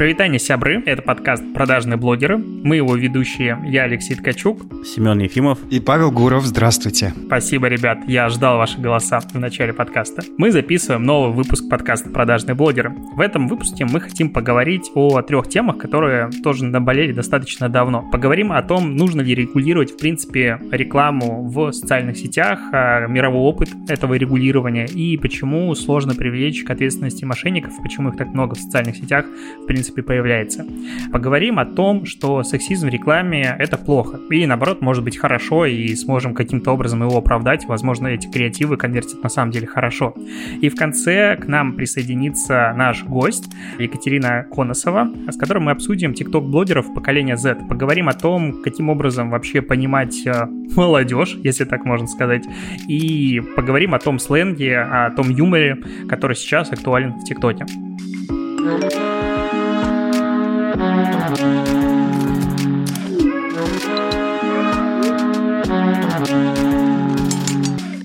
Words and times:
Провитание 0.00 0.38
сябры. 0.38 0.82
Это 0.86 1.02
подкаст 1.02 1.44
«Продажные 1.52 1.98
блогеры». 1.98 2.38
Мы 2.38 2.76
его 2.76 2.96
ведущие. 2.96 3.62
Я 3.66 3.82
Алексей 3.82 4.14
Ткачук. 4.14 4.62
Семен 4.82 5.18
Ефимов. 5.18 5.58
И 5.68 5.78
Павел 5.78 6.10
Гуров. 6.10 6.46
Здравствуйте. 6.46 7.12
Спасибо, 7.26 7.68
ребят. 7.68 7.98
Я 8.06 8.30
ждал 8.30 8.56
ваши 8.56 8.80
голоса 8.80 9.20
в 9.20 9.34
начале 9.34 9.74
подкаста. 9.74 10.22
Мы 10.38 10.52
записываем 10.52 11.02
новый 11.02 11.34
выпуск 11.34 11.68
подкаста 11.68 12.08
«Продажные 12.08 12.54
блогеры». 12.54 12.94
В 13.14 13.20
этом 13.20 13.46
выпуске 13.46 13.84
мы 13.84 14.00
хотим 14.00 14.30
поговорить 14.30 14.90
о 14.94 15.20
трех 15.20 15.50
темах, 15.50 15.76
которые 15.76 16.30
тоже 16.42 16.64
наболели 16.64 17.12
достаточно 17.12 17.68
давно. 17.68 18.08
Поговорим 18.10 18.52
о 18.52 18.62
том, 18.62 18.96
нужно 18.96 19.20
ли 19.20 19.34
регулировать, 19.34 19.90
в 19.90 19.98
принципе, 19.98 20.58
рекламу 20.70 21.46
в 21.46 21.72
социальных 21.72 22.16
сетях, 22.16 22.58
мировой 22.72 23.42
опыт 23.42 23.68
этого 23.86 24.14
регулирования 24.14 24.86
и 24.86 25.18
почему 25.18 25.74
сложно 25.74 26.14
привлечь 26.14 26.64
к 26.64 26.70
ответственности 26.70 27.26
мошенников, 27.26 27.74
почему 27.82 28.08
их 28.08 28.16
так 28.16 28.28
много 28.28 28.54
в 28.54 28.58
социальных 28.58 28.96
сетях, 28.96 29.26
в 29.62 29.66
принципе, 29.66 29.89
принципе, 29.90 30.02
появляется. 30.02 30.66
Поговорим 31.12 31.58
о 31.58 31.64
том, 31.64 32.04
что 32.06 32.42
сексизм 32.42 32.88
в 32.88 32.90
рекламе— 32.90 33.56
это 33.58 33.76
плохо. 33.76 34.20
Или, 34.30 34.46
наоборот, 34.46 34.80
может 34.80 35.04
быть 35.04 35.18
хорошо, 35.18 35.66
и 35.66 35.94
сможем 35.94 36.34
каким-то 36.34 36.72
образом 36.72 37.02
его 37.02 37.18
оправдать. 37.18 37.66
Возможно, 37.66 38.08
эти 38.08 38.30
креативы 38.30 38.76
конвертят 38.76 39.22
на 39.22 39.28
самом 39.28 39.50
деле 39.50 39.66
хорошо. 39.66 40.14
И 40.60 40.68
в 40.68 40.76
конце 40.76 41.36
к 41.36 41.46
нам 41.46 41.74
присоединится 41.74 42.72
наш 42.76 43.04
гость 43.04 43.50
Екатерина 43.78 44.46
Коносова, 44.52 45.08
с 45.28 45.36
которой 45.36 45.58
мы 45.58 45.72
обсудим 45.72 46.14
тикток-блогеров 46.14 46.94
поколения 46.94 47.36
Z. 47.36 47.56
Поговорим 47.68 48.08
о 48.08 48.12
том, 48.12 48.62
каким 48.62 48.88
образом 48.88 49.30
вообще 49.30 49.62
понимать 49.62 50.26
э, 50.26 50.46
молодежь, 50.76 51.36
если 51.42 51.64
так 51.64 51.84
можно 51.84 52.06
сказать, 52.06 52.44
и 52.88 53.40
поговорим 53.56 53.94
о 53.94 53.98
том 53.98 54.18
сленге, 54.18 54.78
о 54.78 55.10
том 55.10 55.30
юморе, 55.30 55.78
который 56.08 56.36
сейчас 56.36 56.72
актуален 56.72 57.12
в 57.12 57.24
ТикТоке. 57.24 57.66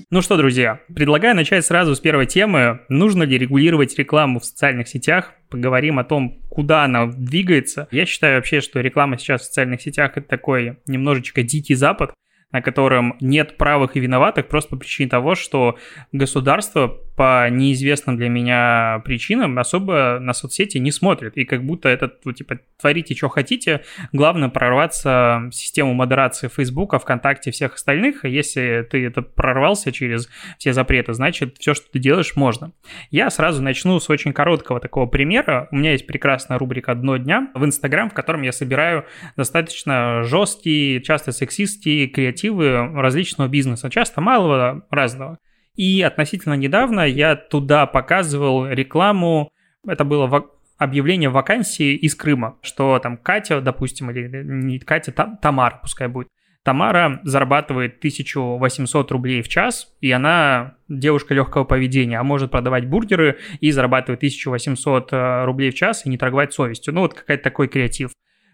Ну 0.08 0.22
что, 0.22 0.36
друзья, 0.36 0.80
предлагаю 0.94 1.34
начать 1.34 1.66
сразу 1.66 1.96
с 1.96 2.00
первой 2.00 2.26
темы. 2.26 2.82
Нужно 2.88 3.24
ли 3.24 3.36
регулировать 3.36 3.98
рекламу 3.98 4.38
в 4.38 4.44
социальных 4.44 4.86
сетях? 4.86 5.32
Поговорим 5.50 5.98
о 5.98 6.04
том, 6.04 6.40
куда 6.50 6.84
она 6.84 7.06
двигается. 7.06 7.88
Я 7.90 8.06
считаю 8.06 8.36
вообще, 8.36 8.60
что 8.60 8.80
реклама 8.80 9.18
сейчас 9.18 9.42
в 9.42 9.44
социальных 9.46 9.82
сетях 9.82 10.12
это 10.16 10.28
такой 10.28 10.78
немножечко 10.86 11.42
дикий 11.42 11.74
запад 11.74 12.12
на 12.52 12.62
котором 12.62 13.16
нет 13.20 13.56
правых 13.56 13.96
и 13.96 14.00
виноватых 14.00 14.48
просто 14.48 14.70
по 14.70 14.76
причине 14.76 15.10
того, 15.10 15.34
что 15.34 15.76
государство 16.12 17.00
по 17.16 17.48
неизвестным 17.48 18.16
для 18.16 18.28
меня 18.28 19.00
причинам 19.04 19.58
особо 19.58 20.18
на 20.20 20.34
соцсети 20.34 20.76
не 20.76 20.92
смотрит. 20.92 21.36
И 21.36 21.44
как 21.44 21.64
будто 21.64 21.88
это, 21.88 22.12
ну, 22.24 22.32
типа, 22.32 22.58
творите, 22.78 23.14
что 23.14 23.28
хотите, 23.28 23.82
главное 24.12 24.50
прорваться 24.50 25.48
в 25.50 25.52
систему 25.52 25.94
модерации 25.94 26.48
Фейсбука, 26.48 26.98
ВКонтакте, 26.98 27.50
всех 27.50 27.74
остальных. 27.74 28.24
И 28.26 28.30
если 28.30 28.86
ты 28.88 29.04
это 29.04 29.22
прорвался 29.22 29.92
через 29.92 30.28
все 30.58 30.74
запреты, 30.74 31.14
значит, 31.14 31.56
все, 31.58 31.72
что 31.72 31.90
ты 31.90 31.98
делаешь, 31.98 32.36
можно. 32.36 32.72
Я 33.10 33.30
сразу 33.30 33.62
начну 33.62 33.98
с 33.98 34.10
очень 34.10 34.34
короткого 34.34 34.78
такого 34.78 35.06
примера. 35.06 35.68
У 35.70 35.76
меня 35.76 35.92
есть 35.92 36.06
прекрасная 36.06 36.58
рубрика 36.58 36.94
«Дно 36.94 37.16
дня» 37.16 37.50
в 37.54 37.64
Инстаграм, 37.64 38.10
в 38.10 38.14
котором 38.14 38.42
я 38.42 38.52
собираю 38.52 39.06
достаточно 39.36 40.22
жесткие, 40.22 41.00
часто 41.00 41.32
сексистские, 41.32 42.08
креативы 42.08 42.92
различного 42.94 43.48
бизнеса, 43.48 43.88
часто 43.88 44.20
малого, 44.20 44.86
разного. 44.90 45.38
И 45.76 46.02
относительно 46.02 46.54
недавно 46.54 47.00
я 47.06 47.36
туда 47.36 47.86
показывал 47.86 48.66
рекламу, 48.66 49.52
это 49.86 50.04
было 50.04 50.50
объявление 50.78 51.28
вакансии 51.28 51.94
из 51.94 52.14
Крыма, 52.14 52.56
что 52.62 52.98
там 52.98 53.16
Катя, 53.16 53.60
допустим, 53.60 54.10
или 54.10 54.42
не 54.44 54.78
Катя, 54.78 55.12
там, 55.12 55.36
Тамара, 55.36 55.78
пускай 55.82 56.08
будет. 56.08 56.28
Тамара 56.66 57.20
зарабатывает 57.22 57.98
1800 57.98 59.12
рублей 59.12 59.40
в 59.40 59.48
час, 59.48 59.94
и 60.00 60.10
она 60.10 60.74
девушка 60.88 61.32
легкого 61.32 61.62
поведения, 61.62 62.18
а 62.18 62.24
может 62.24 62.50
продавать 62.50 62.88
бургеры 62.88 63.38
и 63.60 63.70
зарабатывает 63.70 64.18
1800 64.18 65.12
э, 65.12 65.44
рублей 65.44 65.70
в 65.70 65.74
час 65.74 66.04
и 66.04 66.08
не 66.08 66.18
торговать 66.18 66.52
совестью. 66.52 66.92
Ну, 66.92 67.02
вот 67.02 67.14
какой-то 67.14 67.40
такой 67.40 67.68
креатив. 67.68 68.10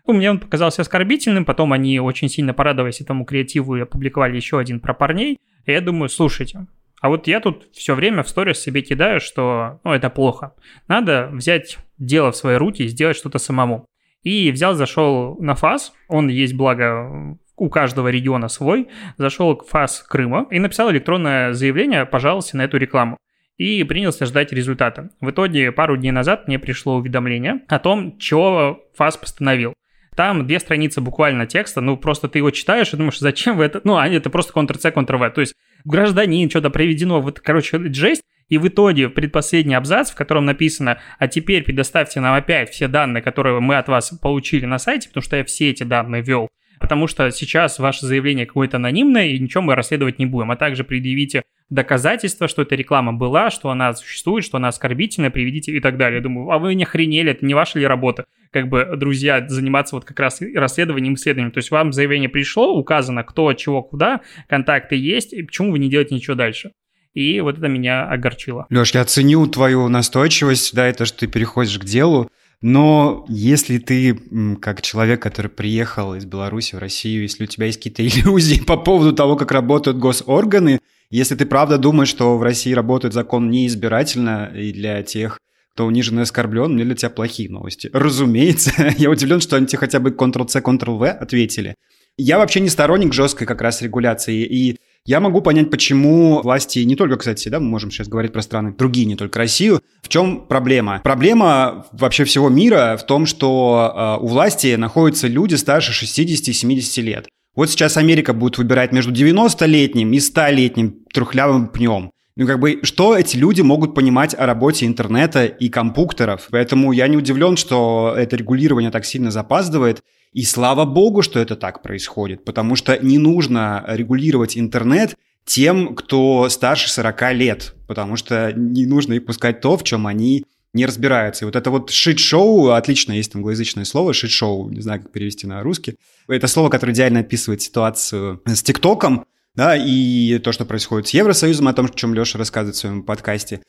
Ну, 0.06 0.12
мне 0.12 0.30
он 0.30 0.40
показался 0.40 0.82
оскорбительным, 0.82 1.46
потом 1.46 1.72
они 1.72 2.00
очень 2.00 2.28
сильно 2.28 2.52
порадовались 2.52 3.00
этому 3.00 3.24
креативу 3.24 3.76
и 3.76 3.80
опубликовали 3.80 4.36
еще 4.36 4.58
один 4.58 4.80
про 4.80 4.92
парней. 4.92 5.38
И 5.64 5.72
я 5.72 5.80
думаю, 5.80 6.10
слушайте, 6.10 6.66
а 7.02 7.08
вот 7.08 7.26
я 7.26 7.40
тут 7.40 7.66
все 7.72 7.96
время 7.96 8.22
в 8.22 8.28
сторис 8.28 8.60
себе 8.60 8.80
кидаю, 8.80 9.20
что 9.20 9.80
ну, 9.82 9.92
это 9.92 10.08
плохо. 10.08 10.54
Надо 10.86 11.28
взять 11.32 11.78
дело 11.98 12.30
в 12.30 12.36
свои 12.36 12.54
руки 12.54 12.84
и 12.84 12.88
сделать 12.88 13.16
что-то 13.16 13.38
самому. 13.38 13.86
И 14.22 14.52
взял, 14.52 14.74
зашел 14.74 15.36
на 15.40 15.56
ФАС, 15.56 15.92
он 16.06 16.28
есть, 16.28 16.54
благо, 16.54 17.36
у 17.56 17.68
каждого 17.70 18.06
региона 18.06 18.46
свой, 18.46 18.86
зашел 19.18 19.56
к 19.56 19.66
ФАС 19.66 20.04
Крыма 20.08 20.46
и 20.52 20.60
написал 20.60 20.92
электронное 20.92 21.52
заявление, 21.54 22.06
пожалуйста, 22.06 22.56
на 22.56 22.62
эту 22.62 22.76
рекламу 22.76 23.16
и 23.56 23.82
принялся 23.82 24.24
ждать 24.24 24.52
результата. 24.52 25.10
В 25.20 25.30
итоге 25.30 25.72
пару 25.72 25.96
дней 25.96 26.12
назад 26.12 26.46
мне 26.46 26.60
пришло 26.60 26.94
уведомление 26.94 27.62
о 27.66 27.80
том, 27.80 28.16
чего 28.18 28.80
ФАС 28.94 29.16
постановил. 29.16 29.74
Там 30.14 30.46
две 30.46 30.60
страницы 30.60 31.00
буквально 31.00 31.46
текста, 31.46 31.80
ну 31.80 31.96
просто 31.96 32.28
ты 32.28 32.38
его 32.38 32.50
читаешь 32.50 32.92
и 32.92 32.96
думаешь, 32.96 33.18
зачем 33.18 33.56
вы 33.56 33.64
это... 33.64 33.80
Ну, 33.84 33.96
а 33.96 34.06
это 34.08 34.28
просто 34.28 34.52
Ctrl-C, 34.52 34.90
Ctrl-V. 34.90 35.30
То 35.30 35.40
есть 35.40 35.54
гражданин, 35.84 36.50
что-то 36.50 36.70
приведено, 36.70 37.20
вот, 37.20 37.40
короче, 37.40 37.78
жесть. 37.92 38.22
И 38.48 38.58
в 38.58 38.68
итоге 38.68 39.08
предпоследний 39.08 39.74
абзац, 39.76 40.10
в 40.10 40.14
котором 40.14 40.44
написано, 40.44 40.98
а 41.18 41.26
теперь 41.26 41.62
предоставьте 41.62 42.20
нам 42.20 42.34
опять 42.34 42.68
все 42.68 42.86
данные, 42.86 43.22
которые 43.22 43.58
мы 43.60 43.76
от 43.76 43.88
вас 43.88 44.10
получили 44.20 44.66
на 44.66 44.78
сайте, 44.78 45.08
потому 45.08 45.22
что 45.22 45.36
я 45.36 45.44
все 45.44 45.70
эти 45.70 45.84
данные 45.84 46.20
ввел 46.20 46.48
потому 46.82 47.06
что 47.06 47.30
сейчас 47.30 47.78
ваше 47.78 48.04
заявление 48.04 48.44
какое-то 48.44 48.76
анонимное, 48.76 49.28
и 49.28 49.38
ничего 49.38 49.62
мы 49.62 49.74
расследовать 49.74 50.18
не 50.18 50.26
будем. 50.26 50.50
А 50.50 50.56
также 50.56 50.84
предъявите 50.84 51.44
доказательства, 51.70 52.48
что 52.48 52.62
эта 52.62 52.74
реклама 52.74 53.14
была, 53.14 53.50
что 53.50 53.70
она 53.70 53.94
существует, 53.94 54.44
что 54.44 54.58
она 54.58 54.68
оскорбительная, 54.68 55.30
приведите 55.30 55.72
и 55.72 55.80
так 55.80 55.96
далее. 55.96 56.18
Я 56.18 56.22
думаю, 56.22 56.50
а 56.50 56.58
вы 56.58 56.74
не 56.74 56.82
охренели, 56.82 57.30
это 57.30 57.46
не 57.46 57.54
ваша 57.54 57.78
ли 57.78 57.86
работа? 57.86 58.26
Как 58.50 58.68
бы, 58.68 58.86
друзья, 58.96 59.46
заниматься 59.48 59.94
вот 59.96 60.04
как 60.04 60.20
раз 60.20 60.42
расследованием, 60.54 61.14
исследованием. 61.14 61.52
То 61.52 61.58
есть 61.58 61.70
вам 61.70 61.92
заявление 61.92 62.28
пришло, 62.28 62.76
указано 62.76 63.24
кто, 63.24 63.52
чего, 63.54 63.82
куда, 63.82 64.20
контакты 64.48 64.96
есть, 64.96 65.32
и 65.32 65.42
почему 65.42 65.72
вы 65.72 65.78
не 65.78 65.88
делаете 65.88 66.14
ничего 66.14 66.34
дальше? 66.34 66.72
И 67.14 67.40
вот 67.40 67.58
это 67.58 67.68
меня 67.68 68.04
огорчило. 68.08 68.66
Леш, 68.70 68.92
я 68.92 69.04
ценю 69.04 69.46
твою 69.46 69.88
настойчивость, 69.88 70.74
да, 70.74 70.86
это 70.86 71.04
что 71.04 71.20
ты 71.20 71.26
переходишь 71.26 71.78
к 71.78 71.84
делу. 71.84 72.28
Но 72.62 73.26
если 73.28 73.78
ты, 73.78 74.14
как 74.60 74.82
человек, 74.82 75.20
который 75.20 75.48
приехал 75.48 76.14
из 76.14 76.24
Беларуси 76.24 76.76
в 76.76 76.78
Россию, 76.78 77.22
если 77.22 77.44
у 77.44 77.46
тебя 77.48 77.66
есть 77.66 77.78
какие-то 77.78 78.06
иллюзии 78.06 78.60
по 78.60 78.76
поводу 78.76 79.12
того, 79.12 79.36
как 79.36 79.50
работают 79.50 79.98
госорганы, 79.98 80.78
если 81.10 81.34
ты 81.34 81.44
правда 81.44 81.76
думаешь, 81.76 82.08
что 82.08 82.38
в 82.38 82.42
России 82.42 82.72
работает 82.72 83.12
закон 83.12 83.50
неизбирательно 83.50 84.50
и 84.54 84.72
для 84.72 85.02
тех, 85.02 85.38
кто 85.74 85.86
унижен 85.86 86.20
и 86.20 86.22
оскорблен, 86.22 86.72
мне 86.72 86.84
для 86.84 86.94
тебя 86.94 87.10
плохие 87.10 87.50
новости. 87.50 87.90
Разумеется, 87.92 88.72
я 88.96 89.10
удивлен, 89.10 89.40
что 89.40 89.56
они 89.56 89.66
тебе 89.66 89.78
хотя 89.78 89.98
бы 89.98 90.10
Ctrl-C, 90.10 90.60
Ctrl-V 90.60 91.10
ответили. 91.10 91.74
Я 92.16 92.38
вообще 92.38 92.60
не 92.60 92.68
сторонник 92.68 93.12
жесткой 93.12 93.46
как 93.46 93.60
раз 93.60 93.82
регуляции, 93.82 94.44
и 94.44 94.78
я 95.04 95.20
могу 95.20 95.40
понять, 95.40 95.70
почему 95.70 96.42
власти, 96.42 96.78
не 96.80 96.94
только, 96.94 97.16
кстати, 97.16 97.48
да, 97.48 97.58
мы 97.58 97.66
можем 97.66 97.90
сейчас 97.90 98.08
говорить 98.08 98.32
про 98.32 98.42
страны 98.42 98.72
другие, 98.76 99.06
не 99.06 99.16
только 99.16 99.38
Россию. 99.38 99.80
В 100.02 100.08
чем 100.08 100.46
проблема? 100.46 101.00
Проблема 101.02 101.86
вообще 101.92 102.24
всего 102.24 102.48
мира 102.48 102.96
в 102.96 103.04
том, 103.04 103.26
что 103.26 104.18
э, 104.20 104.24
у 104.24 104.28
власти 104.28 104.76
находятся 104.76 105.26
люди 105.26 105.56
старше 105.56 105.92
60-70 106.04 107.02
лет. 107.02 107.28
Вот 107.56 107.68
сейчас 107.68 107.96
Америка 107.96 108.32
будет 108.32 108.58
выбирать 108.58 108.92
между 108.92 109.12
90-летним 109.12 110.12
и 110.12 110.18
100-летним 110.18 110.94
трухлявым 111.12 111.68
пнем. 111.68 112.12
Ну, 112.34 112.46
как 112.46 112.60
бы, 112.60 112.80
что 112.82 113.14
эти 113.14 113.36
люди 113.36 113.60
могут 113.60 113.94
понимать 113.94 114.34
о 114.34 114.46
работе 114.46 114.86
интернета 114.86 115.44
и 115.44 115.68
компьютеров? 115.68 116.48
Поэтому 116.50 116.92
я 116.92 117.08
не 117.08 117.18
удивлен, 117.18 117.58
что 117.58 118.14
это 118.16 118.36
регулирование 118.36 118.90
так 118.90 119.04
сильно 119.04 119.30
запаздывает. 119.30 120.02
И 120.32 120.44
слава 120.44 120.84
богу, 120.84 121.22
что 121.22 121.38
это 121.40 121.56
так 121.56 121.82
происходит, 121.82 122.44
потому 122.44 122.74
что 122.74 122.98
не 122.98 123.18
нужно 123.18 123.84
регулировать 123.86 124.56
интернет 124.56 125.14
тем, 125.44 125.94
кто 125.94 126.48
старше 126.48 126.90
40 126.90 127.32
лет, 127.34 127.74
потому 127.86 128.16
что 128.16 128.52
не 128.52 128.86
нужно 128.86 129.14
их 129.14 129.26
пускать 129.26 129.60
то, 129.60 129.76
в 129.76 129.84
чем 129.84 130.06
они 130.06 130.44
не 130.72 130.86
разбираются. 130.86 131.44
И 131.44 131.46
вот 131.46 131.56
это 131.56 131.70
вот 131.70 131.90
шит-шоу, 131.90 132.70
отлично, 132.70 133.12
есть 133.12 133.34
англоязычное 133.34 133.84
слово, 133.84 134.14
шит-шоу, 134.14 134.70
не 134.70 134.80
знаю, 134.80 135.02
как 135.02 135.12
перевести 135.12 135.46
на 135.46 135.62
русский. 135.62 135.96
Это 136.28 136.46
слово, 136.46 136.70
которое 136.70 136.92
идеально 136.92 137.20
описывает 137.20 137.60
ситуацию 137.60 138.40
с 138.46 138.62
ТикТоком, 138.62 139.26
да, 139.54 139.76
и 139.76 140.38
то, 140.38 140.52
что 140.52 140.64
происходит 140.64 141.08
с 141.08 141.10
Евросоюзом, 141.10 141.68
о 141.68 141.74
том, 141.74 141.86
о 141.86 141.88
чем 141.90 142.14
Леша 142.14 142.38
рассказывает 142.38 142.76
в 142.76 142.78
своем 142.78 143.02
подкасте. 143.02 143.60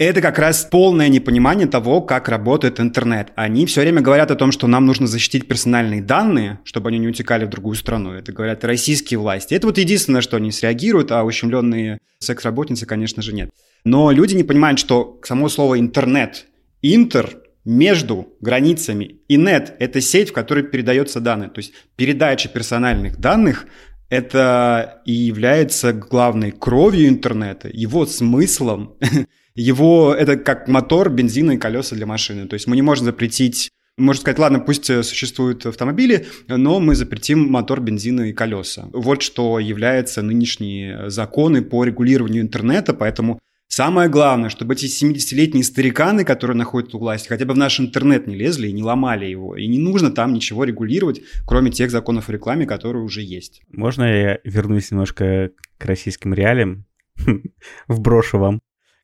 Это 0.00 0.22
как 0.22 0.38
раз 0.38 0.64
полное 0.64 1.10
непонимание 1.10 1.66
того, 1.66 2.00
как 2.00 2.30
работает 2.30 2.80
интернет. 2.80 3.32
Они 3.34 3.66
все 3.66 3.82
время 3.82 4.00
говорят 4.00 4.30
о 4.30 4.34
том, 4.34 4.50
что 4.50 4.66
нам 4.66 4.86
нужно 4.86 5.06
защитить 5.06 5.46
персональные 5.46 6.00
данные, 6.00 6.58
чтобы 6.64 6.88
они 6.88 6.96
не 6.96 7.08
утекали 7.08 7.44
в 7.44 7.50
другую 7.50 7.76
страну. 7.76 8.12
Это 8.12 8.32
говорят 8.32 8.64
российские 8.64 9.20
власти. 9.20 9.52
Это 9.52 9.66
вот 9.66 9.76
единственное, 9.76 10.22
что 10.22 10.38
они 10.38 10.52
среагируют, 10.52 11.12
а 11.12 11.22
ущемленные 11.22 11.98
секс-работницы, 12.18 12.86
конечно 12.86 13.20
же, 13.20 13.34
нет. 13.34 13.50
Но 13.84 14.10
люди 14.10 14.34
не 14.34 14.42
понимают, 14.42 14.78
что 14.78 15.20
само 15.22 15.50
слово 15.50 15.78
«интернет», 15.78 16.46
«интер» 16.80 17.36
между 17.66 18.32
границами. 18.40 19.16
И 19.28 19.36
нет– 19.36 19.76
это 19.80 20.00
сеть, 20.00 20.30
в 20.30 20.32
которой 20.32 20.62
передается 20.64 21.20
данные. 21.20 21.50
То 21.50 21.58
есть 21.58 21.74
передача 21.96 22.48
персональных 22.48 23.18
данных– 23.18 23.66
это 24.08 25.02
и 25.04 25.12
является 25.12 25.92
главной 25.92 26.52
кровью 26.52 27.06
интернета, 27.06 27.68
его 27.70 28.06
смыслом, 28.06 28.94
его 29.54 30.14
это 30.14 30.36
как 30.36 30.68
мотор, 30.68 31.10
бензина 31.10 31.52
и 31.52 31.58
колеса 31.58 31.96
для 31.96 32.06
машины. 32.06 32.46
То 32.46 32.54
есть 32.54 32.66
мы 32.66 32.76
не 32.76 32.82
можем 32.82 33.04
запретить 33.04 33.70
можно 33.96 34.22
сказать, 34.22 34.38
ладно, 34.38 34.60
пусть 34.60 34.86
существуют 34.86 35.66
автомобили, 35.66 36.26
но 36.48 36.80
мы 36.80 36.94
запретим 36.94 37.50
мотор, 37.50 37.80
бензина 37.80 38.30
и 38.30 38.32
колеса. 38.32 38.88
Вот 38.94 39.20
что 39.20 39.58
является 39.58 40.22
нынешние 40.22 41.10
законы 41.10 41.60
по 41.60 41.84
регулированию 41.84 42.42
интернета, 42.42 42.94
поэтому 42.94 43.40
Самое 43.72 44.08
главное, 44.08 44.50
чтобы 44.50 44.74
эти 44.74 44.86
70-летние 44.86 45.62
стариканы, 45.62 46.24
которые 46.24 46.56
находятся 46.56 46.96
у 46.96 47.00
власти, 47.00 47.28
хотя 47.28 47.44
бы 47.44 47.54
в 47.54 47.56
наш 47.56 47.78
интернет 47.78 48.26
не 48.26 48.34
лезли 48.34 48.66
и 48.66 48.72
не 48.72 48.82
ломали 48.82 49.26
его. 49.26 49.56
И 49.56 49.68
не 49.68 49.78
нужно 49.78 50.10
там 50.10 50.32
ничего 50.32 50.64
регулировать, 50.64 51.22
кроме 51.46 51.70
тех 51.70 51.92
законов 51.92 52.28
о 52.28 52.32
рекламе, 52.32 52.66
которые 52.66 53.04
уже 53.04 53.22
есть. 53.22 53.62
Можно 53.70 54.02
я 54.02 54.40
вернусь 54.42 54.90
немножко 54.90 55.52
к 55.78 55.84
российским 55.84 56.34
реалиям? 56.34 56.84
Вброшу 57.86 58.38
вам. 58.38 58.60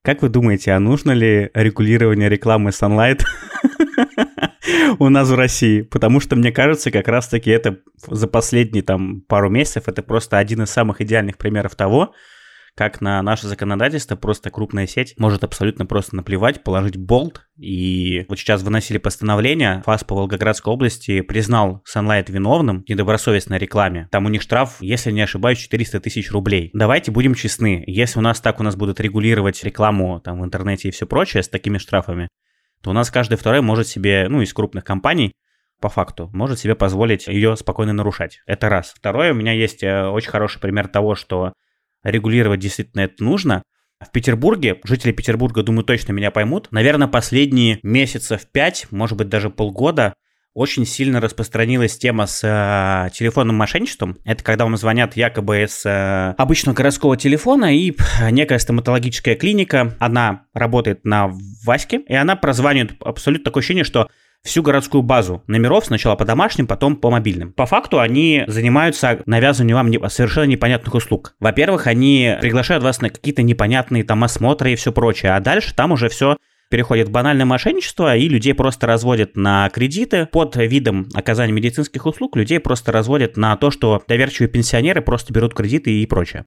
Как 0.06 0.22
вы 0.22 0.28
думаете, 0.28 0.70
а 0.70 0.78
нужно 0.78 1.10
ли 1.10 1.50
регулирование 1.52 2.28
рекламы 2.28 2.70
Sunlight 2.70 3.24
у 5.00 5.08
нас 5.08 5.28
в 5.28 5.34
России? 5.34 5.82
Потому 5.82 6.20
что 6.20 6.36
мне 6.36 6.52
кажется, 6.52 6.92
как 6.92 7.08
раз-таки 7.08 7.50
это 7.50 7.80
за 8.06 8.28
последние 8.28 8.84
там 8.84 9.22
пару 9.22 9.50
месяцев 9.50 9.88
это 9.88 10.04
просто 10.04 10.38
один 10.38 10.62
из 10.62 10.70
самых 10.70 11.00
идеальных 11.00 11.38
примеров 11.38 11.74
того, 11.74 12.14
как 12.76 13.00
на 13.00 13.22
наше 13.22 13.48
законодательство 13.48 14.16
просто 14.16 14.50
крупная 14.50 14.86
сеть 14.86 15.14
может 15.16 15.42
абсолютно 15.44 15.86
просто 15.86 16.14
наплевать, 16.14 16.62
положить 16.62 16.98
болт. 16.98 17.46
И 17.56 18.26
вот 18.28 18.38
сейчас 18.38 18.62
выносили 18.62 18.98
постановление, 18.98 19.82
ФАС 19.86 20.04
по 20.04 20.14
Волгоградской 20.14 20.72
области 20.72 21.22
признал 21.22 21.82
Sunlight 21.90 22.30
виновным 22.30 22.84
в 22.84 22.88
недобросовестной 22.88 23.56
рекламе. 23.56 24.08
Там 24.12 24.26
у 24.26 24.28
них 24.28 24.42
штраф, 24.42 24.76
если 24.80 25.10
не 25.10 25.22
ошибаюсь, 25.22 25.58
400 25.58 26.00
тысяч 26.00 26.30
рублей. 26.30 26.70
Давайте 26.74 27.10
будем 27.10 27.34
честны, 27.34 27.82
если 27.86 28.18
у 28.18 28.22
нас 28.22 28.40
так 28.42 28.60
у 28.60 28.62
нас 28.62 28.76
будут 28.76 29.00
регулировать 29.00 29.64
рекламу 29.64 30.20
там 30.20 30.42
в 30.42 30.44
интернете 30.44 30.88
и 30.88 30.90
все 30.90 31.06
прочее 31.06 31.42
с 31.42 31.48
такими 31.48 31.78
штрафами, 31.78 32.28
то 32.82 32.90
у 32.90 32.92
нас 32.92 33.10
каждый 33.10 33.38
второй 33.38 33.62
может 33.62 33.88
себе, 33.88 34.26
ну, 34.28 34.42
из 34.42 34.52
крупных 34.52 34.84
компаний, 34.84 35.32
по 35.80 35.88
факту, 35.88 36.30
может 36.32 36.58
себе 36.58 36.74
позволить 36.74 37.26
ее 37.26 37.56
спокойно 37.56 37.92
нарушать. 37.92 38.40
Это 38.46 38.68
раз. 38.68 38.94
Второе, 38.96 39.32
у 39.32 39.36
меня 39.36 39.52
есть 39.52 39.82
э, 39.82 40.06
очень 40.08 40.30
хороший 40.30 40.60
пример 40.60 40.88
того, 40.88 41.14
что 41.14 41.52
регулировать 42.10 42.60
действительно 42.60 43.02
это 43.02 43.22
нужно. 43.22 43.62
В 44.00 44.10
Петербурге, 44.10 44.78
жители 44.84 45.12
Петербурга, 45.12 45.62
думаю, 45.62 45.84
точно 45.84 46.12
меня 46.12 46.30
поймут, 46.30 46.68
наверное, 46.70 47.08
последние 47.08 47.78
месяцев 47.82 48.42
пять, 48.52 48.86
может 48.90 49.16
быть, 49.16 49.28
даже 49.28 49.48
полгода, 49.48 50.14
очень 50.56 50.86
сильно 50.86 51.20
распространилась 51.20 51.98
тема 51.98 52.26
с 52.26 52.42
э, 52.42 53.10
телефонным 53.12 53.56
мошенничеством. 53.56 54.16
Это 54.24 54.42
когда 54.42 54.64
вам 54.64 54.78
звонят 54.78 55.14
якобы 55.14 55.66
с 55.68 55.84
э, 55.84 56.34
обычного 56.38 56.74
городского 56.74 57.18
телефона, 57.18 57.76
и 57.76 57.94
некая 58.30 58.58
стоматологическая 58.58 59.34
клиника, 59.34 59.94
она 59.98 60.44
работает 60.54 61.04
на 61.04 61.30
Ваське, 61.64 61.98
и 61.98 62.14
она 62.14 62.36
прозванивает 62.36 62.96
абсолютно 63.02 63.44
такое 63.44 63.60
ощущение, 63.60 63.84
что 63.84 64.08
всю 64.46 64.62
городскую 64.62 65.02
базу 65.02 65.42
номеров, 65.46 65.86
сначала 65.86 66.16
по 66.16 66.24
домашним, 66.24 66.66
потом 66.66 66.96
по 66.96 67.10
мобильным. 67.10 67.52
По 67.52 67.66
факту 67.66 68.00
они 68.00 68.44
занимаются 68.46 69.20
навязыванием 69.26 69.76
вам 69.76 70.10
совершенно 70.10 70.46
непонятных 70.46 70.94
услуг. 70.94 71.34
Во-первых, 71.40 71.86
они 71.86 72.36
приглашают 72.40 72.82
вас 72.82 73.00
на 73.02 73.10
какие-то 73.10 73.42
непонятные 73.42 74.04
там 74.04 74.24
осмотры 74.24 74.72
и 74.72 74.76
все 74.76 74.92
прочее, 74.92 75.32
а 75.32 75.40
дальше 75.40 75.74
там 75.74 75.92
уже 75.92 76.08
все 76.08 76.36
переходит 76.70 77.08
в 77.08 77.12
банальное 77.12 77.46
мошенничество, 77.46 78.16
и 78.16 78.28
людей 78.28 78.54
просто 78.54 78.86
разводят 78.86 79.36
на 79.36 79.68
кредиты. 79.70 80.26
Под 80.26 80.56
видом 80.56 81.08
оказания 81.14 81.52
медицинских 81.52 82.06
услуг 82.06 82.36
людей 82.36 82.60
просто 82.60 82.92
разводят 82.92 83.36
на 83.36 83.56
то, 83.56 83.70
что 83.70 84.02
доверчивые 84.08 84.48
пенсионеры 84.48 85.00
просто 85.00 85.32
берут 85.32 85.54
кредиты 85.54 85.92
и 85.92 86.06
прочее. 86.06 86.46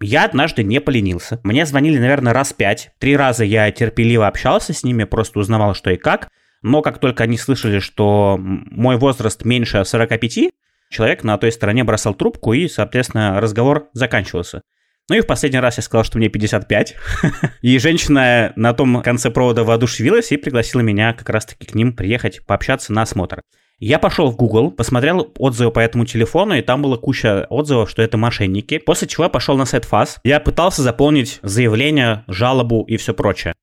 Я 0.00 0.24
однажды 0.26 0.62
не 0.62 0.80
поленился. 0.80 1.40
Мне 1.42 1.64
звонили, 1.64 1.98
наверное, 1.98 2.34
раз 2.34 2.52
пять. 2.52 2.90
Три 2.98 3.16
раза 3.16 3.44
я 3.44 3.70
терпеливо 3.70 4.26
общался 4.26 4.74
с 4.74 4.84
ними, 4.84 5.04
просто 5.04 5.38
узнавал, 5.38 5.74
что 5.74 5.90
и 5.90 5.96
как. 5.96 6.28
Но 6.66 6.82
как 6.82 6.98
только 6.98 7.22
они 7.22 7.38
слышали, 7.38 7.78
что 7.78 8.36
мой 8.40 8.96
возраст 8.96 9.44
меньше 9.44 9.84
45, 9.84 10.50
человек 10.90 11.22
на 11.22 11.38
той 11.38 11.52
стороне 11.52 11.84
бросал 11.84 12.12
трубку, 12.12 12.54
и, 12.54 12.66
соответственно, 12.66 13.40
разговор 13.40 13.88
заканчивался. 13.92 14.62
Ну 15.08 15.14
и 15.14 15.20
в 15.20 15.26
последний 15.28 15.60
раз 15.60 15.76
я 15.76 15.84
сказал, 15.84 16.02
что 16.02 16.18
мне 16.18 16.28
55. 16.28 16.96
и 17.62 17.78
женщина 17.78 18.52
на 18.56 18.72
том 18.72 19.00
конце 19.02 19.30
провода 19.30 19.62
воодушевилась 19.62 20.32
и 20.32 20.36
пригласила 20.36 20.80
меня 20.80 21.12
как 21.12 21.28
раз-таки 21.28 21.66
к 21.66 21.74
ним 21.76 21.92
приехать 21.92 22.44
пообщаться 22.44 22.92
на 22.92 23.02
осмотр. 23.02 23.42
Я 23.78 24.00
пошел 24.00 24.28
в 24.32 24.36
Google, 24.36 24.72
посмотрел 24.72 25.32
отзывы 25.38 25.70
по 25.70 25.78
этому 25.78 26.04
телефону, 26.04 26.54
и 26.54 26.62
там 26.62 26.82
была 26.82 26.96
куча 26.96 27.46
отзывов, 27.48 27.90
что 27.90 28.02
это 28.02 28.16
мошенники. 28.16 28.78
После 28.78 29.06
чего 29.06 29.24
я 29.24 29.30
пошел 29.30 29.56
на 29.56 29.66
сайт 29.66 29.84
ФАС. 29.84 30.18
Я 30.24 30.40
пытался 30.40 30.82
заполнить 30.82 31.38
заявление, 31.42 32.24
жалобу 32.26 32.82
и 32.88 32.96
все 32.96 33.14
прочее. 33.14 33.54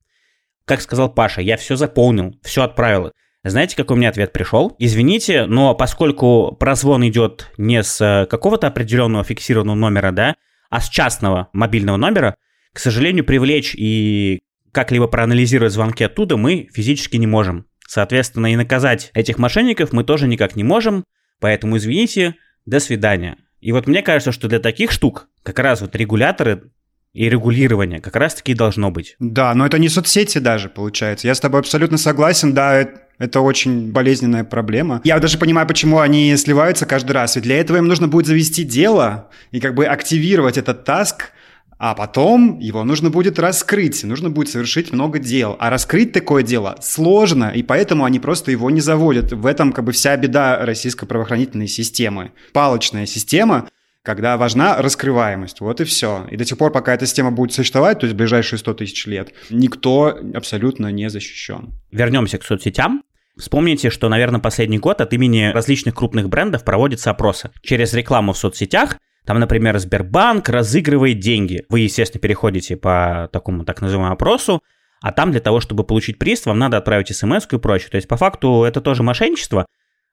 Как 0.65 0.81
сказал 0.81 1.13
Паша, 1.13 1.41
я 1.41 1.57
все 1.57 1.75
заполнил, 1.75 2.39
все 2.41 2.63
отправил. 2.63 3.11
Знаете, 3.43 3.75
какой 3.75 3.97
мне 3.97 4.07
ответ 4.07 4.31
пришел? 4.31 4.73
Извините, 4.79 5.45
но 5.45 5.75
поскольку 5.75 6.55
прозвон 6.57 7.05
идет 7.05 7.51
не 7.57 7.83
с 7.83 7.99
э, 7.99 8.25
какого-то 8.25 8.67
определенного 8.67 9.25
фиксированного 9.25 9.75
номера, 9.75 10.11
да, 10.11 10.35
а 10.69 10.79
с 10.79 10.87
частного 10.87 11.49
мобильного 11.51 11.97
номера, 11.97 12.35
к 12.71 12.79
сожалению, 12.79 13.25
привлечь 13.25 13.75
и 13.75 14.41
как-либо 14.71 15.07
проанализировать 15.07 15.73
звонки 15.73 16.05
оттуда 16.05 16.37
мы 16.37 16.69
физически 16.73 17.17
не 17.17 17.27
можем. 17.27 17.65
Соответственно, 17.85 18.53
и 18.53 18.55
наказать 18.55 19.11
этих 19.13 19.37
мошенников 19.37 19.91
мы 19.91 20.05
тоже 20.05 20.27
никак 20.27 20.55
не 20.55 20.63
можем, 20.63 21.03
поэтому 21.41 21.75
извините, 21.77 22.35
до 22.65 22.79
свидания. 22.79 23.37
И 23.59 23.73
вот 23.73 23.87
мне 23.87 24.01
кажется, 24.01 24.31
что 24.31 24.47
для 24.47 24.59
таких 24.59 24.91
штук 24.91 25.27
как 25.43 25.59
раз 25.59 25.81
вот 25.81 25.95
регуляторы 25.95 26.71
и 27.13 27.29
регулирование 27.29 28.01
как 28.01 28.15
раз-таки 28.15 28.53
должно 28.53 28.91
быть. 28.91 29.15
Да, 29.19 29.53
но 29.53 29.65
это 29.65 29.77
не 29.77 29.89
соцсети 29.89 30.39
даже, 30.39 30.69
получается. 30.69 31.27
Я 31.27 31.35
с 31.35 31.39
тобой 31.39 31.59
абсолютно 31.59 31.97
согласен, 31.97 32.53
да, 32.53 32.89
это 33.19 33.41
очень 33.41 33.91
болезненная 33.91 34.43
проблема. 34.43 35.01
Я 35.03 35.19
даже 35.19 35.37
понимаю, 35.37 35.67
почему 35.67 35.99
они 35.99 36.35
сливаются 36.35 36.85
каждый 36.85 37.11
раз. 37.11 37.35
Ведь 37.35 37.43
для 37.43 37.59
этого 37.59 37.77
им 37.77 37.87
нужно 37.87 38.07
будет 38.07 38.25
завести 38.25 38.63
дело 38.63 39.29
и 39.51 39.59
как 39.59 39.75
бы 39.75 39.85
активировать 39.85 40.57
этот 40.57 40.83
таск, 40.85 41.31
а 41.77 41.93
потом 41.93 42.59
его 42.59 42.83
нужно 42.83 43.09
будет 43.11 43.37
раскрыть, 43.37 44.03
нужно 44.03 44.29
будет 44.29 44.49
совершить 44.49 44.91
много 44.91 45.19
дел. 45.19 45.55
А 45.59 45.69
раскрыть 45.69 46.13
такое 46.13 46.41
дело 46.41 46.77
сложно, 46.81 47.51
и 47.53 47.61
поэтому 47.61 48.05
они 48.05 48.19
просто 48.19 48.51
его 48.51 48.71
не 48.71 48.81
заводят. 48.81 49.33
В 49.33 49.45
этом 49.45 49.71
как 49.71 49.83
бы 49.83 49.91
вся 49.91 50.17
беда 50.17 50.65
российской 50.65 51.05
правоохранительной 51.05 51.67
системы. 51.67 52.31
Палочная 52.53 53.05
система– 53.05 53.67
когда 54.03 54.37
важна 54.37 54.81
раскрываемость. 54.81 55.61
Вот 55.61 55.81
и 55.81 55.85
все. 55.85 56.27
И 56.29 56.37
до 56.37 56.45
тех 56.45 56.57
пор, 56.57 56.71
пока 56.71 56.93
эта 56.93 57.05
система 57.05 57.31
будет 57.31 57.53
существовать, 57.53 57.99
то 57.99 58.05
есть 58.05 58.15
ближайшие 58.15 58.59
100 58.59 58.73
тысяч 58.75 59.07
лет, 59.07 59.33
никто 59.49 60.17
абсолютно 60.33 60.91
не 60.91 61.09
защищен. 61.09 61.73
Вернемся 61.91 62.37
к 62.37 62.43
соцсетям. 62.43 63.03
Вспомните, 63.37 63.89
что, 63.89 64.09
наверное, 64.09 64.39
последний 64.39 64.77
год 64.77 65.01
от 65.01 65.11
имени 65.13 65.51
различных 65.51 65.95
крупных 65.95 66.29
брендов 66.29 66.63
проводятся 66.63 67.09
опросы. 67.09 67.49
Через 67.63 67.93
рекламу 67.93 68.33
в 68.33 68.37
соцсетях 68.37 68.99
там, 69.25 69.39
например, 69.39 69.79
Сбербанк 69.79 70.49
разыгрывает 70.49 71.19
деньги. 71.19 71.63
Вы, 71.69 71.79
естественно, 71.81 72.21
переходите 72.21 72.75
по 72.75 73.29
такому 73.31 73.63
так 73.63 73.81
называемому 73.81 74.13
опросу, 74.13 74.61
а 75.01 75.11
там 75.11 75.31
для 75.31 75.39
того, 75.39 75.61
чтобы 75.61 75.83
получить 75.83 76.19
приз, 76.19 76.45
вам 76.45 76.59
надо 76.59 76.77
отправить 76.77 77.15
смс 77.15 77.47
и 77.51 77.57
прочее. 77.57 77.89
То 77.89 77.95
есть, 77.95 78.07
по 78.07 78.17
факту, 78.17 78.63
это 78.63 78.81
тоже 78.81 79.01
мошенничество, 79.01 79.65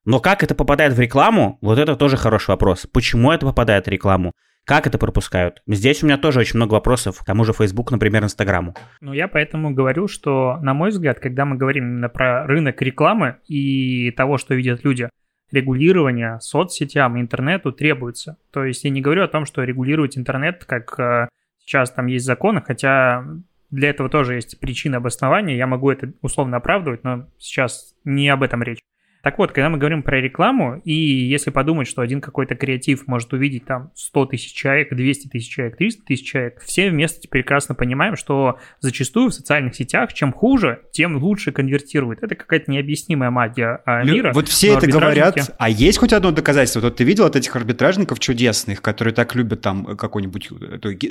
но 0.04 0.20
как 0.20 0.42
это 0.42 0.54
попадает 0.54 0.92
в 0.92 1.00
рекламу, 1.00 1.58
вот 1.60 1.78
это 1.78 1.96
тоже 1.96 2.16
хороший 2.16 2.50
вопрос. 2.50 2.86
Почему 2.92 3.32
это 3.32 3.46
попадает 3.46 3.86
в 3.86 3.90
рекламу? 3.90 4.32
Как 4.64 4.86
это 4.86 4.98
пропускают? 4.98 5.62
Здесь 5.66 6.02
у 6.02 6.06
меня 6.06 6.16
тоже 6.16 6.40
очень 6.40 6.56
много 6.56 6.74
вопросов 6.74 7.18
к 7.18 7.24
тому 7.24 7.44
же 7.44 7.52
Facebook, 7.52 7.90
например, 7.90 8.24
Инстаграму. 8.24 8.74
Ну, 9.00 9.12
я 9.12 9.26
поэтому 9.26 9.74
говорю, 9.74 10.06
что, 10.06 10.58
на 10.62 10.74
мой 10.74 10.90
взгляд, 10.90 11.18
когда 11.18 11.44
мы 11.44 11.56
говорим 11.56 11.84
именно 11.84 12.08
про 12.08 12.46
рынок 12.46 12.80
рекламы 12.82 13.36
и 13.48 14.10
того, 14.12 14.38
что 14.38 14.54
видят 14.54 14.84
люди, 14.84 15.08
регулирование 15.50 16.38
соцсетям 16.40 17.20
интернету 17.20 17.72
требуется. 17.72 18.36
То 18.52 18.64
есть 18.64 18.84
я 18.84 18.90
не 18.90 19.00
говорю 19.00 19.24
о 19.24 19.28
том, 19.28 19.44
что 19.44 19.64
регулировать 19.64 20.16
интернет, 20.16 20.64
как 20.64 20.98
э, 21.00 21.28
сейчас 21.58 21.90
там 21.90 22.06
есть 22.06 22.24
законы, 22.24 22.62
хотя 22.64 23.24
для 23.70 23.90
этого 23.90 24.08
тоже 24.08 24.34
есть 24.34 24.60
причина 24.60 24.98
обоснования, 24.98 25.56
я 25.56 25.66
могу 25.66 25.90
это 25.90 26.12
условно 26.22 26.56
оправдывать, 26.56 27.04
но 27.04 27.28
сейчас 27.38 27.94
не 28.04 28.28
об 28.28 28.42
этом 28.42 28.62
речь. 28.62 28.78
Так 29.22 29.38
вот, 29.38 29.52
когда 29.52 29.68
мы 29.68 29.78
говорим 29.78 30.02
про 30.02 30.20
рекламу, 30.20 30.80
и 30.84 30.92
если 30.92 31.50
подумать, 31.50 31.86
что 31.86 32.02
один 32.02 32.20
какой-то 32.20 32.54
креатив 32.54 33.06
может 33.06 33.32
увидеть 33.32 33.66
там 33.66 33.90
100 33.94 34.26
тысяч 34.26 34.52
человек, 34.52 34.94
200 34.94 35.28
тысяч 35.28 35.48
человек, 35.48 35.76
300 35.76 36.04
тысяч 36.04 36.26
человек, 36.26 36.60
все 36.64 36.90
вместе 36.90 37.28
прекрасно 37.28 37.74
понимаем, 37.74 38.16
что 38.16 38.58
зачастую 38.80 39.30
в 39.30 39.34
социальных 39.34 39.74
сетях 39.74 40.12
чем 40.14 40.32
хуже, 40.32 40.80
тем 40.92 41.16
лучше 41.16 41.52
конвертирует. 41.52 42.22
Это 42.22 42.34
какая-то 42.34 42.70
необъяснимая 42.70 43.30
магия 43.30 43.82
а, 43.84 44.04
мира. 44.04 44.32
Вот 44.32 44.48
все 44.48 44.74
это 44.74 44.86
говорят, 44.86 45.54
а 45.58 45.68
есть 45.68 45.98
хоть 45.98 46.12
одно 46.12 46.30
доказательство? 46.30 46.80
Вот 46.80 46.96
ты 46.96 47.04
видел 47.04 47.26
от 47.26 47.36
этих 47.36 47.54
арбитражников 47.54 48.20
чудесных, 48.20 48.80
которые 48.80 49.12
так 49.12 49.34
любят 49.34 49.60
там 49.60 49.96
какой-нибудь, 49.96 50.50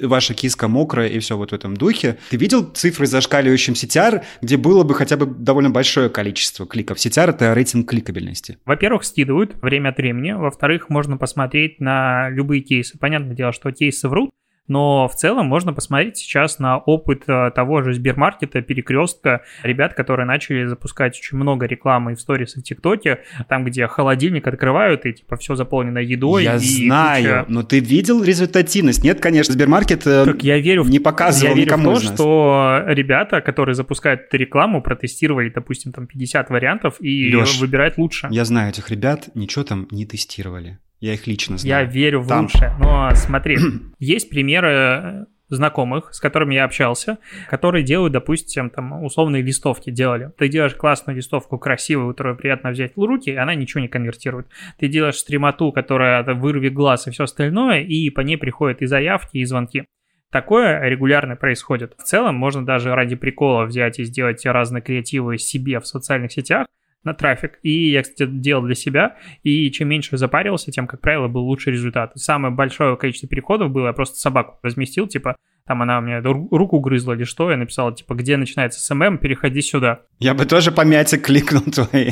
ваша 0.03 0.33
киска 0.33 0.67
мокрая 0.67 1.07
и 1.07 1.19
все 1.19 1.37
вот 1.37 1.51
в 1.51 1.53
этом 1.53 1.77
духе. 1.77 2.17
Ты 2.29 2.37
видел 2.37 2.63
цифры 2.63 3.05
зашкаливающим 3.05 3.73
CTR, 3.73 4.23
где 4.41 4.57
было 4.57 4.83
бы 4.83 4.95
хотя 4.95 5.15
бы 5.15 5.27
довольно 5.27 5.69
большое 5.69 6.09
количество 6.09 6.65
кликов? 6.65 6.97
CTR— 6.97 7.29
это 7.29 7.53
рейтинг 7.53 7.87
кликов 7.89 7.98
кликабельности? 7.99 8.57
Во-первых, 8.65 9.03
скидывают 9.03 9.55
время 9.61 9.89
от 9.89 9.97
времени. 9.97 10.31
Во-вторых, 10.31 10.89
можно 10.89 11.17
посмотреть 11.17 11.79
на 11.79 12.29
любые 12.29 12.61
кейсы. 12.61 12.97
Понятное 12.97 13.35
дело, 13.35 13.51
что 13.51 13.71
кейсы 13.71 14.07
врут, 14.07 14.31
но 14.69 15.07
в 15.07 15.15
целом 15.15 15.47
можно 15.47 15.73
посмотреть 15.73 16.17
сейчас 16.17 16.59
на 16.59 16.77
опыт 16.77 17.23
э, 17.27 17.51
того 17.53 17.81
же 17.81 17.93
Сбермаркета, 17.93 18.61
Перекрестка, 18.61 19.41
ребят, 19.63 19.93
которые 19.95 20.25
начали 20.25 20.65
запускать 20.65 21.17
очень 21.17 21.37
много 21.37 21.65
рекламы 21.65 22.15
в 22.15 22.21
сторис 22.21 22.55
и 22.55 22.61
в 22.61 22.63
ТикТоке, 22.63 23.19
там, 23.49 23.65
где 23.65 23.87
холодильник 23.87 24.47
открывают 24.47 25.05
и 25.05 25.13
типа 25.13 25.35
все 25.37 25.55
заполнено 25.55 25.99
едой. 25.99 26.43
Я 26.43 26.55
и 26.55 26.59
знаю, 26.59 27.45
куча... 27.45 27.45
но 27.49 27.63
ты 27.63 27.79
видел 27.79 28.23
результативность? 28.23 29.03
Нет, 29.03 29.19
конечно, 29.19 29.53
Сбермаркет 29.53 30.05
э, 30.05 30.25
так 30.25 30.43
я 30.43 30.59
верю 30.59 30.83
не 30.85 30.99
показывал 30.99 31.55
я 31.55 31.61
никому 31.61 31.89
верю 31.89 31.99
в 31.99 32.07
то, 32.09 32.15
что 32.15 32.83
ребята, 32.87 33.41
которые 33.41 33.75
запускают 33.75 34.21
эту 34.21 34.37
рекламу, 34.37 34.81
протестировали, 34.81 35.49
допустим, 35.49 35.91
там 35.91 36.07
50 36.07 36.49
вариантов 36.49 36.95
и 36.99 37.35
Леш, 37.35 37.59
выбирают 37.59 37.97
лучше. 37.97 38.27
Я 38.31 38.45
знаю 38.45 38.69
этих 38.69 38.89
ребят, 38.89 39.29
ничего 39.33 39.63
там 39.63 39.87
не 39.91 40.05
тестировали. 40.05 40.77
Я 40.99 41.13
их 41.13 41.27
лично 41.27 41.57
знаю. 41.57 41.85
Я 41.85 41.91
верю 41.91 42.21
в 42.21 42.27
Там. 42.27 42.43
лучшее. 42.43 42.73
Но 42.79 43.11
смотри, 43.15 43.57
есть 43.99 44.29
примеры 44.29 44.69
э, 44.69 45.25
знакомых, 45.49 46.13
с 46.13 46.19
которыми 46.19 46.55
я 46.55 46.65
общался, 46.65 47.17
которые 47.49 47.83
делают, 47.83 48.13
допустим, 48.13 48.69
там 48.69 49.03
условные 49.03 49.41
листовки 49.41 49.89
делали. 49.89 50.31
Ты 50.37 50.47
делаешь 50.47 50.75
классную 50.75 51.17
листовку, 51.17 51.57
красивую, 51.57 52.13
которую 52.13 52.37
приятно 52.37 52.71
взять 52.71 52.95
в 52.95 53.03
руки, 53.03 53.29
и 53.29 53.35
она 53.35 53.55
ничего 53.55 53.81
не 53.81 53.87
конвертирует. 53.87 54.47
Ты 54.77 54.87
делаешь 54.87 55.15
стремоту, 55.15 55.71
которая 55.71 56.23
вырви 56.33 56.69
глаз 56.69 57.07
и 57.07 57.11
все 57.11 57.23
остальное, 57.23 57.81
и 57.81 58.09
по 58.09 58.21
ней 58.21 58.37
приходят 58.37 58.81
и 58.81 58.85
заявки, 58.85 59.37
и 59.37 59.45
звонки. 59.45 59.85
Такое 60.31 60.79
регулярно 60.83 61.35
происходит. 61.35 61.95
В 61.97 62.03
целом 62.03 62.35
можно 62.35 62.63
даже 62.63 62.93
ради 62.93 63.15
прикола 63.15 63.65
взять 63.65 63.99
и 63.99 64.03
сделать 64.03 64.45
разные 64.45 64.81
креативы 64.81 65.39
себе 65.39 65.79
в 65.79 65.87
социальных 65.87 66.31
сетях, 66.31 66.67
на 67.03 67.13
трафик. 67.13 67.59
И 67.63 67.89
я, 67.91 68.01
кстати, 68.01 68.29
делал 68.29 68.63
для 68.63 68.75
себя. 68.75 69.17
И 69.43 69.71
чем 69.71 69.89
меньше 69.89 70.17
запаривался, 70.17 70.71
тем, 70.71 70.87
как 70.87 71.01
правило, 71.01 71.27
был 71.27 71.43
лучший 71.43 71.73
результат. 71.73 72.11
Самое 72.15 72.53
большое 72.53 72.97
количество 72.97 73.29
переходов 73.29 73.71
было, 73.71 73.87
я 73.87 73.93
просто 73.93 74.17
собаку 74.17 74.59
разместил, 74.63 75.07
типа, 75.07 75.35
там 75.65 75.81
она 75.81 75.99
у 75.99 76.01
меня 76.01 76.21
руку 76.21 76.79
грызла 76.79 77.13
или 77.13 77.23
что, 77.23 77.51
я 77.51 77.57
написал, 77.57 77.93
типа, 77.93 78.15
где 78.15 78.37
начинается 78.37 78.79
SMM, 78.81 79.19
переходи 79.19 79.61
сюда. 79.61 80.01
Я 80.17 80.33
бы 80.33 80.45
тоже 80.45 80.71
по 80.71 80.81
мяте 80.81 81.17
кликнул 81.17 81.61
твои. 81.61 82.11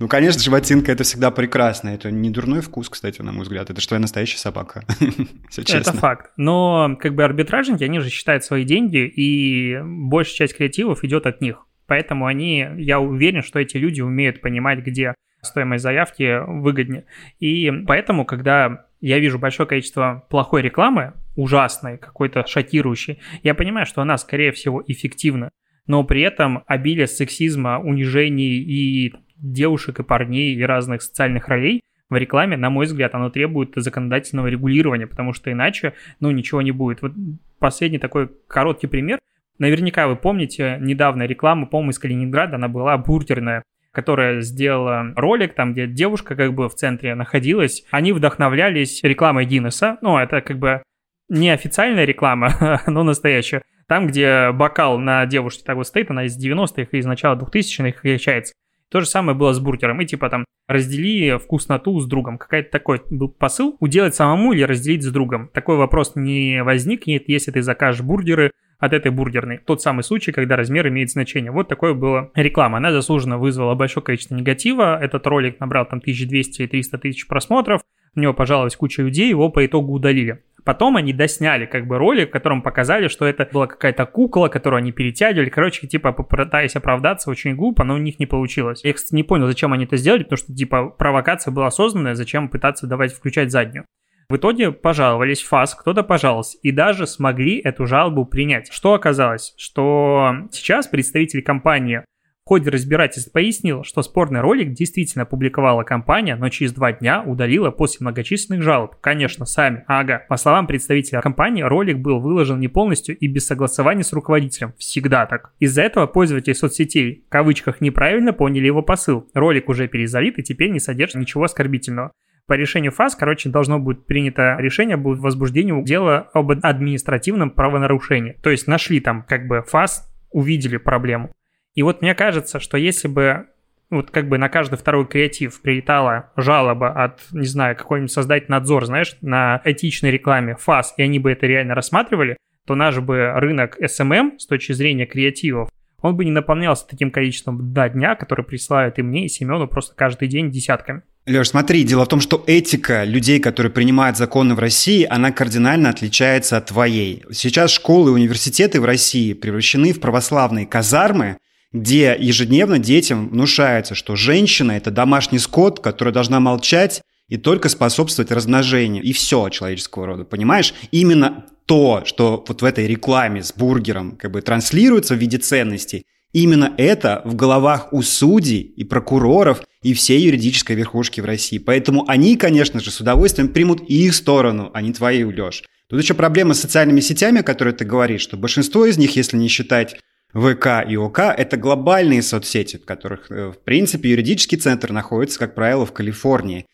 Ну, 0.00 0.08
конечно, 0.08 0.42
животинка 0.42 0.90
это 0.90 1.04
всегда 1.04 1.30
прекрасно. 1.30 1.90
Это 1.90 2.10
не 2.10 2.30
дурной 2.30 2.62
вкус, 2.62 2.88
кстати, 2.88 3.22
на 3.22 3.30
мой 3.30 3.44
взгляд. 3.44 3.70
Это 3.70 3.80
что 3.80 3.94
я 3.94 4.00
настоящая 4.00 4.38
собака. 4.38 4.84
Это 5.56 5.92
факт. 5.92 6.32
Но 6.36 6.96
как 7.00 7.14
бы 7.14 7.22
арбитражники, 7.22 7.84
они 7.84 8.00
же 8.00 8.10
считают 8.10 8.42
свои 8.42 8.64
деньги, 8.64 9.06
и 9.06 9.78
большая 9.84 10.48
часть 10.48 10.56
креативов 10.56 11.04
идет 11.04 11.26
от 11.26 11.40
них. 11.40 11.64
Поэтому 11.86 12.26
они, 12.26 12.66
я 12.76 13.00
уверен, 13.00 13.42
что 13.42 13.58
эти 13.58 13.76
люди 13.76 14.00
умеют 14.00 14.40
понимать, 14.40 14.80
где 14.80 15.14
стоимость 15.42 15.82
заявки 15.82 16.40
выгоднее. 16.46 17.04
И 17.38 17.70
поэтому, 17.86 18.24
когда 18.24 18.86
я 19.00 19.18
вижу 19.18 19.38
большое 19.38 19.68
количество 19.68 20.24
плохой 20.30 20.62
рекламы, 20.62 21.12
ужасной, 21.36 21.98
какой-то 21.98 22.46
шокирующей, 22.46 23.20
я 23.42 23.54
понимаю, 23.54 23.86
что 23.86 24.02
она, 24.02 24.16
скорее 24.16 24.52
всего, 24.52 24.82
эффективна. 24.86 25.50
Но 25.86 26.02
при 26.04 26.22
этом 26.22 26.64
обилие 26.66 27.06
сексизма, 27.06 27.78
унижений 27.78 28.56
и 28.62 29.14
девушек, 29.36 30.00
и 30.00 30.02
парней, 30.02 30.54
и 30.54 30.62
разных 30.62 31.02
социальных 31.02 31.48
ролей 31.48 31.82
в 32.08 32.16
рекламе, 32.16 32.56
на 32.56 32.70
мой 32.70 32.86
взгляд, 32.86 33.14
оно 33.14 33.28
требует 33.28 33.72
законодательного 33.76 34.46
регулирования, 34.46 35.06
потому 35.06 35.32
что 35.34 35.52
иначе, 35.52 35.94
ну, 36.20 36.30
ничего 36.30 36.62
не 36.62 36.70
будет. 36.70 37.02
Вот 37.02 37.12
последний 37.58 37.98
такой 37.98 38.30
короткий 38.46 38.86
пример– 38.86 39.18
Наверняка 39.58 40.08
вы 40.08 40.16
помните 40.16 40.78
недавно 40.80 41.24
рекламу, 41.24 41.66
по-моему, 41.66 41.90
из 41.90 41.98
Калининграда, 41.98 42.56
она 42.56 42.68
была 42.68 42.96
бургерная 42.98 43.62
которая 43.94 44.40
сделала 44.40 45.12
ролик, 45.14 45.54
там, 45.54 45.72
где 45.72 45.86
девушка 45.86 46.34
как 46.34 46.52
бы 46.52 46.68
в 46.68 46.74
центре 46.74 47.14
находилась. 47.14 47.84
Они 47.92 48.12
вдохновлялись 48.12 49.02
рекламой 49.04 49.46
Гиннесса. 49.46 49.98
Ну, 50.02 50.18
это 50.18 50.40
как 50.40 50.58
бы 50.58 50.82
не 51.28 51.50
официальная 51.50 52.04
реклама, 52.04 52.82
но 52.86 53.04
настоящая. 53.04 53.62
Там, 53.86 54.08
где 54.08 54.50
бокал 54.50 54.98
на 54.98 55.26
девушке 55.26 55.62
так 55.64 55.76
вот 55.76 55.86
стоит, 55.86 56.10
она 56.10 56.24
из 56.24 56.36
90-х 56.36 56.88
и 56.90 56.98
из 56.98 57.06
начала 57.06 57.36
2000-х 57.36 58.00
отличается. 58.00 58.54
То 58.90 59.00
же 59.00 59.06
самое 59.06 59.36
было 59.36 59.52
с 59.52 59.60
бургером. 59.60 60.00
И 60.00 60.06
типа 60.06 60.28
там 60.28 60.44
раздели 60.66 61.38
вкусноту 61.38 62.00
с 62.00 62.06
другом. 62.06 62.38
Какая-то 62.38 62.70
такой 62.70 63.02
был 63.10 63.28
посыл. 63.28 63.76
Уделать 63.80 64.14
самому 64.14 64.52
или 64.52 64.62
разделить 64.62 65.02
с 65.02 65.10
другом. 65.10 65.48
Такой 65.48 65.76
вопрос 65.76 66.12
не 66.16 66.62
возникнет, 66.62 67.28
если 67.28 67.50
ты 67.50 67.62
закажешь 67.62 68.02
бургеры 68.02 68.50
от 68.84 68.92
этой 68.92 69.10
бургерной. 69.10 69.58
Тот 69.58 69.82
самый 69.82 70.02
случай, 70.02 70.32
когда 70.32 70.56
размер 70.56 70.88
имеет 70.88 71.10
значение. 71.10 71.50
Вот 71.50 71.68
такое 71.68 71.94
было 71.94 72.30
реклама. 72.34 72.78
Она 72.78 72.92
заслуженно 72.92 73.38
вызвала 73.38 73.74
большое 73.74 74.04
количество 74.04 74.34
негатива. 74.34 74.98
Этот 75.02 75.26
ролик 75.26 75.60
набрал 75.60 75.86
там 75.86 75.98
1200 75.98 76.62
и 76.62 76.66
300 76.66 76.98
тысяч 76.98 77.26
просмотров. 77.26 77.82
В 78.14 78.20
него 78.20 78.32
пожаловалась 78.32 78.76
куча 78.76 79.02
людей, 79.02 79.28
его 79.28 79.48
по 79.50 79.66
итогу 79.66 79.92
удалили. 79.92 80.42
Потом 80.64 80.96
они 80.96 81.12
досняли 81.12 81.66
как 81.66 81.86
бы 81.86 81.98
ролик, 81.98 82.30
в 82.30 82.32
котором 82.32 82.62
показали, 82.62 83.08
что 83.08 83.26
это 83.26 83.46
была 83.52 83.66
какая-то 83.66 84.06
кукла, 84.06 84.48
которую 84.48 84.78
они 84.78 84.92
перетягивали. 84.92 85.50
Короче, 85.50 85.86
типа, 85.86 86.12
попытаясь 86.12 86.74
оправдаться, 86.74 87.30
очень 87.30 87.54
глупо, 87.54 87.84
но 87.84 87.94
у 87.94 87.98
них 87.98 88.18
не 88.18 88.24
получилось. 88.24 88.82
Я, 88.82 88.94
кстати, 88.94 89.14
не 89.14 89.24
понял, 89.24 89.46
зачем 89.46 89.74
они 89.74 89.84
это 89.84 89.98
сделали, 89.98 90.22
потому 90.22 90.38
что, 90.38 90.54
типа, 90.54 90.86
провокация 90.86 91.52
была 91.52 91.66
осознанная, 91.66 92.14
зачем 92.14 92.48
пытаться 92.48 92.86
давать 92.86 93.12
включать 93.12 93.50
заднюю. 93.50 93.84
В 94.28 94.36
итоге 94.36 94.72
пожаловались 94.72 95.42
в 95.42 95.48
ФАС, 95.48 95.74
кто-то 95.74 96.02
пожаловался, 96.02 96.58
и 96.62 96.70
даже 96.70 97.06
смогли 97.06 97.58
эту 97.58 97.86
жалобу 97.86 98.24
принять. 98.24 98.72
Что 98.72 98.94
оказалось? 98.94 99.54
Что 99.56 100.34
сейчас 100.50 100.86
представитель 100.86 101.42
компании 101.42 102.04
в 102.44 102.48
ходе 102.48 102.68
разбирательств 102.68 103.32
пояснил, 103.32 103.84
что 103.84 104.02
спорный 104.02 104.42
ролик 104.42 104.74
действительно 104.74 105.22
опубликовала 105.22 105.82
компания, 105.82 106.36
но 106.36 106.50
через 106.50 106.74
два 106.74 106.92
дня 106.92 107.22
удалила 107.22 107.70
после 107.70 108.04
многочисленных 108.04 108.62
жалоб. 108.62 108.96
Конечно, 109.00 109.46
сами. 109.46 109.84
Ага. 109.86 110.26
По 110.28 110.36
словам 110.36 110.66
представителя 110.66 111.22
компании, 111.22 111.62
ролик 111.62 112.00
был 112.00 112.20
выложен 112.20 112.60
не 112.60 112.68
полностью 112.68 113.16
и 113.16 113.28
без 113.28 113.46
согласования 113.46 114.04
с 114.04 114.12
руководителем. 114.12 114.74
Всегда 114.76 115.24
так. 115.24 115.54
Из-за 115.58 115.80
этого 115.80 116.06
пользователи 116.06 116.52
соцсетей 116.52 117.24
в 117.26 117.30
кавычках 117.30 117.80
неправильно 117.80 118.34
поняли 118.34 118.66
его 118.66 118.82
посыл. 118.82 119.26
Ролик 119.32 119.70
уже 119.70 119.88
перезалит 119.88 120.38
и 120.38 120.42
теперь 120.42 120.70
не 120.70 120.80
содержит 120.80 121.22
ничего 121.22 121.44
оскорбительного. 121.44 122.12
По 122.46 122.54
решению 122.54 122.92
ФАС, 122.92 123.16
короче, 123.16 123.48
должно 123.48 123.78
быть 123.78 124.04
принято 124.04 124.56
решение 124.58 124.98
будет 124.98 125.18
возбуждению 125.18 125.82
дела 125.82 126.28
об 126.34 126.50
административном 126.50 127.50
правонарушении. 127.50 128.36
То 128.42 128.50
есть 128.50 128.66
нашли 128.66 129.00
там 129.00 129.22
как 129.22 129.46
бы 129.46 129.62
ФАС, 129.66 130.10
увидели 130.30 130.76
проблему. 130.76 131.30
И 131.74 131.82
вот 131.82 132.02
мне 132.02 132.14
кажется, 132.14 132.60
что 132.60 132.76
если 132.76 133.08
бы 133.08 133.46
вот 133.90 134.10
как 134.10 134.28
бы 134.28 134.36
на 134.36 134.48
каждый 134.48 134.76
второй 134.76 135.06
креатив 135.06 135.60
прилетала 135.62 136.32
жалоба 136.36 136.90
от, 136.90 137.20
не 137.32 137.46
знаю, 137.46 137.76
какой-нибудь 137.76 138.12
создать 138.12 138.48
надзор, 138.48 138.84
знаешь, 138.84 139.16
на 139.20 139.62
этичной 139.64 140.10
рекламе 140.10 140.56
ФАС, 140.56 140.94
и 140.96 141.02
они 141.02 141.18
бы 141.18 141.30
это 141.30 141.46
реально 141.46 141.74
рассматривали, 141.74 142.36
то 142.66 142.74
наш 142.74 142.98
бы 142.98 143.32
рынок 143.36 143.78
SMM 143.80 144.38
с 144.38 144.46
точки 144.46 144.72
зрения 144.72 145.06
креативов, 145.06 145.68
он 146.00 146.16
бы 146.16 146.24
не 146.24 146.30
наполнялся 146.30 146.86
таким 146.86 147.10
количеством 147.10 147.72
до 147.72 147.88
дня, 147.88 148.14
который 148.14 148.44
присылают 148.44 148.98
и 148.98 149.02
мне, 149.02 149.24
и 149.24 149.28
Семену 149.28 149.68
просто 149.68 149.94
каждый 149.94 150.28
день 150.28 150.50
десятками. 150.50 151.02
Леш, 151.26 151.48
смотри, 151.48 151.84
дело 151.84 152.04
в 152.04 152.08
том, 152.08 152.20
что 152.20 152.44
этика 152.46 153.04
людей, 153.04 153.40
которые 153.40 153.72
принимают 153.72 154.18
законы 154.18 154.54
в 154.54 154.58
России, 154.58 155.06
она 155.08 155.32
кардинально 155.32 155.88
отличается 155.88 156.58
от 156.58 156.66
твоей. 156.66 157.22
Сейчас 157.32 157.70
школы 157.70 158.10
и 158.10 158.14
университеты 158.14 158.78
в 158.78 158.84
России 158.84 159.32
превращены 159.32 159.94
в 159.94 160.00
православные 160.00 160.66
казармы, 160.66 161.38
где 161.72 162.14
ежедневно 162.18 162.78
детям 162.78 163.30
внушается, 163.30 163.94
что 163.94 164.16
женщина– 164.16 164.72
это 164.72 164.90
домашний 164.90 165.38
скот, 165.38 165.80
который 165.80 166.12
должна 166.12 166.40
молчать 166.40 167.00
и 167.30 167.38
только 167.38 167.70
способствовать 167.70 168.30
размножению. 168.30 169.02
И 169.02 169.14
все 169.14 169.48
человеческого 169.48 170.06
рода, 170.06 170.24
понимаешь? 170.24 170.74
Именно 170.90 171.46
то, 171.64 172.02
что 172.04 172.44
вот 172.46 172.60
в 172.60 172.64
этой 172.66 172.86
рекламе 172.86 173.42
с 173.42 173.50
бургером 173.54 174.16
как 174.18 174.30
бы 174.30 174.42
транслируется 174.42 175.14
в 175.14 175.18
виде 175.18 175.38
ценностей, 175.38 176.04
Именно 176.34 176.74
это 176.78 177.22
в 177.24 177.36
головах 177.36 177.92
у 177.92 178.02
судей 178.02 178.60
и 178.60 178.82
прокуроров 178.82 179.62
и 179.82 179.94
всей 179.94 180.20
юридической 180.20 180.74
верхушки 180.74 181.20
в 181.20 181.24
России. 181.24 181.58
Поэтому 181.58 182.04
они, 182.08 182.36
конечно 182.36 182.80
же, 182.80 182.90
с 182.90 183.00
удовольствием 183.00 183.48
примут 183.48 183.82
их 183.88 184.12
сторону, 184.14 184.70
а 184.74 184.82
не 184.82 184.92
твою, 184.92 185.30
Леш. 185.30 185.62
Тут 185.88 186.02
еще 186.02 186.14
проблема 186.14 186.54
с 186.54 186.60
социальными 186.60 186.98
сетями, 186.98 187.40
о 187.40 187.44
которой 187.44 187.72
ты 187.72 187.84
говоришь, 187.84 188.22
что 188.22 188.36
большинство 188.36 188.84
из 188.84 188.98
них, 188.98 189.14
если 189.14 189.36
не 189.36 189.46
считать 189.46 189.96
ВК 190.32 190.84
и 190.88 190.96
ОК– 190.96 191.18
это 191.38 191.56
глобальные 191.56 192.20
соцсети, 192.20 192.78
в 192.78 192.84
которых, 192.84 193.30
э, 193.30 193.52
в 193.52 193.62
принципе, 193.62 194.10
юридический 194.10 194.58
центр 194.58 194.90
находится, 194.90 195.38
как 195.38 195.54
правило, 195.54 195.86
в 195.86 195.92
Калифорнии 195.92 196.66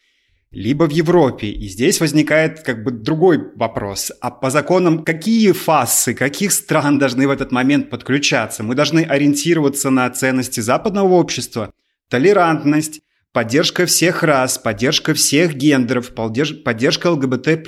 либо 0.52 0.85
в 0.85 0.90
Европе. 0.90 1.49
И 1.49 1.69
здесь 1.69 2.00
возникает 2.00 2.61
как 2.61 2.83
бы 2.83 2.90
другой 2.90 3.52
вопрос. 3.54 4.12
А 4.21 4.30
по 4.30 4.50
законам 4.50 5.04
какие 5.04 5.52
фасы, 5.52 6.14
каких 6.14 6.52
стран 6.52 6.99
должны 6.99 7.28
в 7.28 7.30
этот 7.30 7.52
момент 7.52 7.90
подключаться? 7.90 8.62
Мы 8.62 8.75
должны 8.75 9.00
ориентироваться 9.00 9.90
на 9.90 10.11
ценности 10.11 10.61
западного 10.61 11.14
общества, 11.14 11.73
толерантность, 12.09 13.00
поддержка 13.33 13.87
всех 13.87 14.23
рас, 14.23 14.59
поддержка 14.59 15.14
всех 15.14 15.54
гендеров, 15.54 16.14
поддержка 16.14 17.11
ЛГБТ+, 17.11 17.66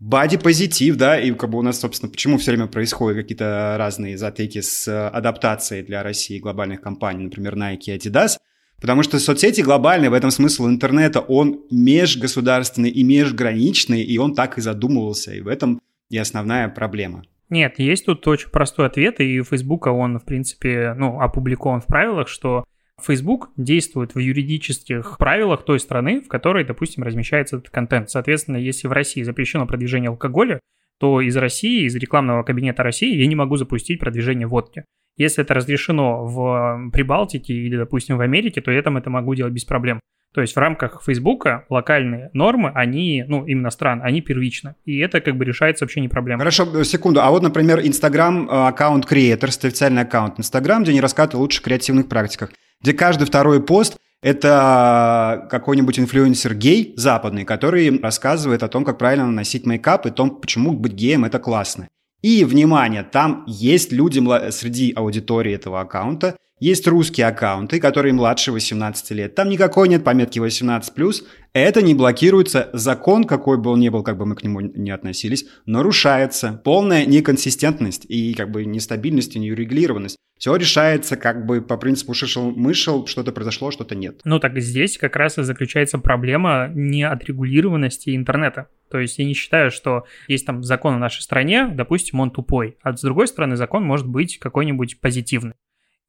Бади-позитив, 0.00 0.96
да, 0.96 1.18
и 1.18 1.32
как 1.32 1.48
бы 1.48 1.58
у 1.58 1.62
нас, 1.62 1.80
собственно, 1.80 2.10
почему 2.10 2.36
все 2.36 2.50
время 2.50 2.66
происходят 2.66 3.22
какие-то 3.22 3.76
разные 3.78 4.18
затыки 4.18 4.60
с 4.60 4.86
э, 4.88 5.08
адаптацией 5.08 5.82
для 5.82 6.02
России 6.02 6.40
глобальных 6.40 6.82
компаний, 6.82 7.24
например, 7.24 7.54
Nike 7.54 7.84
и 7.86 7.96
Adidas, 7.96 8.36
потому 8.84 9.02
что 9.02 9.18
соцсети 9.18 9.62
глобальные, 9.62 10.10
в 10.10 10.12
этом 10.12 10.30
смысл 10.30 10.68
интернета, 10.68 11.20
он 11.20 11.62
межгосударственный 11.70 12.90
и 12.90 13.02
межграничный, 13.02 14.02
и 14.02 14.18
он 14.18 14.34
так 14.34 14.58
и 14.58 14.60
задумывался, 14.60 15.32
и 15.32 15.40
в 15.40 15.48
этом 15.48 15.80
и 16.10 16.18
основная 16.18 16.68
проблема. 16.68 17.24
Нет, 17.48 17.78
есть 17.78 18.04
тут 18.04 18.28
очень 18.28 18.50
простой 18.50 18.84
ответ, 18.86 19.22
и 19.22 19.40
у 19.40 19.44
Фейсбука 19.44 19.88
он, 19.88 20.18
в 20.18 20.26
принципе, 20.26 20.92
ну, 20.98 21.18
опубликован 21.18 21.80
в 21.80 21.86
правилах, 21.86 22.28
что 22.28 22.64
Facebook 23.02 23.52
действует 23.56 24.14
в 24.14 24.18
юридических 24.18 25.16
правилах 25.16 25.64
той 25.64 25.80
страны, 25.80 26.20
в 26.20 26.28
которой, 26.28 26.64
допустим, 26.64 27.04
размещается 27.04 27.56
этот 27.56 27.70
контент. 27.70 28.10
Соответственно, 28.10 28.58
если 28.58 28.86
в 28.86 28.92
России 28.92 29.22
запрещено 29.22 29.66
продвижение 29.66 30.10
алкоголя, 30.10 30.60
то 31.00 31.22
из 31.22 31.34
России, 31.38 31.86
из 31.86 31.96
рекламного 31.96 32.42
кабинета 32.42 32.82
России 32.82 33.16
я 33.16 33.26
не 33.26 33.34
могу 33.34 33.56
запустить 33.56 33.98
продвижение 33.98 34.46
водки. 34.46 34.84
Если 35.16 35.42
это 35.42 35.54
разрешено 35.54 36.24
в 36.24 36.90
Прибалтике 36.92 37.54
или, 37.54 37.76
допустим, 37.76 38.16
в 38.16 38.20
Америке, 38.20 38.60
то 38.60 38.70
я 38.70 38.82
там 38.82 38.96
это 38.96 39.10
могу 39.10 39.34
делать 39.34 39.52
без 39.52 39.64
проблем. 39.64 40.00
То 40.34 40.40
есть 40.40 40.56
в 40.56 40.58
рамках 40.58 41.00
Фейсбука 41.06 41.64
локальные 41.68 42.30
нормы, 42.32 42.72
они, 42.74 43.24
ну, 43.28 43.46
именно 43.46 43.70
стран, 43.70 44.00
они 44.02 44.20
первичны. 44.20 44.74
И 44.84 44.98
это 44.98 45.20
как 45.20 45.36
бы 45.36 45.44
решается 45.44 45.84
вообще 45.84 46.00
не 46.00 46.08
проблема. 46.08 46.40
Хорошо, 46.40 46.82
секунду. 46.82 47.20
А 47.20 47.30
вот, 47.30 47.44
например, 47.44 47.78
Instagram 47.78 48.48
э, 48.48 48.66
аккаунт 48.68 49.04
Creators, 49.04 49.64
официальный 49.64 50.02
аккаунт 50.02 50.40
Instagram, 50.40 50.82
где 50.82 50.90
они 50.90 51.00
рассказывают 51.00 51.34
о 51.36 51.38
лучших 51.38 51.62
креативных 51.62 52.08
практиках 52.08 52.50
где 52.84 52.92
каждый 52.92 53.24
второй 53.24 53.62
пост– 53.62 53.96
это 54.22 55.48
какой-нибудь 55.50 55.98
инфлюенсер 55.98 56.54
гей 56.54 56.92
западный, 56.96 57.46
который 57.46 57.98
рассказывает 57.98 58.62
о 58.62 58.68
том, 58.68 58.84
как 58.84 58.98
правильно 58.98 59.24
наносить 59.24 59.64
мейкап 59.64 60.04
и 60.04 60.10
о 60.10 60.12
том, 60.12 60.38
почему 60.38 60.72
быть 60.72 60.92
геем– 60.92 61.24
это 61.26 61.38
классно. 61.38 61.88
И, 62.24 62.42
внимание, 62.46 63.02
там 63.02 63.44
есть 63.46 63.92
люди 63.92 64.18
среди 64.50 64.94
аудитории 64.96 65.52
этого 65.52 65.82
аккаунта, 65.82 66.38
есть 66.60 66.86
русские 66.86 67.26
аккаунты, 67.26 67.80
которые 67.80 68.12
младше 68.12 68.52
18 68.52 69.10
лет. 69.10 69.34
Там 69.34 69.48
никакой 69.48 69.88
нет 69.88 70.04
пометки 70.04 70.38
18+. 70.38 71.24
Это 71.52 71.82
не 71.82 71.94
блокируется. 71.94 72.70
Закон, 72.72 73.24
какой 73.24 73.58
бы 73.58 73.70
он 73.70 73.80
ни 73.80 73.88
был, 73.88 74.02
как 74.02 74.16
бы 74.16 74.24
мы 74.24 74.36
к 74.36 74.42
нему 74.44 74.60
не 74.60 74.90
относились, 74.90 75.46
нарушается. 75.66 76.60
Полная 76.64 77.06
неконсистентность 77.06 78.06
и 78.08 78.34
как 78.34 78.50
бы 78.50 78.64
нестабильность 78.64 79.36
и 79.36 79.38
нерегулированность. 79.38 80.16
Все 80.38 80.54
решается 80.56 81.16
как 81.16 81.46
бы 81.46 81.62
по 81.62 81.76
принципу 81.76 82.12
шишел-мышел, 82.12 83.06
что-то 83.06 83.32
произошло, 83.32 83.70
что-то 83.70 83.94
нет. 83.94 84.20
Ну 84.24 84.38
так 84.40 84.58
здесь 84.58 84.98
как 84.98 85.16
раз 85.16 85.38
и 85.38 85.42
заключается 85.42 85.98
проблема 85.98 86.70
неотрегулированности 86.74 88.14
интернета. 88.14 88.68
То 88.90 88.98
есть 88.98 89.18
я 89.18 89.24
не 89.24 89.34
считаю, 89.34 89.70
что 89.70 90.04
есть 90.28 90.46
там 90.46 90.62
закон 90.62 90.96
в 90.96 90.98
нашей 90.98 91.22
стране, 91.22 91.68
допустим, 91.68 92.20
он 92.20 92.30
тупой, 92.30 92.76
а 92.82 92.96
с 92.96 93.00
другой 93.00 93.26
стороны 93.26 93.56
закон 93.56 93.84
может 93.84 94.06
быть 94.06 94.38
какой-нибудь 94.38 95.00
позитивный. 95.00 95.54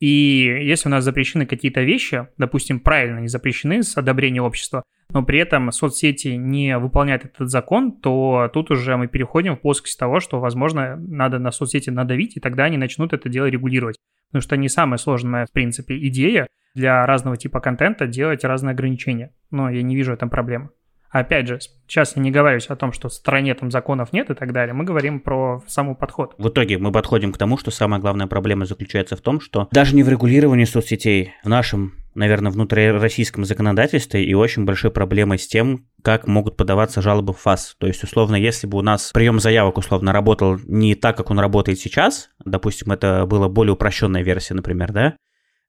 И 0.05 0.59
если 0.61 0.87
у 0.87 0.91
нас 0.91 1.03
запрещены 1.03 1.47
какие-то 1.47 1.81
вещи, 1.81 2.27
допустим, 2.37 2.79
правильно 2.79 3.17
не 3.17 3.27
запрещены 3.27 3.81
с 3.81 3.97
одобрения 3.97 4.39
общества, 4.39 4.83
но 5.09 5.23
при 5.23 5.39
этом 5.39 5.71
соцсети 5.71 6.27
не 6.27 6.77
выполняют 6.77 7.25
этот 7.25 7.49
закон, 7.49 7.91
то 7.91 8.47
тут 8.53 8.69
уже 8.69 8.97
мы 8.97 9.07
переходим 9.07 9.55
в 9.55 9.61
плоскость 9.61 9.97
того, 9.97 10.19
что, 10.19 10.39
возможно, 10.39 10.95
надо 10.95 11.39
на 11.39 11.49
соцсети 11.49 11.89
надавить, 11.89 12.37
и 12.37 12.39
тогда 12.39 12.65
они 12.65 12.77
начнут 12.77 13.13
это 13.13 13.29
дело 13.29 13.47
регулировать. 13.47 13.97
Потому 14.27 14.43
что 14.43 14.57
не 14.57 14.69
самая 14.69 14.99
сложная, 14.99 15.47
в 15.47 15.51
принципе, 15.51 15.97
идея 16.07 16.45
для 16.75 17.03
разного 17.07 17.35
типа 17.35 17.59
контента 17.59 18.05
делать 18.05 18.43
разные 18.43 18.73
ограничения. 18.73 19.31
Но 19.49 19.71
я 19.71 19.81
не 19.81 19.95
вижу 19.95 20.11
в 20.11 20.13
этом 20.13 20.29
проблемы. 20.29 20.69
Опять 21.15 21.47
же, 21.47 21.59
сейчас 21.87 22.17
я 22.17 22.21
не 22.21 22.29
говорю 22.29 22.59
о 22.67 22.75
том, 22.75 22.91
что 22.91 23.07
в 23.07 23.13
стране 23.13 23.55
там 23.55 23.71
законов 23.71 24.11
нет 24.11 24.29
и 24.29 24.33
так 24.33 24.51
далее. 24.51 24.73
Мы 24.73 24.83
говорим 24.83 25.21
про 25.21 25.63
самый 25.65 25.95
подход. 25.95 26.35
В 26.37 26.49
итоге 26.49 26.77
мы 26.77 26.91
подходим 26.91 27.31
к 27.31 27.37
тому, 27.37 27.57
что 27.57 27.71
самая 27.71 28.01
главная 28.01 28.27
проблема 28.27 28.65
заключается 28.65 29.15
в 29.15 29.21
том, 29.21 29.39
что 29.39 29.69
даже 29.71 29.95
не 29.95 30.03
в 30.03 30.09
регулировании 30.09 30.65
соцсетей, 30.65 31.31
в 31.41 31.47
нашем, 31.47 31.93
наверное, 32.15 32.51
внутрироссийском 32.51 33.45
законодательстве 33.45 34.25
и 34.25 34.33
очень 34.33 34.65
большой 34.65 34.91
проблемой 34.91 35.39
с 35.39 35.47
тем, 35.47 35.85
как 36.01 36.27
могут 36.27 36.57
подаваться 36.57 37.01
жалобы 37.01 37.31
в 37.31 37.37
ФАС. 37.37 37.77
То 37.79 37.87
есть, 37.87 38.03
условно, 38.03 38.35
если 38.35 38.67
бы 38.67 38.77
у 38.77 38.81
нас 38.81 39.11
прием 39.13 39.39
заявок, 39.39 39.77
условно, 39.77 40.11
работал 40.11 40.59
не 40.65 40.95
так, 40.95 41.15
как 41.15 41.31
он 41.31 41.39
работает 41.39 41.79
сейчас, 41.79 42.29
допустим, 42.43 42.91
это 42.91 43.25
была 43.25 43.47
более 43.47 43.71
упрощенная 43.71 44.21
версия, 44.21 44.53
например, 44.53 44.91
да, 44.91 45.15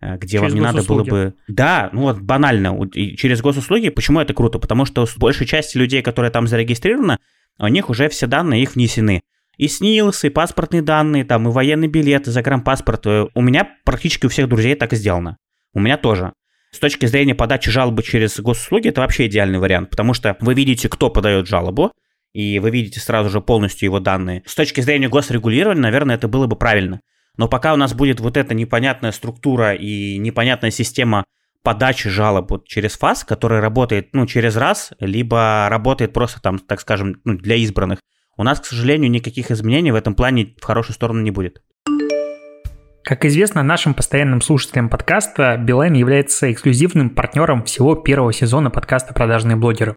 где 0.00 0.38
через 0.38 0.52
вам 0.52 0.54
не 0.54 0.60
надо 0.60 0.82
было 0.82 1.04
бы... 1.04 1.34
Да, 1.48 1.90
ну 1.92 2.02
вот 2.02 2.20
банально, 2.20 2.76
через 2.90 3.40
госуслуги. 3.40 3.88
Почему 3.88 4.20
это 4.20 4.34
круто? 4.34 4.58
Потому 4.58 4.84
что 4.84 5.06
большей 5.16 5.46
части 5.46 5.78
людей, 5.78 6.02
которые 6.02 6.30
там 6.30 6.46
зарегистрированы, 6.46 7.18
у 7.58 7.68
них 7.68 7.88
уже 7.88 8.08
все 8.08 8.26
данные 8.26 8.62
их 8.62 8.74
внесены. 8.74 9.22
И 9.56 9.68
СНИЛС, 9.68 10.24
и 10.24 10.28
паспортные 10.28 10.82
данные, 10.82 11.24
там, 11.24 11.48
и 11.48 11.52
военный 11.52 11.88
билет, 11.88 12.28
и 12.28 12.30
загранпаспорт. 12.30 13.06
Э, 13.06 13.26
у 13.34 13.40
меня 13.40 13.66
практически 13.84 14.26
у 14.26 14.28
всех 14.28 14.48
друзей 14.48 14.74
так 14.74 14.92
и 14.92 14.96
сделано. 14.96 15.38
У 15.72 15.80
меня 15.80 15.96
тоже. 15.96 16.34
С 16.72 16.78
точки 16.78 17.06
зрения 17.06 17.34
подачи 17.34 17.70
жалобы 17.70 18.02
через 18.02 18.38
госуслуги, 18.38 18.88
это 18.88 19.00
вообще 19.00 19.28
идеальный 19.28 19.58
вариант, 19.58 19.88
потому 19.88 20.12
что 20.12 20.36
вы 20.40 20.52
видите, 20.52 20.90
кто 20.90 21.08
подает 21.08 21.46
жалобу, 21.46 21.92
и 22.34 22.58
вы 22.58 22.70
видите 22.70 23.00
сразу 23.00 23.30
же 23.30 23.40
полностью 23.40 23.86
его 23.86 23.98
данные. 23.98 24.42
С 24.44 24.54
точки 24.54 24.82
зрения 24.82 25.08
госрегулирования, 25.08 25.80
наверное, 25.80 26.16
это 26.16 26.28
было 26.28 26.46
бы 26.46 26.56
правильно. 26.56 27.00
Но 27.36 27.48
пока 27.48 27.74
у 27.74 27.76
нас 27.76 27.92
будет 27.92 28.20
вот 28.20 28.36
эта 28.36 28.54
непонятная 28.54 29.12
структура 29.12 29.74
и 29.74 30.16
непонятная 30.18 30.70
система 30.70 31.24
подачи 31.62 32.08
жалоб 32.08 32.50
вот 32.50 32.68
через 32.68 32.96
ФАС, 32.96 33.24
которая 33.24 33.60
работает, 33.60 34.10
ну, 34.12 34.26
через 34.26 34.56
раз, 34.56 34.92
либо 35.00 35.66
работает 35.68 36.12
просто 36.12 36.40
там, 36.40 36.58
так 36.58 36.80
скажем, 36.80 37.20
ну, 37.24 37.34
для 37.36 37.56
избранных, 37.56 37.98
у 38.36 38.42
нас, 38.42 38.60
к 38.60 38.66
сожалению, 38.66 39.10
никаких 39.10 39.50
изменений 39.50 39.90
в 39.90 39.96
этом 39.96 40.14
плане 40.14 40.54
в 40.60 40.64
хорошую 40.64 40.94
сторону 40.94 41.22
не 41.22 41.30
будет. 41.30 41.62
Как 43.02 43.24
известно 43.24 43.62
нашим 43.62 43.94
постоянным 43.94 44.40
слушателям 44.40 44.88
подкаста, 44.88 45.56
Билайн 45.56 45.94
является 45.94 46.52
эксклюзивным 46.52 47.10
партнером 47.10 47.64
всего 47.64 47.94
первого 47.94 48.32
сезона 48.32 48.70
подкаста 48.70 49.14
«Продажные 49.14 49.56
блогеры». 49.56 49.96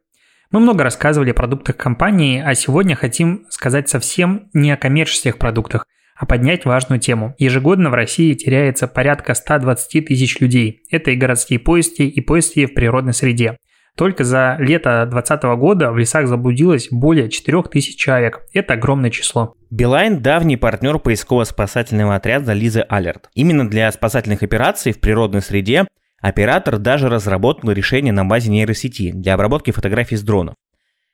Мы 0.51 0.59
много 0.59 0.83
рассказывали 0.83 1.31
о 1.31 1.35
продуктах 1.35 1.77
компании, 1.77 2.41
а 2.41 2.55
сегодня 2.55 2.95
хотим 2.95 3.45
сказать 3.49 3.89
совсем 3.89 4.49
не 4.53 4.71
о 4.71 4.77
коммерческих 4.77 5.37
продуктах– 5.37 5.85
а 6.19 6.25
поднять 6.25 6.65
важную 6.65 6.99
тему. 6.99 7.33
Ежегодно 7.37 7.89
в 7.89 7.93
России 7.93 8.33
теряется 8.33 8.87
порядка 8.87 9.33
120 9.33 10.05
тысяч 10.05 10.39
людей. 10.41 10.81
Это 10.91 11.11
и 11.11 11.15
городские 11.15 11.59
поезди, 11.59 12.01
и 12.01 12.19
поезди 12.19 12.65
в 12.65 12.73
природной 12.73 13.13
среде. 13.13 13.55
Только 13.95 14.25
за 14.25 14.57
лето 14.59 15.07
2020 15.09 15.43
года 15.57 15.91
в 15.91 15.97
лесах 15.97 16.27
заблудилось 16.27 16.89
более 16.91 17.29
4 17.29 17.63
тысяч 17.63 17.95
человек. 17.95 18.41
Это 18.53 18.73
огромное 18.73 19.09
число. 19.11 19.53
Билайн– 19.71 20.21
давний 20.21 20.57
партнер 20.57 20.99
поисково-спасательного 20.99 22.15
отряда 22.15 22.51
Лизы 22.51 22.85
Алерт. 22.89 23.29
Именно 23.33 23.69
для 23.69 23.89
спасательных 23.91 24.43
операций 24.43 24.91
в 24.91 24.99
природной 24.99 25.41
среде 25.41 25.85
оператор 26.21 26.79
даже 26.79 27.07
разработал 27.07 27.71
решение 27.71 28.11
на 28.11 28.25
базе 28.25 28.51
нейросети 28.51 29.11
для 29.13 29.35
обработки 29.35 29.71
фотографий 29.71 30.17
с 30.17 30.21
дронов 30.21 30.55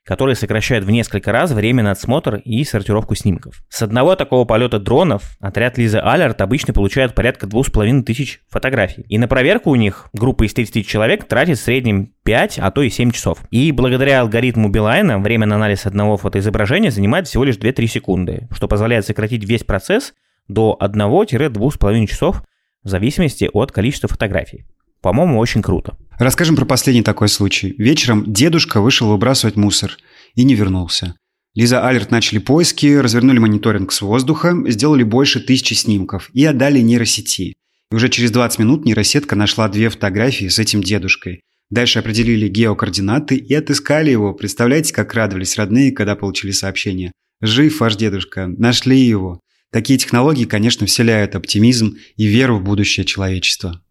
которые 0.05 0.35
сокращают 0.35 0.85
в 0.85 0.91
несколько 0.91 1.31
раз 1.31 1.51
время 1.51 1.83
на 1.83 1.91
отсмотр 1.91 2.35
и 2.35 2.63
сортировку 2.63 3.15
снимков. 3.15 3.63
С 3.69 3.81
одного 3.81 4.15
такого 4.15 4.45
полета 4.45 4.79
дронов 4.79 5.35
отряд 5.39 5.77
Лиза 5.77 6.01
Алерт 6.01 6.39
обычно 6.41 6.73
получает 6.73 7.15
порядка 7.15 7.47
2500 7.47 8.41
фотографий. 8.47 9.01
И 9.09 9.17
на 9.17 9.27
проверку 9.27 9.71
у 9.71 9.75
них 9.75 10.07
группа 10.13 10.43
из 10.43 10.53
30 10.53 10.87
человек 10.87 11.27
тратит 11.27 11.57
в 11.57 11.61
среднем 11.61 12.13
5, 12.23 12.59
а 12.59 12.69
то 12.69 12.83
и 12.83 12.89
7 12.89 13.11
часов. 13.11 13.39
И 13.49 13.71
благодаря 13.71 14.21
алгоритму 14.21 14.69
Билайна 14.69 15.17
время 15.19 15.47
на 15.47 15.55
анализ 15.55 15.87
одного 15.87 16.17
фотоизображения 16.17 16.91
занимает 16.91 17.27
всего 17.27 17.43
лишь 17.43 17.57
2-3 17.57 17.87
секунды, 17.87 18.47
что 18.51 18.67
позволяет 18.67 19.05
сократить 19.05 19.43
весь 19.43 19.63
процесс 19.63 20.13
до 20.47 20.77
1-2,5 20.79 22.05
часов 22.05 22.43
в 22.83 22.89
зависимости 22.89 23.49
от 23.51 23.71
количества 23.71 24.07
фотографий. 24.07 24.65
По-моему, 25.01 25.39
очень 25.39 25.63
круто. 25.63 25.97
Расскажем 26.17 26.55
про 26.55 26.65
последний 26.65 27.03
такой 27.03 27.27
случай. 27.27 27.75
Вечером 27.77 28.23
дедушка 28.25 28.79
вышел 28.79 29.09
выбрасывать 29.09 29.57
мусор 29.57 29.97
и 30.33 30.45
не 30.45 30.55
вернулся. 30.55 31.15
Лиза 31.55 31.85
Алерт 31.85 32.09
начали 32.09 32.39
поиски, 32.39 32.95
развернули 32.95 33.39
мониторинг 33.39 33.91
с 33.91 34.01
воздуха, 34.01 34.55
сделали 34.67 35.03
больше 35.03 35.41
тысячи 35.41 35.73
снимков 35.73 36.29
и 36.33 36.45
отдали 36.45 36.79
нейросети. 36.79 37.55
И 37.91 37.95
уже 37.95 38.09
через 38.09 38.31
20 38.31 38.59
минут 38.59 38.85
нейросетка 38.85 39.35
нашла 39.35 39.67
две 39.67 39.89
фотографии 39.89 40.47
с 40.47 40.57
этим 40.57 40.81
дедушкой. 40.81 41.41
Дальше 41.69 41.99
определили 41.99 42.47
геокоординаты 42.47 43.35
и 43.35 43.53
отыскали 43.53 44.11
его. 44.11 44.33
Представляете, 44.33 44.93
как 44.93 45.13
радовались 45.13 45.57
родные, 45.57 45.91
когда 45.91 46.15
получили 46.15 46.51
сообщение. 46.51 47.11
«Жив 47.41 47.79
ваш 47.79 47.95
дедушка, 47.95 48.47
нашли 48.47 48.99
его». 48.99 49.41
Такие 49.71 49.99
технологии, 49.99 50.45
конечно, 50.45 50.85
вселяют 50.87 51.35
оптимизм 51.35 51.97
и 52.15 52.25
веру 52.25 52.57
в 52.57 52.63
будущее 52.63 53.05
человечества. 53.05 53.81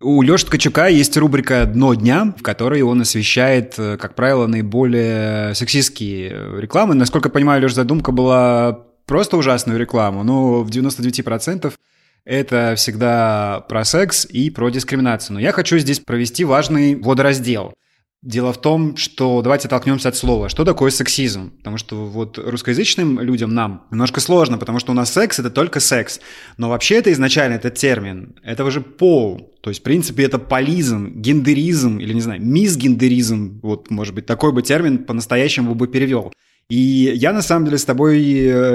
У 0.00 0.22
Лёши 0.22 0.46
Ткачука 0.46 0.86
есть 0.86 1.16
рубрика 1.16 1.64
«Дно 1.66 1.94
дня», 1.94 2.32
в 2.38 2.42
которой 2.42 2.82
он 2.82 3.00
освещает, 3.00 3.74
э, 3.78 3.96
как 3.96 4.14
правило, 4.14 4.46
наиболее 4.46 5.54
сексистские 5.56 6.60
рекламы. 6.60 6.94
Насколько 6.94 7.28
я 7.28 7.32
понимаю, 7.32 7.62
Лёш, 7.62 7.74
задумка 7.74 8.12
была 8.12 8.84
просто 9.06 9.36
ужасную 9.36 9.76
рекламу, 9.78 10.22
но 10.22 10.62
в 10.62 10.70
99% 10.70 11.74
это 12.24 12.74
всегда 12.76 13.64
про 13.68 13.84
секс 13.84 14.24
и 14.24 14.50
про 14.50 14.70
дискриминацию. 14.70 15.34
Но 15.34 15.40
я 15.40 15.50
хочу 15.50 15.78
здесь 15.78 15.98
провести 15.98 16.44
важный 16.44 16.94
водораздел– 16.94 17.74
Дело 18.22 18.52
в 18.52 18.60
том, 18.60 18.96
что 18.96 19.42
давайте 19.42 19.68
толкнемся 19.68 20.08
от 20.08 20.16
слова. 20.16 20.48
Что 20.48 20.64
такое 20.64 20.90
сексизм? 20.90 21.50
Потому 21.58 21.78
что 21.78 22.04
вот 22.04 22.36
русскоязычным 22.36 23.20
людям 23.20 23.54
нам 23.54 23.86
немножко 23.92 24.20
сложно, 24.20 24.58
потому 24.58 24.80
что 24.80 24.90
у 24.90 24.94
нас 24.94 25.12
секс— 25.12 25.38
это 25.40 25.50
только 25.50 25.78
секс. 25.78 26.20
Но 26.56 26.68
вообще 26.68 26.96
это 26.96 27.12
изначально 27.12 27.54
этот 27.54 27.76
термин. 27.76 28.34
Это 28.42 28.64
уже 28.64 28.80
пол. 28.80 29.54
То 29.62 29.70
есть, 29.70 29.80
в 29.80 29.84
принципе, 29.84 30.24
это 30.24 30.40
полизм, 30.40 31.12
гендеризм 31.14 31.98
или, 31.98 32.12
не 32.12 32.20
знаю, 32.20 32.42
мисгендеризм. 32.42 33.60
Вот, 33.62 33.88
может 33.88 34.16
быть, 34.16 34.26
такой 34.26 34.50
бы 34.50 34.62
термин 34.62 35.04
по-настоящему 35.04 35.76
бы 35.76 35.86
перевел. 35.86 36.32
И 36.68 37.12
я, 37.14 37.32
на 37.32 37.40
самом 37.40 37.66
деле, 37.66 37.78
с 37.78 37.84
тобой, 37.84 38.20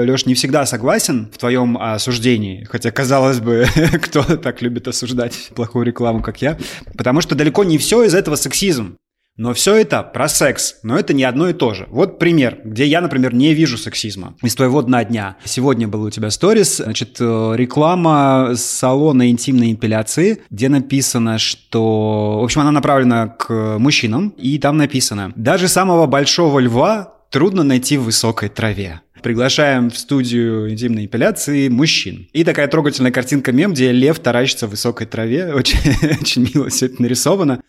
Леш, 0.06 0.24
не 0.24 0.34
всегда 0.34 0.64
согласен 0.64 1.30
в 1.32 1.36
твоем 1.36 1.76
осуждении. 1.76 2.64
Хотя, 2.64 2.90
казалось 2.90 3.40
бы, 3.40 3.66
кто 4.02 4.22
так 4.22 4.62
любит 4.62 4.88
осуждать 4.88 5.50
плохую 5.54 5.84
рекламу, 5.84 6.22
как 6.22 6.40
я. 6.40 6.58
Потому 6.96 7.20
что 7.20 7.34
далеко 7.34 7.62
не 7.62 7.76
все 7.76 8.04
из 8.04 8.14
этого 8.14 8.36
сексизм. 8.36 8.96
Но 9.36 9.52
все 9.52 9.74
это 9.74 10.04
про 10.04 10.28
секс, 10.28 10.76
но 10.84 10.96
это 10.96 11.12
не 11.12 11.24
одно 11.24 11.48
и 11.48 11.52
то 11.52 11.74
же. 11.74 11.88
Вот 11.90 12.20
пример, 12.20 12.60
где 12.64 12.86
я, 12.86 13.00
например, 13.00 13.34
не 13.34 13.52
вижу 13.52 13.76
сексизма 13.76 14.34
из 14.42 14.54
твоего 14.54 14.80
дна 14.82 15.04
дня. 15.04 15.36
Сегодня 15.44 15.88
был 15.88 16.02
у 16.02 16.10
тебя 16.10 16.30
сторис, 16.30 16.76
значит, 16.76 17.16
э, 17.18 17.52
реклама 17.56 18.52
салона 18.54 19.28
интимной 19.30 19.72
эпиляции, 19.72 20.42
где 20.50 20.68
написано, 20.68 21.38
что... 21.38 22.38
В 22.40 22.44
общем, 22.44 22.60
она 22.60 22.70
направлена 22.70 23.26
к 23.26 23.78
мужчинам, 23.78 24.28
и 24.38 24.56
там 24.58 24.76
написано, 24.76 25.32
даже 25.34 25.66
самого 25.66 26.06
большого 26.06 26.60
льва 26.60 27.14
трудно 27.30 27.64
найти 27.64 27.96
в 27.96 28.04
высокой 28.04 28.48
траве 28.48 29.00
приглашаем 29.24 29.90
в 29.90 29.96
студию 29.96 30.70
интимной 30.70 31.06
эпиляции 31.06 31.68
мужчин. 31.68 32.28
И 32.34 32.44
такая 32.44 32.68
трогательная 32.68 33.10
картинка 33.10 33.52
мем, 33.52 33.72
где 33.72 33.90
лев 33.90 34.18
таращится 34.18 34.66
в 34.66 34.72
высокой 34.72 35.06
траве. 35.06 35.50
Очень, 35.54 35.78
очень 36.20 36.42
мило 36.54 36.68
все 36.68 36.86
это 36.86 37.00
нарисовано. 37.00 37.62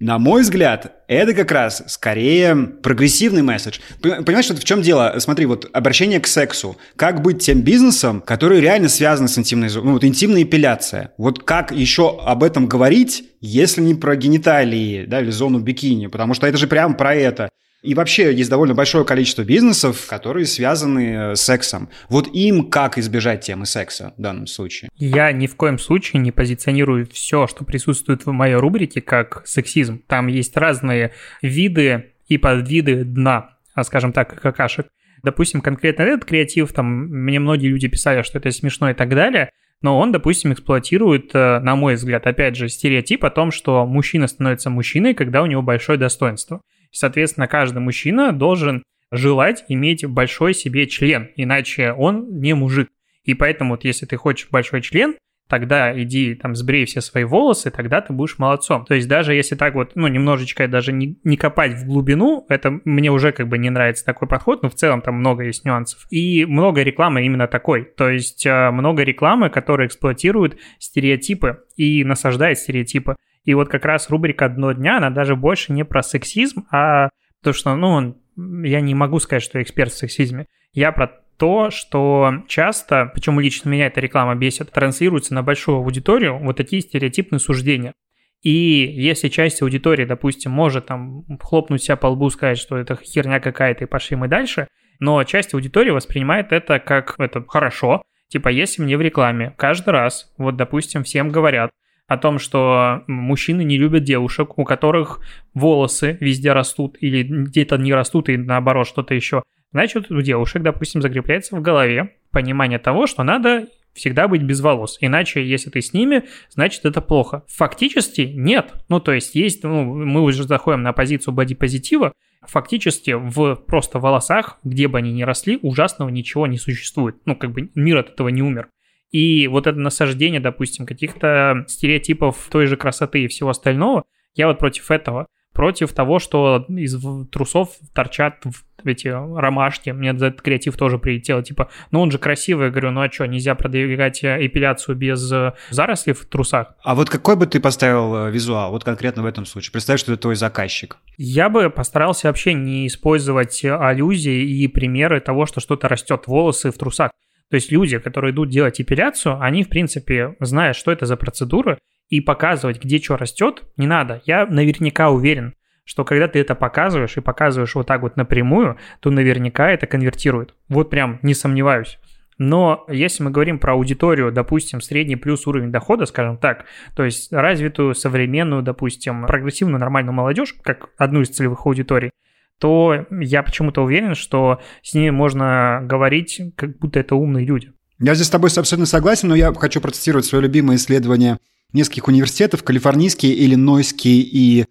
На 0.00 0.20
мой 0.20 0.42
взгляд, 0.42 1.02
это 1.08 1.34
как 1.34 1.50
раз 1.50 1.82
скорее 1.88 2.54
прогрессивный 2.54 3.42
месседж. 3.42 3.80
Понимаешь, 4.00 4.44
что 4.44 4.54
в 4.54 4.62
чем 4.62 4.80
дело? 4.80 5.12
Смотри, 5.18 5.44
вот 5.46 5.68
обращение 5.72 6.20
к 6.20 6.28
сексу. 6.28 6.76
Как 6.94 7.20
быть 7.20 7.42
тем 7.42 7.62
бизнесом, 7.62 8.20
который 8.20 8.60
реально 8.60 8.88
связан 8.88 9.26
с 9.26 9.36
интимной 9.36 9.68
ну, 9.74 9.94
вот 9.94 10.04
интимная 10.04 10.44
эпиляция. 10.44 11.14
Вот 11.18 11.42
как 11.42 11.72
еще 11.72 12.16
об 12.24 12.44
этом 12.44 12.68
говорить, 12.68 13.24
если 13.40 13.80
не 13.80 13.96
про 13.96 14.14
гениталии, 14.14 15.04
да, 15.04 15.20
или 15.20 15.30
зону 15.30 15.58
бикини? 15.58 16.06
Потому 16.06 16.34
что 16.34 16.46
это 16.46 16.58
же 16.58 16.68
прямо 16.68 16.94
про 16.94 17.16
это. 17.16 17.48
И 17.82 17.94
вообще 17.94 18.34
есть 18.34 18.50
довольно 18.50 18.74
большое 18.74 19.04
количество 19.04 19.42
бизнесов, 19.42 20.06
которые 20.08 20.46
связаны 20.46 21.14
э, 21.14 21.34
с 21.36 21.42
сексом. 21.42 21.88
Вот 22.08 22.26
им 22.26 22.70
как 22.70 22.98
избежать 22.98 23.42
темы 23.42 23.66
секса 23.66 24.14
в 24.18 24.20
данном 24.20 24.48
случае? 24.48 24.90
Я 24.96 25.30
ни 25.30 25.46
в 25.46 25.54
коем 25.54 25.78
случае 25.78 26.20
не 26.20 26.32
позиционирую 26.32 27.06
все, 27.06 27.46
что 27.46 27.64
присутствует 27.64 28.26
в 28.26 28.32
моей 28.32 28.56
рубрике, 28.56 29.00
как 29.00 29.46
сексизм. 29.46 30.02
Там 30.08 30.26
есть 30.26 30.56
разные 30.56 31.12
виды 31.40 32.12
и 32.26 32.36
подвиды 32.36 33.04
дна, 33.04 33.50
а 33.74 33.84
скажем 33.84 34.12
так, 34.12 34.40
какашек. 34.40 34.88
Допустим, 35.22 35.60
конкретно 35.60 36.02
этот 36.02 36.24
креатив, 36.24 36.72
там 36.72 36.86
мне 36.86 37.38
многие 37.38 37.68
люди 37.68 37.86
писали, 37.86 38.22
что 38.22 38.38
это 38.38 38.50
смешно 38.50 38.90
и 38.90 38.94
так 38.94 39.10
далее, 39.10 39.50
но 39.82 39.98
он, 39.98 40.10
допустим, 40.10 40.52
эксплуатирует, 40.52 41.30
э, 41.34 41.60
на 41.60 41.76
мой 41.76 41.94
взгляд, 41.94 42.26
опять 42.26 42.56
же, 42.56 42.68
стереотип 42.68 43.24
о 43.24 43.30
том, 43.30 43.52
что 43.52 43.86
мужчина 43.86 44.26
становится 44.26 44.70
мужчиной, 44.70 45.14
когда 45.14 45.42
у 45.42 45.46
него 45.46 45.62
большое 45.62 45.98
достоинство. 45.98 46.60
Соответственно, 46.90 47.48
каждый 47.48 47.80
мужчина 47.80 48.32
должен 48.32 48.82
желать 49.10 49.64
иметь 49.68 50.06
большой 50.06 50.54
себе 50.54 50.86
член, 50.86 51.30
иначе 51.36 51.92
он 51.92 52.40
не 52.40 52.54
мужик. 52.54 52.88
И 53.24 53.34
поэтому 53.34 53.74
вот 53.74 53.84
если 53.84 54.06
ты 54.06 54.16
хочешь 54.16 54.48
большой 54.50 54.80
член, 54.82 55.14
тогда 55.48 55.98
иди 56.00 56.34
там 56.34 56.54
сбрей 56.54 56.84
все 56.84 57.00
свои 57.00 57.24
волосы, 57.24 57.70
тогда 57.70 58.00
ты 58.00 58.12
будешь 58.12 58.38
молодцом. 58.38 58.84
То 58.84 58.94
есть 58.94 59.08
даже 59.08 59.34
если 59.34 59.56
так 59.56 59.74
вот, 59.74 59.92
ну, 59.94 60.06
немножечко 60.06 60.68
даже 60.68 60.92
не, 60.92 61.18
не 61.24 61.36
копать 61.36 61.72
в 61.72 61.86
глубину, 61.86 62.44
это 62.48 62.80
мне 62.84 63.10
уже 63.10 63.32
как 63.32 63.48
бы 63.48 63.58
не 63.58 63.70
нравится 63.70 64.04
такой 64.04 64.28
подход, 64.28 64.62
но 64.62 64.68
в 64.68 64.74
целом 64.74 65.00
там 65.00 65.16
много 65.16 65.44
есть 65.44 65.64
нюансов. 65.64 66.06
И 66.10 66.44
много 66.44 66.82
рекламы 66.82 67.24
именно 67.24 67.48
такой. 67.48 67.84
То 67.84 68.08
есть 68.08 68.44
э, 68.46 68.70
много 68.70 69.02
рекламы, 69.02 69.50
которая 69.50 69.88
эксплуатирует 69.88 70.58
стереотипы 70.78 71.60
и 71.76 72.04
насаждает 72.04 72.58
стереотипы. 72.58 73.16
И 73.44 73.54
вот 73.54 73.68
как 73.68 73.84
раз 73.84 74.10
рубрика 74.10 74.48
«Дно 74.48 74.72
дня», 74.72 74.98
она 74.98 75.10
даже 75.10 75.36
больше 75.36 75.72
не 75.72 75.84
про 75.84 76.02
сексизм, 76.02 76.66
а 76.70 77.08
то, 77.42 77.52
что, 77.52 77.74
ну, 77.74 78.20
я 78.36 78.80
не 78.80 78.94
могу 78.94 79.18
сказать, 79.20 79.42
что 79.42 79.58
я 79.58 79.62
эксперт 79.62 79.92
в 79.92 79.96
сексизме. 79.96 80.46
Я 80.72 80.92
про 80.92 81.10
то, 81.38 81.70
что 81.70 82.42
часто, 82.48 83.10
почему 83.14 83.40
лично 83.40 83.68
меня 83.68 83.86
эта 83.86 84.00
реклама 84.00 84.34
бесит, 84.34 84.70
транслируется 84.72 85.34
на 85.34 85.42
большую 85.42 85.78
аудиторию 85.78 86.38
вот 86.38 86.56
такие 86.56 86.82
стереотипные 86.82 87.38
суждения. 87.38 87.94
И 88.42 88.50
если 88.50 89.28
часть 89.28 89.62
аудитории, 89.62 90.04
допустим, 90.04 90.52
может 90.52 90.86
там 90.86 91.24
хлопнуть 91.40 91.82
себя 91.82 91.96
по 91.96 92.08
лбу, 92.08 92.30
сказать, 92.30 92.58
что 92.58 92.76
это 92.76 92.96
херня 92.96 93.40
какая-то, 93.40 93.84
и 93.84 93.88
пошли 93.88 94.16
мы 94.16 94.28
дальше, 94.28 94.68
но 95.00 95.22
часть 95.24 95.54
аудитории 95.54 95.90
воспринимает 95.90 96.52
это 96.52 96.78
как 96.78 97.14
это 97.18 97.44
хорошо. 97.46 98.02
Типа, 98.28 98.48
если 98.48 98.82
мне 98.82 98.96
в 98.96 99.00
рекламе 99.00 99.54
каждый 99.56 99.90
раз, 99.90 100.32
вот, 100.38 100.56
допустим, 100.56 101.02
всем 101.02 101.30
говорят, 101.30 101.70
о 102.08 102.16
том, 102.16 102.38
что 102.38 103.04
мужчины 103.06 103.62
не 103.62 103.78
любят 103.78 104.02
девушек, 104.02 104.58
у 104.58 104.64
которых 104.64 105.20
волосы 105.54 106.16
везде 106.20 106.52
растут 106.52 106.96
или 107.00 107.22
где-то 107.22 107.76
не 107.76 107.92
растут 107.92 108.30
и 108.30 108.36
наоборот 108.36 108.88
что-то 108.88 109.14
еще. 109.14 109.42
Значит, 109.72 110.10
у 110.10 110.20
девушек, 110.22 110.62
допустим, 110.62 111.02
закрепляется 111.02 111.54
в 111.54 111.60
голове 111.60 112.16
понимание 112.32 112.78
того, 112.78 113.06
что 113.06 113.22
надо 113.22 113.68
всегда 113.92 114.26
быть 114.26 114.42
без 114.42 114.60
волос. 114.60 114.96
Иначе, 115.00 115.44
если 115.44 115.68
ты 115.68 115.82
с 115.82 115.92
ними, 115.92 116.24
значит, 116.48 116.86
это 116.86 117.02
плохо. 117.02 117.44
Фактически 117.48 118.22
нет. 118.22 118.72
Ну, 118.88 119.00
то 119.00 119.12
есть 119.12 119.34
есть, 119.34 119.62
ну, 119.62 119.84
мы 119.84 120.22
уже 120.22 120.44
заходим 120.44 120.82
на 120.82 120.94
позицию 120.94 121.34
бодипозитива, 121.34 122.12
фактически 122.40 123.10
в 123.10 123.56
просто 123.56 123.98
волосах, 123.98 124.58
где 124.64 124.88
бы 124.88 124.98
они 124.98 125.12
ни 125.12 125.22
росли, 125.24 125.58
ужасного 125.60 126.08
ничего 126.08 126.46
не 126.46 126.56
существует. 126.56 127.16
Ну, 127.26 127.36
как 127.36 127.52
бы 127.52 127.70
мир 127.74 127.98
от 127.98 128.10
этого 128.10 128.28
не 128.28 128.42
умер. 128.42 128.68
И 129.10 129.46
вот 129.48 129.66
это 129.66 129.78
насаждение, 129.78 130.40
допустим, 130.40 130.86
каких-то 130.86 131.64
стереотипов 131.66 132.48
той 132.50 132.66
же 132.66 132.76
красоты 132.76 133.24
и 133.24 133.28
всего 133.28 133.50
остального, 133.50 134.04
я 134.34 134.46
вот 134.46 134.58
против 134.58 134.90
этого. 134.90 135.26
Против 135.52 135.92
того, 135.92 136.20
что 136.20 136.66
из 136.68 136.96
трусов 137.30 137.70
торчат 137.92 138.44
эти 138.84 139.08
ромашки. 139.08 139.90
Мне 139.90 140.16
за 140.16 140.26
этот 140.26 140.42
креатив 140.42 140.76
тоже 140.76 140.98
прилетело. 140.98 141.42
Типа, 141.42 141.68
ну 141.90 142.00
он 142.00 142.12
же 142.12 142.18
красивый. 142.18 142.66
Я 142.66 142.70
говорю, 142.70 142.92
ну 142.92 143.00
а 143.00 143.10
что, 143.10 143.26
нельзя 143.26 143.56
продвигать 143.56 144.22
эпиляцию 144.22 144.94
без 144.94 145.32
э, 145.32 145.54
зарослей 145.70 146.14
в 146.14 146.24
трусах? 146.26 146.74
А 146.84 146.94
вот 146.94 147.10
какой 147.10 147.34
бы 147.34 147.46
ты 147.46 147.58
поставил 147.58 148.28
э, 148.28 148.30
визуал, 148.30 148.70
вот 148.70 148.84
конкретно 148.84 149.24
в 149.24 149.26
этом 149.26 149.46
случае? 149.46 149.72
Представь, 149.72 149.98
что 149.98 150.12
это 150.12 150.22
твой 150.22 150.36
заказчик. 150.36 150.96
Я 151.16 151.48
бы 151.48 151.70
постарался 151.70 152.28
вообще 152.28 152.54
не 152.54 152.86
использовать 152.86 153.64
аллюзии 153.64 154.62
и 154.62 154.68
примеры 154.68 155.18
того, 155.18 155.46
что 155.46 155.58
что-то 155.60 155.88
растет 155.88 156.28
волосы 156.28 156.70
в 156.70 156.78
трусах. 156.78 157.10
То 157.50 157.54
есть 157.54 157.72
люди, 157.72 157.98
которые 157.98 158.32
идут 158.32 158.50
делать 158.50 158.80
эпиляцию, 158.80 159.40
они, 159.40 159.62
в 159.62 159.68
принципе, 159.68 160.36
знают, 160.40 160.76
что 160.76 160.92
это 160.92 161.06
за 161.06 161.16
процедура, 161.16 161.78
и 162.08 162.20
показывать, 162.20 162.82
где 162.82 162.98
что 162.98 163.16
растет, 163.16 163.64
не 163.76 163.86
надо. 163.86 164.22
Я 164.24 164.46
наверняка 164.46 165.10
уверен, 165.10 165.54
что 165.84 166.04
когда 166.04 166.28
ты 166.28 166.38
это 166.38 166.54
показываешь 166.54 167.16
и 167.16 167.20
показываешь 167.20 167.74
вот 167.74 167.86
так 167.86 168.02
вот 168.02 168.16
напрямую, 168.16 168.78
то 169.00 169.10
наверняка 169.10 169.70
это 169.70 169.86
конвертирует. 169.86 170.54
Вот 170.68 170.90
прям 170.90 171.18
не 171.22 171.34
сомневаюсь. 171.34 171.98
Но 172.38 172.84
если 172.88 173.24
мы 173.24 173.30
говорим 173.30 173.58
про 173.58 173.72
аудиторию, 173.72 174.30
допустим, 174.30 174.80
средний 174.80 175.16
плюс 175.16 175.46
уровень 175.46 175.72
дохода, 175.72 176.06
скажем 176.06 176.38
так, 176.38 176.66
то 176.94 177.04
есть 177.04 177.32
развитую, 177.32 177.94
современную, 177.94 178.62
допустим, 178.62 179.26
прогрессивную, 179.26 179.80
нормальную 179.80 180.14
молодежь, 180.14 180.54
как 180.62 180.90
одну 180.98 181.22
из 181.22 181.30
целевых 181.30 181.66
аудиторий, 181.66 182.10
то 182.58 183.06
я 183.20 183.42
почему-то 183.42 183.82
уверен, 183.82 184.14
что 184.14 184.60
с 184.82 184.94
ними 184.94 185.10
можно 185.10 185.80
говорить, 185.84 186.40
как 186.56 186.78
будто 186.78 187.00
это 187.00 187.14
умные 187.14 187.44
люди. 187.44 187.72
Я 188.00 188.14
здесь 188.14 188.26
с 188.26 188.30
тобой 188.30 188.50
абсолютно 188.56 188.86
согласен, 188.86 189.28
но 189.28 189.34
я 189.34 189.52
хочу 189.54 189.80
процитировать 189.80 190.24
свое 190.24 190.42
любимое 190.42 190.76
исследование 190.76 191.38
нескольких 191.72 192.08
университетов, 192.08 192.62
калифорнийские, 192.62 193.44
иллинойские 193.44 194.20
и 194.20 194.66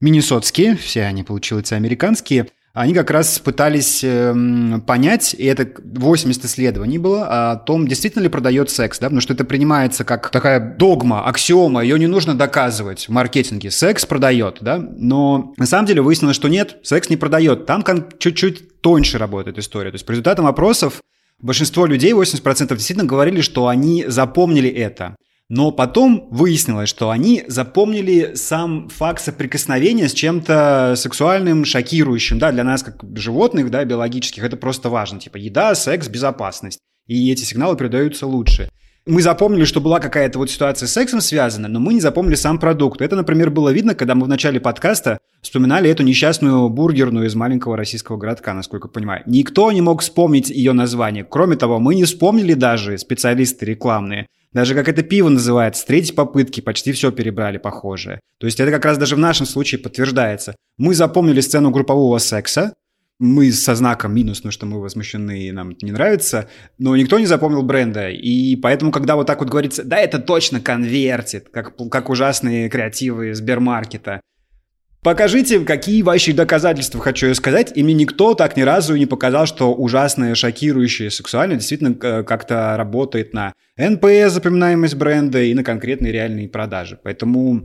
миннесотские, 0.00 0.76
все 0.76 1.02
они, 1.02 1.22
получилось, 1.22 1.72
американские– 1.72 2.46
они 2.74 2.94
как 2.94 3.10
раз 3.10 3.38
пытались 3.38 4.02
э, 4.02 4.34
понять, 4.86 5.34
и 5.36 5.44
это 5.44 5.68
80 5.82 6.44
исследований 6.46 6.98
было, 6.98 7.52
о 7.52 7.56
том, 7.56 7.86
действительно 7.86 8.22
ли 8.22 8.28
продает 8.30 8.70
секс, 8.70 8.98
да, 8.98 9.06
потому 9.06 9.20
что 9.20 9.34
это 9.34 9.44
принимается 9.44 10.04
как 10.04 10.30
такая 10.30 10.58
догма, 10.58 11.26
аксиома, 11.26 11.82
ее 11.82 11.98
не 11.98 12.06
нужно 12.06 12.34
доказывать 12.34 13.08
в 13.08 13.10
маркетинге. 13.10 13.70
Секс 13.70 14.06
продает, 14.06 14.58
да, 14.62 14.78
но 14.78 15.52
на 15.58 15.66
самом 15.66 15.86
деле 15.86 16.00
выяснилось, 16.00 16.36
что 16.36 16.48
нет, 16.48 16.78
секс 16.82 17.10
не 17.10 17.16
продает. 17.16 17.66
Там 17.66 17.84
чуть-чуть 18.18 18.80
тоньше 18.80 19.18
работает 19.18 19.58
история. 19.58 19.90
То 19.90 19.96
есть 19.96 20.06
по 20.06 20.12
результатам 20.12 20.46
опросов 20.46 21.02
большинство 21.40 21.84
людей, 21.84 22.12
80% 22.12 22.68
действительно 22.68 23.06
говорили, 23.06 23.42
что 23.42 23.68
они 23.68 24.06
запомнили 24.06 24.70
это. 24.70 25.16
Но 25.48 25.70
потом 25.70 26.28
выяснилось, 26.30 26.88
что 26.88 27.10
они 27.10 27.44
запомнили 27.46 28.32
сам 28.34 28.88
факт 28.88 29.22
соприкосновения 29.22 30.08
с 30.08 30.14
чем-то 30.14 30.94
сексуальным, 30.96 31.64
шокирующим. 31.64 32.38
Да, 32.38 32.52
для 32.52 32.64
нас, 32.64 32.82
как 32.82 33.02
животных, 33.16 33.70
да, 33.70 33.84
биологических, 33.84 34.42
это 34.42 34.56
просто 34.56 34.88
важно. 34.88 35.20
Типа 35.20 35.36
еда, 35.36 35.74
секс, 35.74 36.08
безопасность. 36.08 36.78
И 37.06 37.30
эти 37.30 37.42
сигналы 37.44 37.76
передаются 37.76 38.26
лучше. 38.26 38.70
Мы 39.04 39.20
запомнили, 39.20 39.64
что 39.64 39.80
была 39.80 39.98
какая-то 39.98 40.38
вот 40.38 40.48
ситуация 40.48 40.86
с 40.86 40.92
сексом 40.92 41.20
связана, 41.20 41.66
но 41.66 41.80
мы 41.80 41.94
не 41.94 42.00
запомнили 42.00 42.36
сам 42.36 42.60
продукт. 42.60 43.00
Это, 43.00 43.16
например, 43.16 43.50
было 43.50 43.70
видно, 43.70 43.96
когда 43.96 44.14
мы 44.14 44.26
в 44.26 44.28
начале 44.28 44.60
подкаста 44.60 45.18
вспоминали 45.40 45.90
эту 45.90 46.04
несчастную 46.04 46.68
бургерную 46.68 47.26
из 47.26 47.34
маленького 47.34 47.76
российского 47.76 48.16
городка, 48.16 48.54
насколько 48.54 48.86
понимаю. 48.86 49.24
Никто 49.26 49.72
не 49.72 49.80
мог 49.80 50.02
вспомнить 50.02 50.50
ее 50.50 50.72
название. 50.72 51.24
Кроме 51.28 51.56
того, 51.56 51.80
мы 51.80 51.96
не 51.96 52.04
вспомнили 52.04 52.54
даже, 52.54 52.96
специалисты 52.96 53.66
рекламные, 53.66 54.28
даже 54.52 54.74
как 54.74 54.88
это 54.88 55.02
пиво 55.02 55.28
называется, 55.28 55.82
с 55.82 55.84
третьей 55.84 56.14
попытки 56.14 56.60
почти 56.60 56.92
все 56.92 57.10
перебрали 57.10 57.58
похожее. 57.58 58.20
То 58.38 58.46
есть 58.46 58.60
это 58.60 58.70
как 58.70 58.84
раз 58.84 58.98
даже 58.98 59.16
в 59.16 59.18
нашем 59.18 59.46
случае 59.46 59.80
подтверждается. 59.80 60.54
Мы 60.76 60.94
запомнили 60.94 61.40
сцену 61.40 61.70
группового 61.70 62.18
секса, 62.18 62.74
мы 63.18 63.52
со 63.52 63.74
знаком 63.76 64.14
минус, 64.14 64.38
потому 64.38 64.52
что 64.52 64.66
мы 64.66 64.80
возмущены 64.80 65.44
и 65.44 65.52
нам 65.52 65.70
это 65.70 65.86
не 65.86 65.92
нравится, 65.92 66.48
но 66.78 66.96
никто 66.96 67.20
не 67.20 67.26
запомнил 67.26 67.62
бренда. 67.62 68.10
И 68.10 68.56
поэтому, 68.56 68.90
когда 68.90 69.14
вот 69.14 69.28
так 69.28 69.38
вот 69.38 69.48
говорится, 69.48 69.84
да, 69.84 69.98
это 69.98 70.18
точно 70.18 70.60
конвертит, 70.60 71.48
как, 71.50 71.76
как 71.88 72.10
ужасные 72.10 72.68
креативы 72.68 73.32
Сбермаркета, 73.34 74.20
Покажите, 75.04 75.58
какие 75.60 76.02
ваши 76.02 76.32
доказательства, 76.32 77.00
хочу 77.00 77.26
я 77.26 77.34
сказать. 77.34 77.72
И 77.74 77.82
мне 77.82 77.92
никто 77.92 78.34
так 78.34 78.56
ни 78.56 78.62
разу 78.62 78.94
не 78.94 79.06
показал, 79.06 79.46
что 79.46 79.74
ужасное, 79.74 80.36
шокирующее 80.36 81.10
сексуальное 81.10 81.56
действительно 81.56 81.96
э, 82.00 82.22
как-то 82.22 82.76
работает 82.76 83.34
на 83.34 83.52
NPS, 83.76 84.32
запоминаемость 84.32 84.94
бренда 84.94 85.42
и 85.42 85.54
на 85.54 85.64
конкретные 85.64 86.12
реальные 86.12 86.48
продажи. 86.48 87.00
Поэтому 87.02 87.62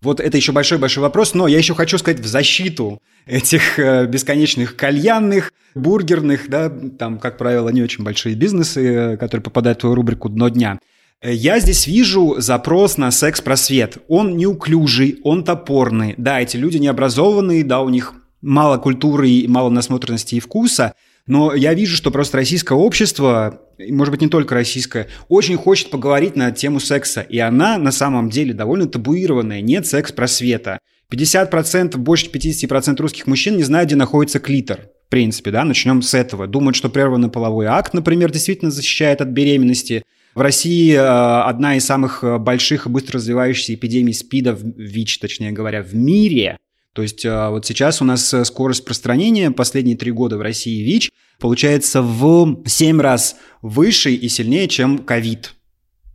вот 0.00 0.20
это 0.20 0.38
еще 0.38 0.52
большой-большой 0.52 1.02
вопрос, 1.02 1.34
но 1.34 1.46
я 1.46 1.58
еще 1.58 1.74
хочу 1.74 1.98
сказать 1.98 2.20
в 2.20 2.26
защиту 2.26 3.02
этих 3.26 3.78
э, 3.78 4.06
бесконечных 4.06 4.74
кальянных, 4.74 5.52
бургерных, 5.74 6.48
да, 6.48 6.70
там, 6.98 7.18
как 7.18 7.36
правило, 7.36 7.68
не 7.68 7.82
очень 7.82 8.02
большие 8.02 8.34
бизнесы, 8.34 8.86
э, 8.86 9.16
которые 9.18 9.44
попадают 9.44 9.78
в 9.78 9.80
твою 9.82 9.96
рубрику 9.96 10.30
«Дно 10.30 10.48
дня». 10.48 10.78
Э, 11.22 11.32
я 11.32 11.60
здесь 11.60 11.86
вижу 11.86 12.36
запрос 12.38 12.96
на 12.96 13.10
секс-просвет. 13.10 13.98
Он 14.08 14.36
неуклюжий, 14.36 15.18
он 15.22 15.44
топорный. 15.44 16.14
Да, 16.16 16.40
эти 16.40 16.56
люди 16.56 16.78
необразованные, 16.78 17.64
да, 17.64 17.80
у 17.80 17.88
них 17.88 18.14
мало 18.40 18.78
культуры, 18.78 19.28
и 19.28 19.48
мало 19.48 19.68
насмотренности 19.68 20.36
и 20.36 20.40
вкуса, 20.40 20.94
но 21.26 21.54
я 21.54 21.74
вижу, 21.74 21.96
что 21.96 22.10
просто 22.10 22.38
российское 22.38 22.74
общество, 22.74 23.60
может 23.78 24.10
быть, 24.10 24.22
не 24.22 24.28
только 24.28 24.54
российское, 24.54 25.08
очень 25.28 25.56
хочет 25.56 25.90
поговорить 25.90 26.34
на 26.34 26.50
тему 26.50 26.80
секса. 26.80 27.20
И 27.20 27.38
она 27.38 27.76
на 27.76 27.92
самом 27.92 28.30
деле 28.30 28.54
довольно 28.54 28.86
табуированная. 28.86 29.60
Нет 29.60 29.86
секс-просвета. 29.86 30.78
50%, 31.12 31.96
больше 31.98 32.30
50% 32.30 32.96
русских 33.00 33.26
мужчин 33.26 33.56
не 33.56 33.62
знают, 33.62 33.88
где 33.88 33.96
находится 33.96 34.40
клитор. 34.40 34.88
В 35.06 35.10
принципе, 35.10 35.50
да, 35.50 35.64
начнем 35.64 36.02
с 36.02 36.14
этого. 36.14 36.46
Думают, 36.46 36.76
что 36.76 36.88
прерванный 36.88 37.28
половой 37.28 37.66
акт, 37.66 37.94
например, 37.94 38.32
действительно 38.32 38.70
защищает 38.70 39.20
от 39.20 39.28
беременности– 39.28 40.02
в 40.34 40.40
России 40.40 40.94
э, 40.94 40.98
одна 40.98 41.76
из 41.76 41.84
самых 41.84 42.22
э, 42.22 42.38
больших 42.38 42.86
и 42.86 42.88
быстро 42.88 43.18
развивающихся 43.18 43.74
эпидемий 43.74 44.14
СПИДа, 44.14 44.56
ВИЧ, 44.60 45.18
точнее 45.18 45.52
говоря, 45.52 45.82
в 45.82 45.94
мире. 45.94 46.56
То 46.94 47.02
есть 47.02 47.24
э, 47.24 47.48
вот 47.48 47.66
сейчас 47.66 48.00
у 48.00 48.04
нас 48.04 48.34
скорость 48.44 48.80
распространения 48.80 49.50
последние 49.50 49.96
три 49.96 50.12
года 50.12 50.38
в 50.38 50.42
России 50.42 50.82
ВИЧ 50.82 51.10
получается 51.40 52.02
в 52.02 52.62
7 52.66 53.00
раз 53.00 53.36
выше 53.62 54.12
и 54.12 54.28
сильнее, 54.28 54.68
чем 54.68 54.98
ковид 54.98 55.54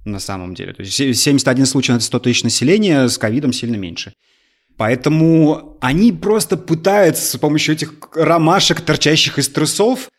на 0.05 0.19
самом 0.19 0.53
деле. 0.53 0.73
То 0.73 0.83
есть 0.83 0.93
71 0.95 1.65
случай 1.65 1.91
на 1.91 1.99
100 1.99 2.19
тысяч 2.19 2.43
населения, 2.43 3.07
с 3.07 3.17
ковидом 3.17 3.51
сильно 3.51 3.75
меньше. 3.75 4.13
Поэтому 4.77 5.77
они 5.81 6.11
просто 6.11 6.57
пытаются 6.57 7.37
с 7.37 7.39
помощью 7.39 7.75
этих 7.75 7.93
ромашек, 8.13 8.81
торчащих 8.81 9.39
из 9.39 9.49
трусов, 9.49 10.09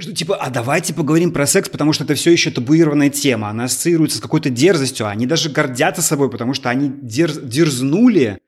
что 0.00 0.12
типа, 0.14 0.36
а 0.36 0.48
давайте 0.48 0.94
поговорим 0.94 1.32
про 1.32 1.46
секс, 1.46 1.68
потому 1.68 1.92
что 1.92 2.04
это 2.04 2.14
все 2.14 2.32
еще 2.32 2.50
табуированная 2.50 3.10
тема. 3.10 3.50
Она 3.50 3.64
ассоциируется 3.64 4.18
с 4.18 4.20
какой-то 4.20 4.48
дерзостью. 4.48 5.06
Они 5.06 5.26
даже 5.26 5.50
гордятся 5.50 6.00
собой, 6.00 6.30
потому 6.30 6.54
что 6.54 6.70
они 6.70 6.90
дерз, 7.02 7.38
дерзнули 7.38 8.38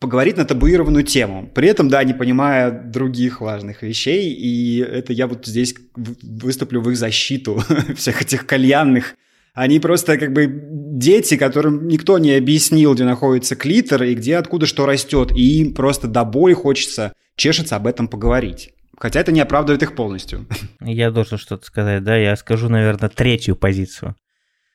поговорить 0.00 0.36
на 0.36 0.44
табуированную 0.44 1.04
тему. 1.04 1.50
При 1.54 1.68
этом, 1.68 1.88
да, 1.88 2.04
не 2.04 2.12
понимая 2.12 2.70
других 2.70 3.40
важных 3.40 3.82
вещей. 3.82 4.34
И 4.34 4.80
это 4.80 5.14
я 5.14 5.26
вот 5.26 5.46
здесь 5.46 5.74
выступлю 5.94 6.82
в 6.82 6.90
их 6.90 6.98
защиту 6.98 7.64
всех 7.96 8.20
этих 8.20 8.44
кальянных. 8.44 9.14
Они 9.54 9.80
просто 9.80 10.18
как 10.18 10.32
бы 10.32 10.46
дети, 10.46 11.36
которым 11.36 11.88
никто 11.88 12.18
не 12.18 12.32
объяснил, 12.32 12.94
где 12.94 13.04
находится 13.04 13.54
клитор 13.54 14.02
и 14.02 14.14
где 14.14 14.36
откуда 14.36 14.66
что 14.66 14.84
растет. 14.84 15.32
И 15.32 15.60
им 15.60 15.72
просто 15.72 16.06
до 16.06 16.24
боли 16.24 16.52
хочется 16.52 17.14
чешется 17.36 17.76
об 17.76 17.86
этом 17.86 18.08
поговорить. 18.08 18.74
Хотя 19.02 19.18
это 19.18 19.32
не 19.32 19.40
оправдывает 19.40 19.82
их 19.82 19.96
полностью. 19.96 20.46
Я 20.80 21.10
должен 21.10 21.36
что-то 21.36 21.66
сказать, 21.66 22.04
да, 22.04 22.16
я 22.16 22.36
скажу, 22.36 22.68
наверное, 22.68 23.08
третью 23.08 23.56
позицию. 23.56 24.14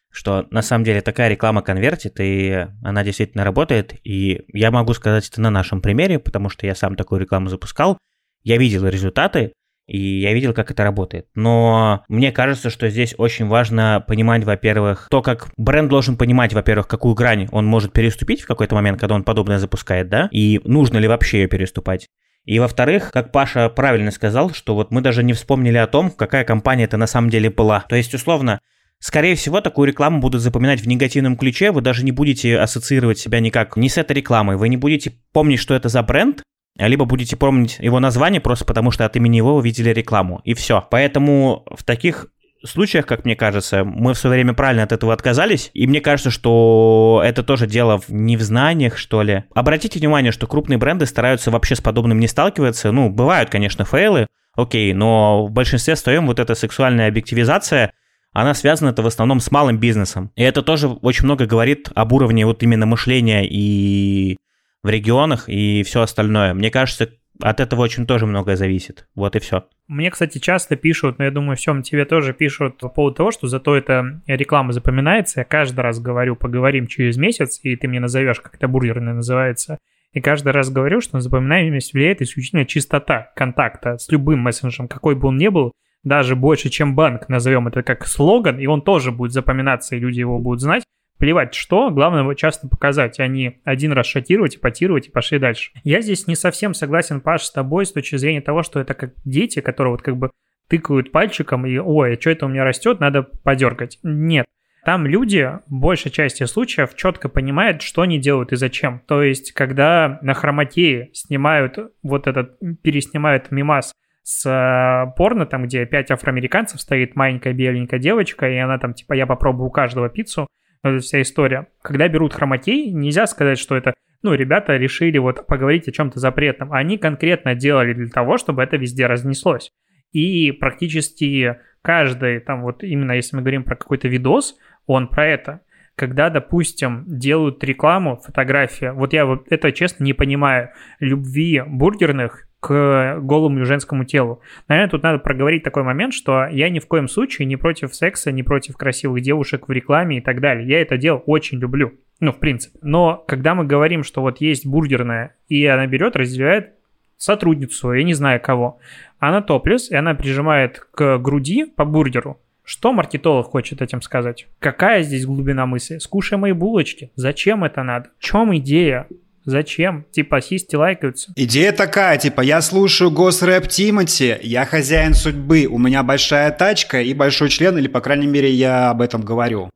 Что 0.09 0.45
на 0.51 0.61
самом 0.61 0.83
деле 0.83 0.99
такая 0.99 1.29
реклама 1.29 1.61
конвертит, 1.61 2.19
и 2.19 2.67
она 2.83 3.05
действительно 3.05 3.45
работает. 3.45 3.95
И 4.03 4.41
я 4.51 4.69
могу 4.69 4.93
сказать 4.93 5.29
это 5.29 5.39
на 5.39 5.49
нашем 5.49 5.81
примере, 5.81 6.19
потому 6.19 6.49
что 6.49 6.65
я 6.65 6.75
сам 6.75 6.97
такую 6.97 7.21
рекламу 7.21 7.47
запускал. 7.47 7.97
Я 8.43 8.57
видел 8.57 8.85
результаты, 8.85 9.53
и 9.85 10.19
я 10.19 10.33
видел, 10.33 10.53
как 10.53 10.71
это 10.71 10.83
работает. 10.83 11.27
Но 11.33 12.03
мне 12.09 12.33
кажется, 12.33 12.69
что 12.69 12.89
здесь 12.89 13.15
очень 13.17 13.47
важно 13.47 14.03
понимать, 14.05 14.43
во-первых, 14.43 15.07
то, 15.09 15.21
как 15.21 15.47
бренд 15.55 15.87
должен 15.89 16.17
понимать, 16.17 16.51
во-первых, 16.51 16.89
какую 16.89 17.15
грань 17.15 17.47
он 17.53 17.65
может 17.65 17.93
переступить 17.93 18.41
в 18.41 18.47
какой-то 18.47 18.75
момент, 18.75 18.99
когда 18.99 19.15
он 19.15 19.23
подобное 19.23 19.57
запускает, 19.57 20.09
да, 20.09 20.27
и 20.33 20.59
нужно 20.65 20.97
ли 20.97 21.07
вообще 21.07 21.43
ее 21.43 21.47
переступать. 21.47 22.09
И 22.47 22.59
во-вторых, 22.59 23.11
как 23.11 23.33
Паша 23.33 23.69
правильно 23.69 24.09
сказал, 24.09 24.51
что 24.53 24.73
вот 24.73 24.89
мы 24.89 25.01
даже 25.01 25.21
не 25.21 25.33
вспомнили 25.33 25.77
о 25.77 25.85
том, 25.85 26.09
какая 26.09 26.45
компания 26.45 26.85
это 26.85 26.95
на 26.95 27.05
самом 27.05 27.29
деле 27.29 27.49
была. 27.51 27.81
То 27.81 27.95
есть, 27.95 28.13
условно, 28.15 28.59
Скорее 28.99 29.35
всего, 29.35 29.61
такую 29.61 29.87
рекламу 29.87 30.19
будут 30.19 30.41
запоминать 30.41 30.81
в 30.81 30.87
негативном 30.87 31.37
ключе, 31.37 31.71
вы 31.71 31.81
даже 31.81 32.03
не 32.03 32.11
будете 32.11 32.57
ассоциировать 32.57 33.19
себя 33.19 33.39
никак 33.39 33.77
ни 33.77 33.89
с 33.89 33.97
этой 33.99 34.13
рекламой, 34.13 34.57
вы 34.57 34.69
не 34.69 34.77
будете 34.77 35.13
помнить, 35.31 35.59
что 35.59 35.75
это 35.75 35.87
за 35.87 36.01
бренд, 36.01 36.41
либо 36.79 37.05
будете 37.05 37.35
помнить 37.35 37.77
его 37.79 37.99
название 37.99 38.41
просто 38.41 38.65
потому, 38.65 38.89
что 38.89 39.05
от 39.05 39.15
имени 39.15 39.37
его 39.37 39.55
увидели 39.55 39.91
рекламу, 39.91 40.41
и 40.45 40.55
все. 40.55 40.83
Поэтому 40.89 41.63
в 41.75 41.83
таких 41.83 42.25
случаях, 42.65 43.05
как 43.05 43.25
мне 43.25 43.35
кажется, 43.35 43.83
мы 43.83 44.13
в 44.13 44.17
свое 44.17 44.35
время 44.35 44.53
правильно 44.53 44.83
от 44.83 44.91
этого 44.91 45.13
отказались, 45.13 45.69
и 45.73 45.85
мне 45.87 46.01
кажется, 46.01 46.31
что 46.31 47.21
это 47.23 47.43
тоже 47.43 47.67
дело 47.67 48.01
не 48.07 48.37
в 48.37 48.41
знаниях, 48.41 48.97
что 48.97 49.21
ли. 49.21 49.43
Обратите 49.53 49.99
внимание, 49.99 50.31
что 50.31 50.47
крупные 50.47 50.77
бренды 50.77 51.05
стараются 51.05 51.51
вообще 51.51 51.75
с 51.75 51.81
подобным 51.81 52.19
не 52.19 52.27
сталкиваться. 52.27 52.91
Ну, 52.91 53.09
бывают, 53.09 53.49
конечно, 53.49 53.85
фейлы, 53.85 54.27
окей, 54.55 54.93
но 54.93 55.45
в 55.45 55.51
большинстве 55.51 55.95
своем 55.95 56.27
вот 56.27 56.39
эта 56.39 56.55
сексуальная 56.55 57.07
объективизация, 57.07 57.91
она 58.33 58.53
связана 58.53 58.89
это 58.89 59.01
в 59.01 59.07
основном 59.07 59.39
с 59.39 59.51
малым 59.51 59.77
бизнесом. 59.77 60.31
И 60.35 60.43
это 60.43 60.61
тоже 60.61 60.87
очень 60.87 61.25
много 61.25 61.45
говорит 61.45 61.89
об 61.95 62.13
уровне 62.13 62.45
вот 62.45 62.63
именно 62.63 62.85
мышления 62.85 63.47
и 63.47 64.37
в 64.83 64.89
регионах 64.89 65.49
и 65.49 65.83
все 65.83 66.01
остальное. 66.01 66.53
Мне 66.53 66.71
кажется, 66.71 67.09
от 67.41 67.59
этого 67.59 67.81
очень 67.81 68.05
тоже 68.05 68.25
многое 68.25 68.55
зависит. 68.55 69.07
Вот 69.15 69.35
и 69.35 69.39
все. 69.39 69.65
Мне, 69.87 70.11
кстати, 70.11 70.37
часто 70.37 70.75
пишут, 70.75 71.19
но 71.19 71.25
я 71.25 71.31
думаю, 71.31 71.55
всем 71.55 71.81
тебе 71.81 72.05
тоже 72.05 72.33
пишут 72.33 72.77
по 72.79 72.89
поводу 72.89 73.15
того, 73.15 73.31
что 73.31 73.47
зато 73.47 73.75
эта 73.75 74.21
реклама 74.27 74.73
запоминается. 74.73 75.41
Я 75.41 75.43
каждый 75.45 75.81
раз 75.81 75.99
говорю, 75.99 76.35
поговорим 76.35 76.87
через 76.87 77.17
месяц, 77.17 77.59
и 77.63 77.75
ты 77.75 77.87
мне 77.87 77.99
назовешь, 77.99 78.41
как 78.41 78.55
это 78.55 78.67
бургерная 78.67 79.13
называется. 79.13 79.77
И 80.13 80.21
каждый 80.21 80.51
раз 80.51 80.69
говорю, 80.69 81.01
что 81.01 81.15
на 81.15 81.21
запоминаемость 81.21 81.93
влияет 81.93 82.21
исключительно 82.21 82.65
чистота 82.65 83.31
контакта 83.35 83.97
с 83.97 84.09
любым 84.11 84.39
мессенджером, 84.39 84.87
какой 84.87 85.15
бы 85.15 85.27
он 85.27 85.37
ни 85.37 85.47
был, 85.47 85.73
даже 86.03 86.35
больше, 86.35 86.69
чем 86.69 86.95
банк, 86.95 87.29
назовем 87.29 87.67
это 87.67 87.83
как 87.83 88.07
слоган, 88.07 88.59
и 88.59 88.65
он 88.65 88.81
тоже 88.81 89.11
будет 89.11 89.33
запоминаться, 89.33 89.95
и 89.95 89.99
люди 89.99 90.19
его 90.19 90.39
будут 90.39 90.61
знать. 90.61 90.83
Плевать 91.17 91.55
что, 91.55 91.89
главное 91.89 92.21
его 92.21 92.33
часто 92.35 92.67
показать, 92.67 93.19
а 93.19 93.27
не 93.27 93.59
один 93.63 93.91
раз 93.91 94.05
шокировать, 94.05 94.57
ипотировать 94.57 95.07
и 95.07 95.11
пошли 95.11 95.39
дальше. 95.39 95.71
Я 95.83 96.01
здесь 96.01 96.27
не 96.27 96.35
совсем 96.35 96.73
согласен, 96.73 97.21
Паш, 97.21 97.43
с 97.43 97.51
тобой 97.51 97.85
с 97.85 97.91
точки 97.91 98.17
зрения 98.17 98.41
того, 98.41 98.61
что 98.61 98.79
это 98.79 98.93
как 98.93 99.13
дети, 99.25 99.59
которые 99.61 99.91
вот 99.93 100.01
как 100.03 100.17
бы 100.17 100.29
тыкают 100.69 101.11
пальчиком 101.11 101.65
и 101.65 101.77
«Ой, 101.77 102.13
а 102.13 102.21
что 102.21 102.29
это 102.29 102.45
у 102.45 102.49
меня 102.49 102.63
растет, 102.63 102.99
надо 102.99 103.23
подергать». 103.23 103.99
Нет. 104.03 104.45
Там 104.87 105.05
люди 105.05 105.51
в 105.67 105.79
большей 105.79 106.11
части 106.11 106.45
случаев 106.45 106.95
четко 106.95 107.27
понимают, 107.27 107.81
что 107.81 108.03
они 108.03 108.19
делают 108.19 108.53
и 108.53 108.55
зачем. 108.55 109.01
То 109.05 109.21
есть, 109.21 109.51
когда 109.51 110.17
на 110.21 110.33
хроматее 110.33 111.09
снимают 111.13 111.77
вот 112.03 112.25
этот, 112.27 112.57
переснимают 112.83 113.51
мимас 113.51 113.91
с 114.23 114.45
э, 114.45 115.11
порно, 115.17 115.45
там, 115.45 115.65
где 115.65 115.85
пять 115.85 116.09
афроамериканцев 116.09 116.79
стоит 116.79 117.17
маленькая 117.17 117.53
беленькая 117.53 117.99
девочка, 117.99 118.49
и 118.49 118.55
она 118.55 118.77
там, 118.77 118.93
типа, 118.93 119.11
я 119.11 119.25
попробую 119.25 119.67
у 119.67 119.71
каждого 119.71 120.07
пиццу, 120.07 120.47
эта 120.83 120.99
вся 120.99 121.21
история. 121.21 121.67
Когда 121.81 122.07
берут 122.07 122.33
хромакей, 122.33 122.91
нельзя 122.91 123.27
сказать, 123.27 123.59
что 123.59 123.75
это, 123.75 123.93
ну, 124.21 124.33
ребята 124.33 124.77
решили 124.77 125.17
вот 125.17 125.45
поговорить 125.47 125.87
о 125.87 125.91
чем-то 125.91 126.19
запретном. 126.19 126.71
Они 126.71 126.97
конкретно 126.97 127.55
делали 127.55 127.93
для 127.93 128.09
того, 128.09 128.37
чтобы 128.37 128.63
это 128.63 128.77
везде 128.77 129.07
разнеслось. 129.07 129.71
И 130.11 130.51
практически 130.51 131.57
каждый, 131.81 132.39
там 132.39 132.61
вот 132.61 132.83
именно 132.83 133.13
если 133.13 133.35
мы 133.35 133.41
говорим 133.41 133.63
про 133.63 133.75
какой-то 133.75 134.07
видос, 134.07 134.57
он 134.85 135.07
про 135.07 135.27
это. 135.27 135.61
Когда, 135.95 136.29
допустим, 136.29 137.05
делают 137.07 137.63
рекламу, 137.63 138.17
фотография, 138.17 138.91
вот 138.91 139.13
я 139.13 139.25
вот 139.25 139.47
это 139.49 139.71
честно 139.71 140.03
не 140.03 140.13
понимаю, 140.13 140.69
любви 140.99 141.63
бургерных 141.65 142.46
к 142.59 143.19
голому 143.21 143.63
женскому 143.65 144.03
телу. 144.03 144.41
Наверное, 144.67 144.89
тут 144.89 145.03
надо 145.03 145.19
проговорить 145.19 145.63
такой 145.63 145.83
момент, 145.83 146.13
что 146.13 146.47
я 146.47 146.69
ни 146.69 146.79
в 146.79 146.87
коем 146.87 147.07
случае 147.07 147.45
не 147.45 147.55
против 147.55 147.93
секса, 147.93 148.31
не 148.31 148.43
против 148.43 148.77
красивых 148.77 149.21
девушек 149.21 149.67
в 149.67 149.71
рекламе 149.71 150.17
и 150.17 150.21
так 150.21 150.41
далее. 150.41 150.67
Я 150.67 150.81
это 150.81 150.97
дело 150.97 151.17
очень 151.17 151.59
люблю. 151.59 151.93
Ну, 152.19 152.31
в 152.31 152.39
принципе. 152.39 152.79
Но 152.81 153.23
когда 153.27 153.53
мы 153.53 153.65
говорим, 153.65 154.03
что 154.03 154.21
вот 154.21 154.41
есть 154.41 154.65
бургерная, 154.65 155.35
и 155.47 155.65
она 155.65 155.85
берет, 155.85 156.15
разделяет 156.15 156.73
сотрудницу, 157.17 157.93
я 157.93 158.03
не 158.03 158.13
знаю 158.13 158.41
кого, 158.41 158.79
она 159.19 159.41
топлес, 159.41 159.91
и 159.91 159.95
она 159.95 160.15
прижимает 160.15 160.79
к 160.91 161.19
груди 161.19 161.65
по 161.65 161.85
бургеру, 161.85 162.39
что 162.63 162.91
маркетолог 162.91 163.47
хочет 163.47 163.81
этим 163.81 164.01
сказать? 164.01 164.45
Какая 164.59 165.01
здесь 165.01 165.25
глубина 165.25 165.65
мысли? 165.65 165.99
Скушай 165.99 166.37
мои 166.37 166.51
булочки. 166.51 167.11
Зачем 167.15 167.63
это 167.63 167.81
надо? 167.81 168.09
В 168.19 168.21
чем 168.21 168.53
идея? 168.57 169.07
Зачем? 169.47 170.05
Типа 170.11 170.41
систи 170.41 170.75
лайкаются. 170.75 171.31
Идея 171.37 171.71
такая, 171.71 172.17
типа, 172.17 172.41
я 172.41 172.61
слушаю 172.61 173.09
госрэп 173.11 173.69
Тимати, 173.69 174.37
я 174.41 174.65
хозяин 174.65 175.13
судьбы, 175.13 175.67
у 175.67 175.77
меня 175.77 176.03
большая 176.03 176.51
тачка 176.51 177.01
и 177.01 177.13
большой 177.13 177.47
член, 177.47 177.77
или, 177.77 177.87
по 177.87 178.01
крайней 178.01 178.27
мере, 178.27 178.51
я 178.51 178.89
об 178.89 179.01
этом 179.01 179.21
говорю. 179.21 179.69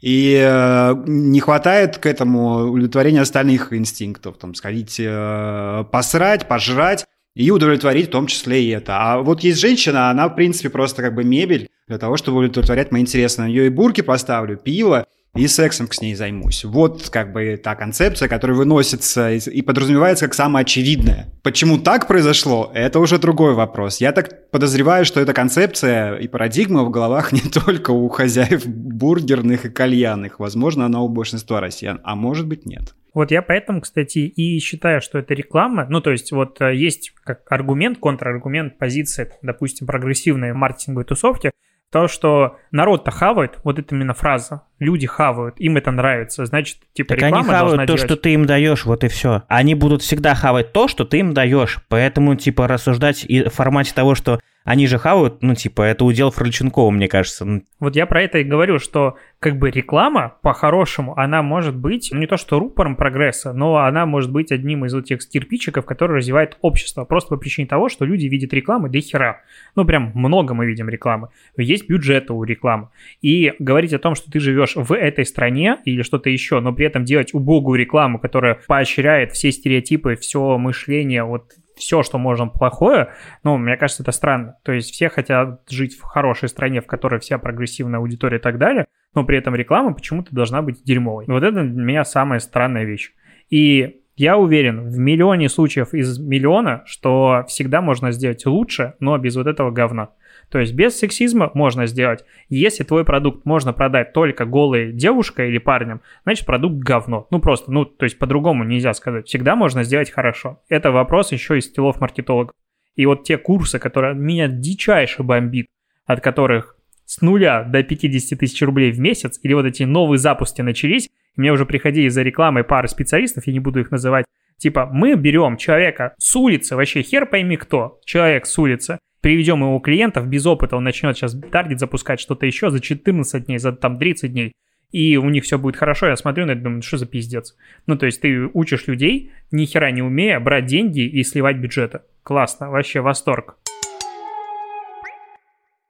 И 0.00 0.34
э, 0.42 0.94
не 1.06 1.40
хватает 1.40 1.98
к 1.98 2.06
этому 2.06 2.70
удовлетворения 2.70 3.20
остальных 3.20 3.74
инстинктов, 3.74 4.38
там, 4.38 4.54
сходить 4.54 4.96
э, 4.98 5.84
посрать, 5.92 6.48
пожрать 6.48 7.04
и 7.34 7.50
удовлетворить 7.50 8.08
в 8.08 8.12
том 8.12 8.28
числе 8.28 8.64
и 8.64 8.70
это. 8.70 8.96
А 8.98 9.18
вот 9.18 9.40
есть 9.40 9.60
женщина, 9.60 10.08
она, 10.08 10.30
в 10.30 10.36
принципе, 10.36 10.70
просто 10.70 11.02
как 11.02 11.14
бы 11.14 11.22
мебель 11.22 11.68
для 11.86 11.98
того, 11.98 12.16
чтобы 12.16 12.38
удовлетворять 12.46 12.92
мои 12.92 13.02
интересы. 13.02 13.42
На 13.42 13.48
нее 13.48 13.66
и 13.66 13.68
бурки 13.70 14.00
поставлю, 14.00 14.56
пиво, 14.56 15.06
и 15.34 15.46
сексом 15.46 15.90
с 15.90 16.00
ней 16.00 16.14
займусь. 16.14 16.64
Вот 16.64 17.10
как 17.10 17.32
бы 17.32 17.56
та 17.62 17.74
концепция, 17.74 18.28
которая 18.28 18.56
выносится 18.56 19.30
и 19.30 19.62
подразумевается 19.62 20.26
как 20.26 20.34
самое 20.34 20.62
очевидное. 20.62 21.28
Почему 21.42 21.78
так 21.78 22.08
произошло, 22.08 22.70
это 22.74 22.98
уже 22.98 23.18
другой 23.18 23.54
вопрос. 23.54 24.00
Я 24.00 24.12
так 24.12 24.50
подозреваю, 24.50 25.04
что 25.04 25.20
эта 25.20 25.32
концепция 25.32 26.16
и 26.16 26.28
парадигма 26.28 26.84
в 26.84 26.90
головах 26.90 27.32
не 27.38 27.40
только 27.40 27.90
у 27.90 28.08
хозяев 28.08 28.66
бургерных 28.66 29.66
и 29.66 29.70
кальянных. 29.70 30.40
Возможно, 30.40 30.86
она 30.86 31.00
у 31.00 31.08
большинства 31.08 31.60
россиян, 31.60 32.00
а 32.04 32.14
может 32.16 32.46
быть 32.46 32.66
нет. 32.66 32.94
Вот 33.14 33.30
я 33.30 33.42
поэтому, 33.42 33.80
кстати, 33.80 34.18
и 34.18 34.58
считаю, 34.60 35.00
что 35.00 35.18
это 35.18 35.34
реклама. 35.34 35.86
Ну, 35.88 36.00
то 36.00 36.10
есть 36.10 36.30
вот 36.30 36.60
э, 36.60 36.76
есть 36.76 37.12
как 37.24 37.40
аргумент, 37.50 37.98
контраргумент, 37.98 38.78
позиция, 38.78 39.32
допустим, 39.42 39.86
прогрессивной 39.86 40.52
маркетинговой 40.52 41.04
тусовки, 41.04 41.50
то, 41.90 42.06
что 42.08 42.58
народ-то 42.70 43.10
хавает, 43.10 43.58
вот 43.64 43.78
это 43.78 43.94
именно 43.94 44.12
фраза, 44.12 44.62
люди 44.78 45.06
хавают, 45.06 45.58
им 45.58 45.76
это 45.76 45.90
нравится, 45.90 46.44
значит, 46.44 46.78
типа 46.92 47.10
так 47.10 47.18
реклама 47.18 47.38
они 47.38 47.48
хавают 47.48 47.80
то, 47.80 47.86
делать... 47.86 48.00
что 48.00 48.16
ты 48.16 48.34
им 48.34 48.44
даешь, 48.44 48.84
вот 48.84 49.04
и 49.04 49.08
все. 49.08 49.42
Они 49.48 49.74
будут 49.74 50.02
всегда 50.02 50.34
хавать 50.34 50.72
то, 50.72 50.88
что 50.88 51.04
ты 51.04 51.18
им 51.18 51.32
даешь. 51.32 51.78
Поэтому, 51.88 52.34
типа, 52.34 52.68
рассуждать 52.68 53.24
и 53.24 53.44
в 53.44 53.50
формате 53.50 53.92
того, 53.94 54.14
что 54.14 54.40
они 54.68 54.86
же 54.86 54.98
хавают, 54.98 55.42
ну, 55.42 55.54
типа, 55.54 55.80
это 55.80 56.04
удел 56.04 56.30
Фрольченкова, 56.30 56.90
мне 56.90 57.08
кажется. 57.08 57.62
Вот 57.80 57.96
я 57.96 58.04
про 58.04 58.20
это 58.20 58.36
и 58.36 58.44
говорю, 58.44 58.78
что 58.78 59.16
как 59.38 59.58
бы 59.58 59.70
реклама, 59.70 60.36
по-хорошему, 60.42 61.18
она 61.18 61.42
может 61.42 61.74
быть, 61.74 62.10
ну, 62.12 62.18
не 62.18 62.26
то 62.26 62.36
что 62.36 62.58
рупором 62.58 62.94
прогресса, 62.94 63.54
но 63.54 63.78
она 63.78 64.04
может 64.04 64.30
быть 64.30 64.52
одним 64.52 64.84
из 64.84 64.92
вот 64.92 65.06
тех 65.06 65.26
кирпичиков, 65.26 65.86
который 65.86 66.18
развивает 66.18 66.58
общество. 66.60 67.06
Просто 67.06 67.30
по 67.30 67.38
причине 67.38 67.66
того, 67.66 67.88
что 67.88 68.04
люди 68.04 68.26
видят 68.26 68.52
рекламы 68.52 68.90
до 68.90 69.00
хера. 69.00 69.40
Ну, 69.74 69.86
прям 69.86 70.12
много 70.14 70.52
мы 70.52 70.66
видим 70.66 70.90
рекламы. 70.90 71.28
Есть 71.56 71.88
бюджеты 71.88 72.34
у 72.34 72.44
рекламы. 72.44 72.90
И 73.22 73.54
говорить 73.58 73.94
о 73.94 73.98
том, 73.98 74.14
что 74.14 74.30
ты 74.30 74.38
живешь 74.38 74.76
в 74.76 74.92
этой 74.94 75.24
стране 75.24 75.78
или 75.86 76.02
что-то 76.02 76.28
еще, 76.28 76.60
но 76.60 76.74
при 76.74 76.84
этом 76.84 77.06
делать 77.06 77.32
убогую 77.32 77.80
рекламу, 77.80 78.18
которая 78.18 78.60
поощряет 78.66 79.32
все 79.32 79.50
стереотипы, 79.50 80.16
все 80.16 80.58
мышление, 80.58 81.24
вот 81.24 81.54
все, 81.78 82.02
что 82.02 82.18
можно 82.18 82.46
плохое, 82.46 83.12
ну, 83.44 83.56
мне 83.56 83.76
кажется, 83.76 84.02
это 84.02 84.12
странно. 84.12 84.56
То 84.62 84.72
есть 84.72 84.92
все 84.92 85.08
хотят 85.08 85.62
жить 85.68 85.96
в 85.96 86.02
хорошей 86.02 86.48
стране, 86.48 86.80
в 86.80 86.86
которой 86.86 87.20
вся 87.20 87.38
прогрессивная 87.38 88.00
аудитория 88.00 88.38
и 88.38 88.40
так 88.40 88.58
далее, 88.58 88.86
но 89.14 89.24
при 89.24 89.38
этом 89.38 89.54
реклама 89.54 89.94
почему-то 89.94 90.34
должна 90.34 90.62
быть 90.62 90.84
дерьмовой. 90.84 91.24
Вот 91.28 91.42
это 91.42 91.62
для 91.62 91.84
меня 91.84 92.04
самая 92.04 92.40
странная 92.40 92.84
вещь. 92.84 93.12
И 93.50 94.02
я 94.16 94.36
уверен 94.36 94.88
в 94.88 94.98
миллионе 94.98 95.48
случаев 95.48 95.94
из 95.94 96.18
миллиона, 96.18 96.82
что 96.86 97.44
всегда 97.46 97.80
можно 97.80 98.10
сделать 98.10 98.44
лучше, 98.46 98.94
но 98.98 99.16
без 99.16 99.36
вот 99.36 99.46
этого 99.46 99.70
говна. 99.70 100.10
То 100.50 100.58
есть 100.58 100.72
без 100.72 100.98
сексизма 100.98 101.50
можно 101.54 101.86
сделать. 101.86 102.24
Если 102.48 102.84
твой 102.84 103.04
продукт 103.04 103.44
можно 103.44 103.72
продать 103.72 104.12
только 104.12 104.46
голой 104.46 104.92
девушкой 104.92 105.48
или 105.48 105.58
парнем, 105.58 106.00
значит 106.24 106.46
продукт 106.46 106.76
говно. 106.76 107.26
Ну 107.30 107.40
просто, 107.40 107.70
ну 107.70 107.84
то 107.84 108.04
есть 108.04 108.18
по-другому 108.18 108.64
нельзя 108.64 108.94
сказать. 108.94 109.26
Всегда 109.26 109.56
можно 109.56 109.82
сделать 109.82 110.10
хорошо. 110.10 110.62
Это 110.68 110.90
вопрос 110.90 111.32
еще 111.32 111.58
из 111.58 111.66
стилов 111.66 112.00
маркетологов. 112.00 112.54
И 112.96 113.06
вот 113.06 113.24
те 113.24 113.36
курсы, 113.36 113.78
которые 113.78 114.14
меня 114.14 114.48
дичайше 114.48 115.22
бомбит, 115.22 115.68
от 116.06 116.20
которых 116.20 116.76
с 117.04 117.20
нуля 117.20 117.62
до 117.62 117.82
50 117.82 118.38
тысяч 118.38 118.60
рублей 118.62 118.90
в 118.90 118.98
месяц, 118.98 119.38
или 119.42 119.54
вот 119.54 119.66
эти 119.66 119.82
новые 119.84 120.18
запуски 120.18 120.62
начались, 120.62 121.08
мне 121.36 121.52
уже 121.52 121.64
приходили 121.64 122.08
за 122.08 122.22
рекламой 122.22 122.64
пары 122.64 122.88
специалистов, 122.88 123.46
я 123.46 123.52
не 123.52 123.60
буду 123.60 123.80
их 123.80 123.90
называть, 123.90 124.26
типа 124.58 124.86
мы 124.92 125.14
берем 125.14 125.56
человека 125.56 126.14
с 126.18 126.36
улицы, 126.36 126.76
вообще 126.76 127.02
хер 127.02 127.26
пойми 127.26 127.56
кто, 127.56 128.00
человек 128.04 128.46
с 128.46 128.58
улицы, 128.58 128.98
приведем 129.20 129.60
его 129.60 129.78
клиентов 129.78 130.28
без 130.28 130.46
опыта, 130.46 130.76
он 130.76 130.84
начнет 130.84 131.16
сейчас 131.16 131.36
таргет 131.50 131.80
запускать 131.80 132.20
что-то 132.20 132.46
еще 132.46 132.70
за 132.70 132.80
14 132.80 133.46
дней, 133.46 133.58
за 133.58 133.72
там 133.72 133.98
30 133.98 134.32
дней, 134.32 134.52
и 134.90 135.16
у 135.16 135.28
них 135.28 135.44
все 135.44 135.58
будет 135.58 135.76
хорошо, 135.76 136.06
я 136.06 136.16
смотрю 136.16 136.46
на 136.46 136.52
это, 136.52 136.62
думаю, 136.62 136.82
что 136.82 136.96
за 136.96 137.06
пиздец. 137.06 137.56
Ну, 137.86 137.96
то 137.96 138.06
есть 138.06 138.20
ты 138.20 138.48
учишь 138.52 138.86
людей, 138.86 139.32
ни 139.50 139.66
хера 139.66 139.90
не 139.90 140.02
умея, 140.02 140.40
брать 140.40 140.66
деньги 140.66 141.00
и 141.00 141.22
сливать 141.24 141.58
бюджеты. 141.58 142.00
Классно, 142.22 142.70
вообще 142.70 143.00
восторг. 143.00 143.56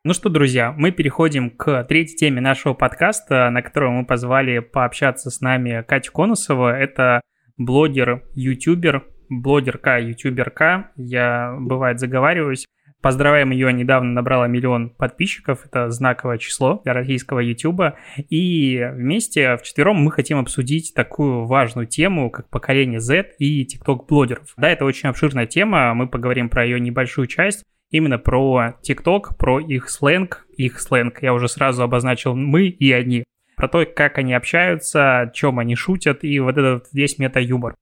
Ну 0.05 0.15
что, 0.15 0.31
друзья, 0.31 0.73
мы 0.77 0.91
переходим 0.91 1.51
к 1.51 1.85
третьей 1.85 2.17
теме 2.17 2.41
нашего 2.41 2.73
подкаста, 2.73 3.51
на 3.51 3.63
которую 3.63 3.93
мы 3.93 4.07
позвали 4.07 4.61
пообщаться 4.61 5.31
с 5.31 5.41
нами 5.41 5.85
Катю 5.87 6.13
Конусова. 6.13 6.77
Это 6.77 7.21
блогер, 7.59 8.25
ютубер, 8.35 9.05
блогерка, 9.29 9.99
ютуберка. 9.99 10.91
Я, 10.97 11.57
бывает, 11.59 12.01
заговариваюсь. 12.01 12.65
Поздравляем 13.01 13.51
ее, 13.51 13.73
недавно 13.73 14.11
набрала 14.11 14.49
миллион 14.49 14.91
подписчиков, 14.91 15.65
это 15.65 15.89
знаковое 15.89 16.37
число 16.39 16.81
для 16.83 16.95
российского 16.95 17.39
YouTube. 17.39 17.95
И 18.29 18.85
вместе 18.93 19.57
вчетвером 19.57 19.99
мы 19.99 20.11
хотим 20.11 20.39
обсудить 20.39 20.95
такую 20.95 21.45
важную 21.45 21.87
тему, 21.87 22.29
как 22.29 22.51
поколение 22.51 22.99
Z 22.99 23.35
и 23.39 23.65
TikTok-блогеров. 23.65 24.55
Да, 24.57 24.69
это 24.69 24.85
очень 24.85 25.09
обширная 25.09 25.47
тема, 25.47 25.95
мы 25.95 26.09
поговорим 26.09 26.49
про 26.49 26.65
ее 26.65 26.81
небольшую 26.81 27.29
часть, 27.29 27.63
именно 27.91 28.19
про 28.19 28.75
TikTok, 28.83 29.37
про 29.39 29.61
их 29.61 29.89
сленг, 29.91 30.47
их 30.57 30.81
сленг, 30.81 31.23
я 31.23 31.35
уже 31.35 31.49
сразу 31.49 31.85
обозначил 31.85 32.35
мы 32.35 32.67
и 32.67 32.91
они, 32.91 33.23
про 33.59 33.69
то, 33.69 33.85
как 33.85 34.17
они 34.17 34.33
общаются, 34.33 35.31
чем 35.35 35.59
они 35.59 35.75
шутят 35.75 36.25
и 36.25 36.41
вот 36.41 36.57
этот 36.57 36.87
весь 36.93 37.19
мета-юмор. 37.19 37.75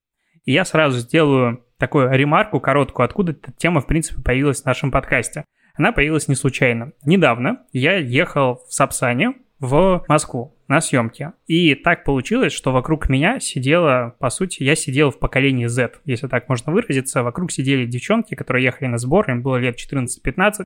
И 0.44 0.52
я 0.52 0.64
сразу 0.64 0.98
сделаю 0.98 1.64
такую 1.78 2.10
ремарку 2.10 2.58
короткую, 2.58 3.04
откуда 3.04 3.32
эта 3.32 3.52
тема, 3.52 3.80
в 3.80 3.86
принципе, 3.86 4.22
появилась 4.22 4.62
в 4.62 4.66
нашем 4.66 4.90
подкасте. 4.90 5.44
Она 5.74 5.92
появилась 5.92 6.26
не 6.26 6.34
случайно. 6.34 6.92
Недавно 7.04 7.58
я 7.72 7.96
ехал 7.96 8.62
в 8.66 8.72
Сапсане 8.72 9.34
в 9.60 10.04
Москву 10.08 10.56
на 10.68 10.80
съемки. 10.80 11.32
И 11.46 11.74
так 11.74 12.04
получилось, 12.04 12.52
что 12.52 12.72
вокруг 12.72 13.08
меня 13.08 13.40
сидела, 13.40 14.14
по 14.18 14.30
сути, 14.30 14.62
я 14.62 14.74
сидел 14.74 15.10
в 15.10 15.18
поколении 15.18 15.66
Z, 15.66 16.00
если 16.04 16.28
так 16.28 16.48
можно 16.48 16.72
выразиться. 16.72 17.22
Вокруг 17.22 17.52
сидели 17.52 17.86
девчонки, 17.86 18.34
которые 18.34 18.64
ехали 18.64 18.88
на 18.88 18.98
сбор, 18.98 19.30
им 19.30 19.42
было 19.42 19.56
лет 19.56 19.76
14-15. 19.76 20.64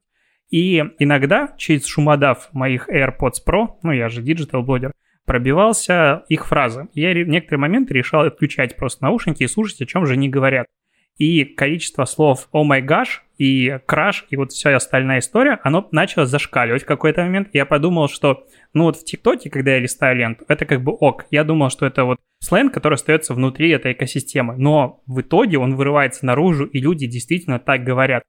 И 0.50 0.84
иногда 0.98 1.54
через 1.56 1.86
шумодав 1.86 2.48
моих 2.52 2.88
AirPods 2.88 3.38
Pro, 3.46 3.76
ну 3.82 3.92
я 3.92 4.08
же 4.08 4.22
digital-блогер, 4.22 4.92
пробивался 5.24 6.24
их 6.28 6.46
фразы. 6.46 6.88
Я 6.94 7.12
в 7.12 7.28
некоторые 7.28 7.60
моменты 7.60 7.94
решал 7.94 8.22
отключать 8.22 8.76
просто 8.76 9.04
наушники 9.04 9.44
и 9.44 9.48
слушать, 9.48 9.80
о 9.82 9.86
чем 9.86 10.06
же 10.06 10.14
они 10.14 10.28
говорят 10.28 10.66
и 11.20 11.44
количество 11.44 12.06
слов 12.06 12.48
«О 12.50 12.64
май 12.64 12.80
гаш» 12.80 13.22
и 13.36 13.78
«краш» 13.84 14.24
и 14.30 14.36
вот 14.36 14.52
вся 14.52 14.74
остальная 14.74 15.18
история, 15.18 15.60
оно 15.62 15.86
начало 15.92 16.24
зашкаливать 16.24 16.84
в 16.84 16.86
какой-то 16.86 17.20
момент. 17.22 17.50
Я 17.52 17.66
подумал, 17.66 18.08
что, 18.08 18.46
ну 18.72 18.84
вот 18.84 18.96
в 18.96 19.04
ТикТоке, 19.04 19.50
когда 19.50 19.72
я 19.72 19.80
листаю 19.80 20.16
ленту, 20.16 20.46
это 20.48 20.64
как 20.64 20.82
бы 20.82 20.92
ок. 20.92 21.26
Я 21.30 21.44
думал, 21.44 21.68
что 21.68 21.84
это 21.84 22.04
вот 22.04 22.18
сленг, 22.38 22.72
который 22.72 22.94
остается 22.94 23.34
внутри 23.34 23.68
этой 23.68 23.92
экосистемы. 23.92 24.56
Но 24.56 25.02
в 25.06 25.20
итоге 25.20 25.58
он 25.58 25.76
вырывается 25.76 26.24
наружу, 26.24 26.64
и 26.64 26.80
люди 26.80 27.06
действительно 27.06 27.58
так 27.58 27.84
говорят. 27.84 28.22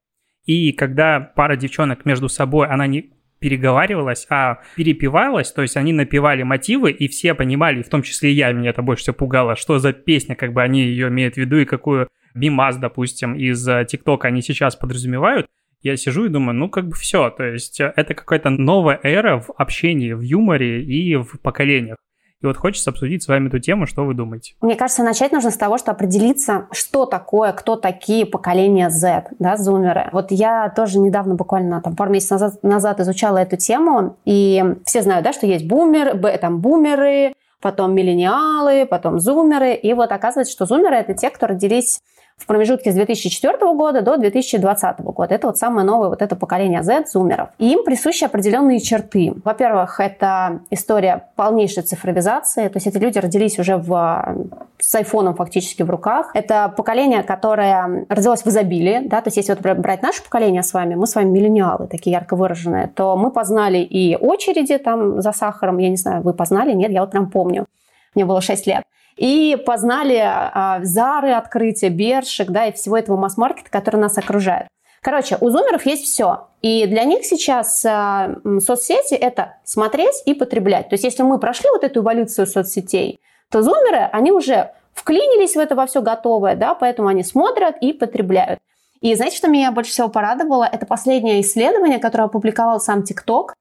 И 0.45 0.71
когда 0.71 1.19
пара 1.19 1.56
девчонок 1.56 2.06
между 2.06 2.29
собой, 2.29 2.67
она 2.67 2.87
не 2.87 3.12
переговаривалась, 3.39 4.27
а 4.29 4.62
перепевалась, 4.75 5.52
то 5.52 5.63
есть 5.63 5.75
они 5.75 5.94
напевали 5.94 6.44
мотивы, 6.44 6.92
и 6.92 7.08
все 7.08 7.33
понимали, 7.33 7.81
в 7.81 7.89
том 7.89 8.04
числе 8.04 8.31
и 8.31 8.35
я, 8.35 8.52
меня 8.52 8.69
это 8.69 8.83
больше 8.83 9.04
всего 9.04 9.15
пугало, 9.15 9.56
что 9.56 9.79
за 9.79 9.94
песня, 9.94 10.35
как 10.35 10.54
бы 10.54 10.62
они 10.62 10.83
ее 10.83 11.08
имеют 11.08 11.35
в 11.35 11.37
виду, 11.37 11.58
и 11.58 11.65
какую 11.65 12.08
Бимаз, 12.33 12.77
допустим, 12.77 13.35
из 13.35 13.67
э, 13.67 13.85
ТикТока 13.85 14.27
они 14.27 14.42
сейчас 14.42 14.75
подразумевают, 14.75 15.48
я 15.81 15.98
сижу 15.98 16.25
и 16.25 16.29
думаю, 16.29 16.56
ну, 16.56 16.69
как 16.69 16.87
бы 16.87 16.96
все. 16.96 17.29
То 17.29 17.44
есть 17.44 17.79
это 17.79 18.13
какая-то 18.13 18.50
новая 18.52 19.00
эра 19.04 19.39
в 19.39 19.50
общении, 19.58 20.13
в 20.13 20.21
юморе 20.21 20.83
и 20.83 21.15
в 21.15 21.39
поколениях. 21.42 21.98
И 22.42 22.46
вот 22.46 22.58
хочется 22.58 22.89
обсудить 22.89 23.23
с 23.23 23.27
вами 23.27 23.48
эту 23.48 23.60
тему, 23.60 23.85
что 23.85 24.04
вы 24.04 24.13
думаете? 24.13 24.56
Мне 24.62 24.75
кажется, 24.75 25.04
начать 25.04 25.31
нужно 25.31 25.52
с 25.52 25.58
того, 25.58 25.77
что 25.77 25.92
определиться, 25.92 26.67
что 26.71 27.06
такое, 27.06 27.54
кто 27.54 27.75
такие 27.75 28.25
поколения 28.25 28.89
Z, 28.89 29.25
да, 29.37 29.58
зумеры. 29.58 30.10
Вот 30.12 30.31
я 30.31 30.69
тоже 30.69 31.00
недавно, 31.00 31.35
буквально 31.35 31.81
там 31.81 31.96
пару 31.96 32.12
месяцев 32.12 32.39
назад, 32.39 32.63
назад 32.63 33.00
изучала 33.00 33.37
эту 33.37 33.58
тему, 33.58 34.17
и 34.25 34.63
все 34.85 35.04
знают, 35.04 35.23
да, 35.23 35.33
что 35.33 35.46
есть 35.46 35.67
бумер, 35.67 36.17
там 36.39 36.60
бумеры, 36.62 37.33
потом 37.62 37.94
миллениалы, 37.94 38.87
потом 38.87 39.19
зумеры. 39.19 39.73
И 39.75 39.94
вот 39.94 40.12
оказывается, 40.12 40.52
что 40.52 40.65
зумеры— 40.65 40.96
это 40.98 41.13
те, 41.13 41.29
кто 41.29 41.46
родились 41.46 42.02
в 42.42 42.48
промежутке 42.48 42.92
с 42.92 42.96
2004 42.96 43.58
года 43.73 44.02
до 44.02 44.17
2020 44.17 45.00
года. 45.02 45.35
Это 45.35 45.48
вот 45.48 45.58
самое 45.58 45.85
новое 45.85 46.10
вот 46.10 46.21
это 46.21 46.35
поколение 46.35 46.81
Z, 46.81 47.06
зумеров. 47.08 47.50
И 47.60 47.71
им 47.71 47.83
присущи 47.83 48.23
определенные 48.23 48.79
черты. 48.79 49.33
Во-первых, 49.44 50.00
это 50.00 50.62
история 50.71 51.29
полнейшей 51.35 51.83
цифровизации, 51.83 52.67
то 52.67 52.77
есть 52.77 52.87
эти 52.87 52.98
люди 52.98 53.19
родились 53.19 53.60
уже 53.60 53.77
в, 53.77 54.35
с 54.79 54.96
айфоном 54.96 55.35
фактически 55.35 55.83
в 55.83 55.89
руках. 55.89 56.31
Это 56.33 56.73
поколение, 56.75 57.21
которое 57.21 58.06
родилось 58.10 58.42
в 58.42 58.48
изобилии, 58.48 59.02
да, 59.06 59.21
то 59.21 59.27
есть 59.27 59.37
если 59.37 59.54
вот 59.54 59.77
брать 59.77 60.02
наше 60.02 60.23
поколение 60.23 60.63
с 60.63 60.73
вами, 60.73 60.96
мы 60.96 61.06
с 61.06 61.13
вами 61.13 61.29
миллениалы, 61.29 61.87
такие 61.87 62.12
ярко 62.12 62.35
выраженные, 62.35 62.87
то 62.87 63.15
мы 63.15 63.31
познали 63.31 63.77
и 63.77 64.15
очереди 64.15 64.77
там 64.79 65.21
за 65.21 65.31
сахаром, 65.31 65.77
я 65.77 65.89
не 65.89 65.98
знаю, 65.98 66.23
вы 66.23 66.33
познали, 66.33 66.73
нет, 66.73 66.92
я 66.92 67.02
вот 67.02 67.12
прям 67.12 67.29
помню. 67.29 67.65
Мне 68.15 68.25
было 68.25 68.42
6 68.42 68.67
лет 68.67 68.83
и 69.15 69.57
познали 69.65 70.21
а, 70.23 70.79
Зары, 70.83 71.31
открытие, 71.31 71.91
Бершик, 71.91 72.49
да, 72.49 72.67
и 72.67 72.71
всего 72.71 72.97
этого 72.97 73.17
масс-маркета, 73.17 73.69
который 73.69 73.97
нас 73.97 74.17
окружает. 74.17 74.67
Короче, 75.01 75.37
у 75.41 75.49
зумеров 75.49 75.85
есть 75.85 76.05
все. 76.05 76.47
И 76.62 76.85
для 76.85 77.05
них 77.05 77.25
сейчас 77.25 77.83
э, 77.83 78.35
соцсети– 78.59 79.13
это 79.15 79.55
смотреть 79.63 80.21
и 80.25 80.35
потреблять. 80.35 80.89
То 80.89 80.93
есть 80.93 81.03
если 81.03 81.23
мы 81.23 81.39
прошли 81.39 81.69
вот 81.71 81.83
эту 81.83 82.01
эволюцию 82.01 82.45
соцсетей, 82.45 83.19
то 83.49 83.63
зумеры, 83.63 84.09
они 84.12 84.31
уже 84.31 84.71
вклинились 84.93 85.55
в 85.55 85.59
это 85.59 85.73
во 85.73 85.87
все 85.87 86.01
готовое, 86.01 86.55
да, 86.55 86.75
поэтому 86.75 87.07
они 87.07 87.23
смотрят 87.23 87.77
и 87.81 87.93
потребляют. 87.93 88.59
И 89.01 89.15
знаете, 89.15 89.37
что 89.37 89.47
меня 89.47 89.71
больше 89.71 89.91
всего 89.91 90.09
порадовало? 90.09 90.69
Это 90.71 90.85
последнее 90.85 91.41
исследование, 91.41 91.97
которое 91.97 92.25
опубликовал 92.25 92.79
сам 92.79 93.01
ТикТок. 93.01 93.55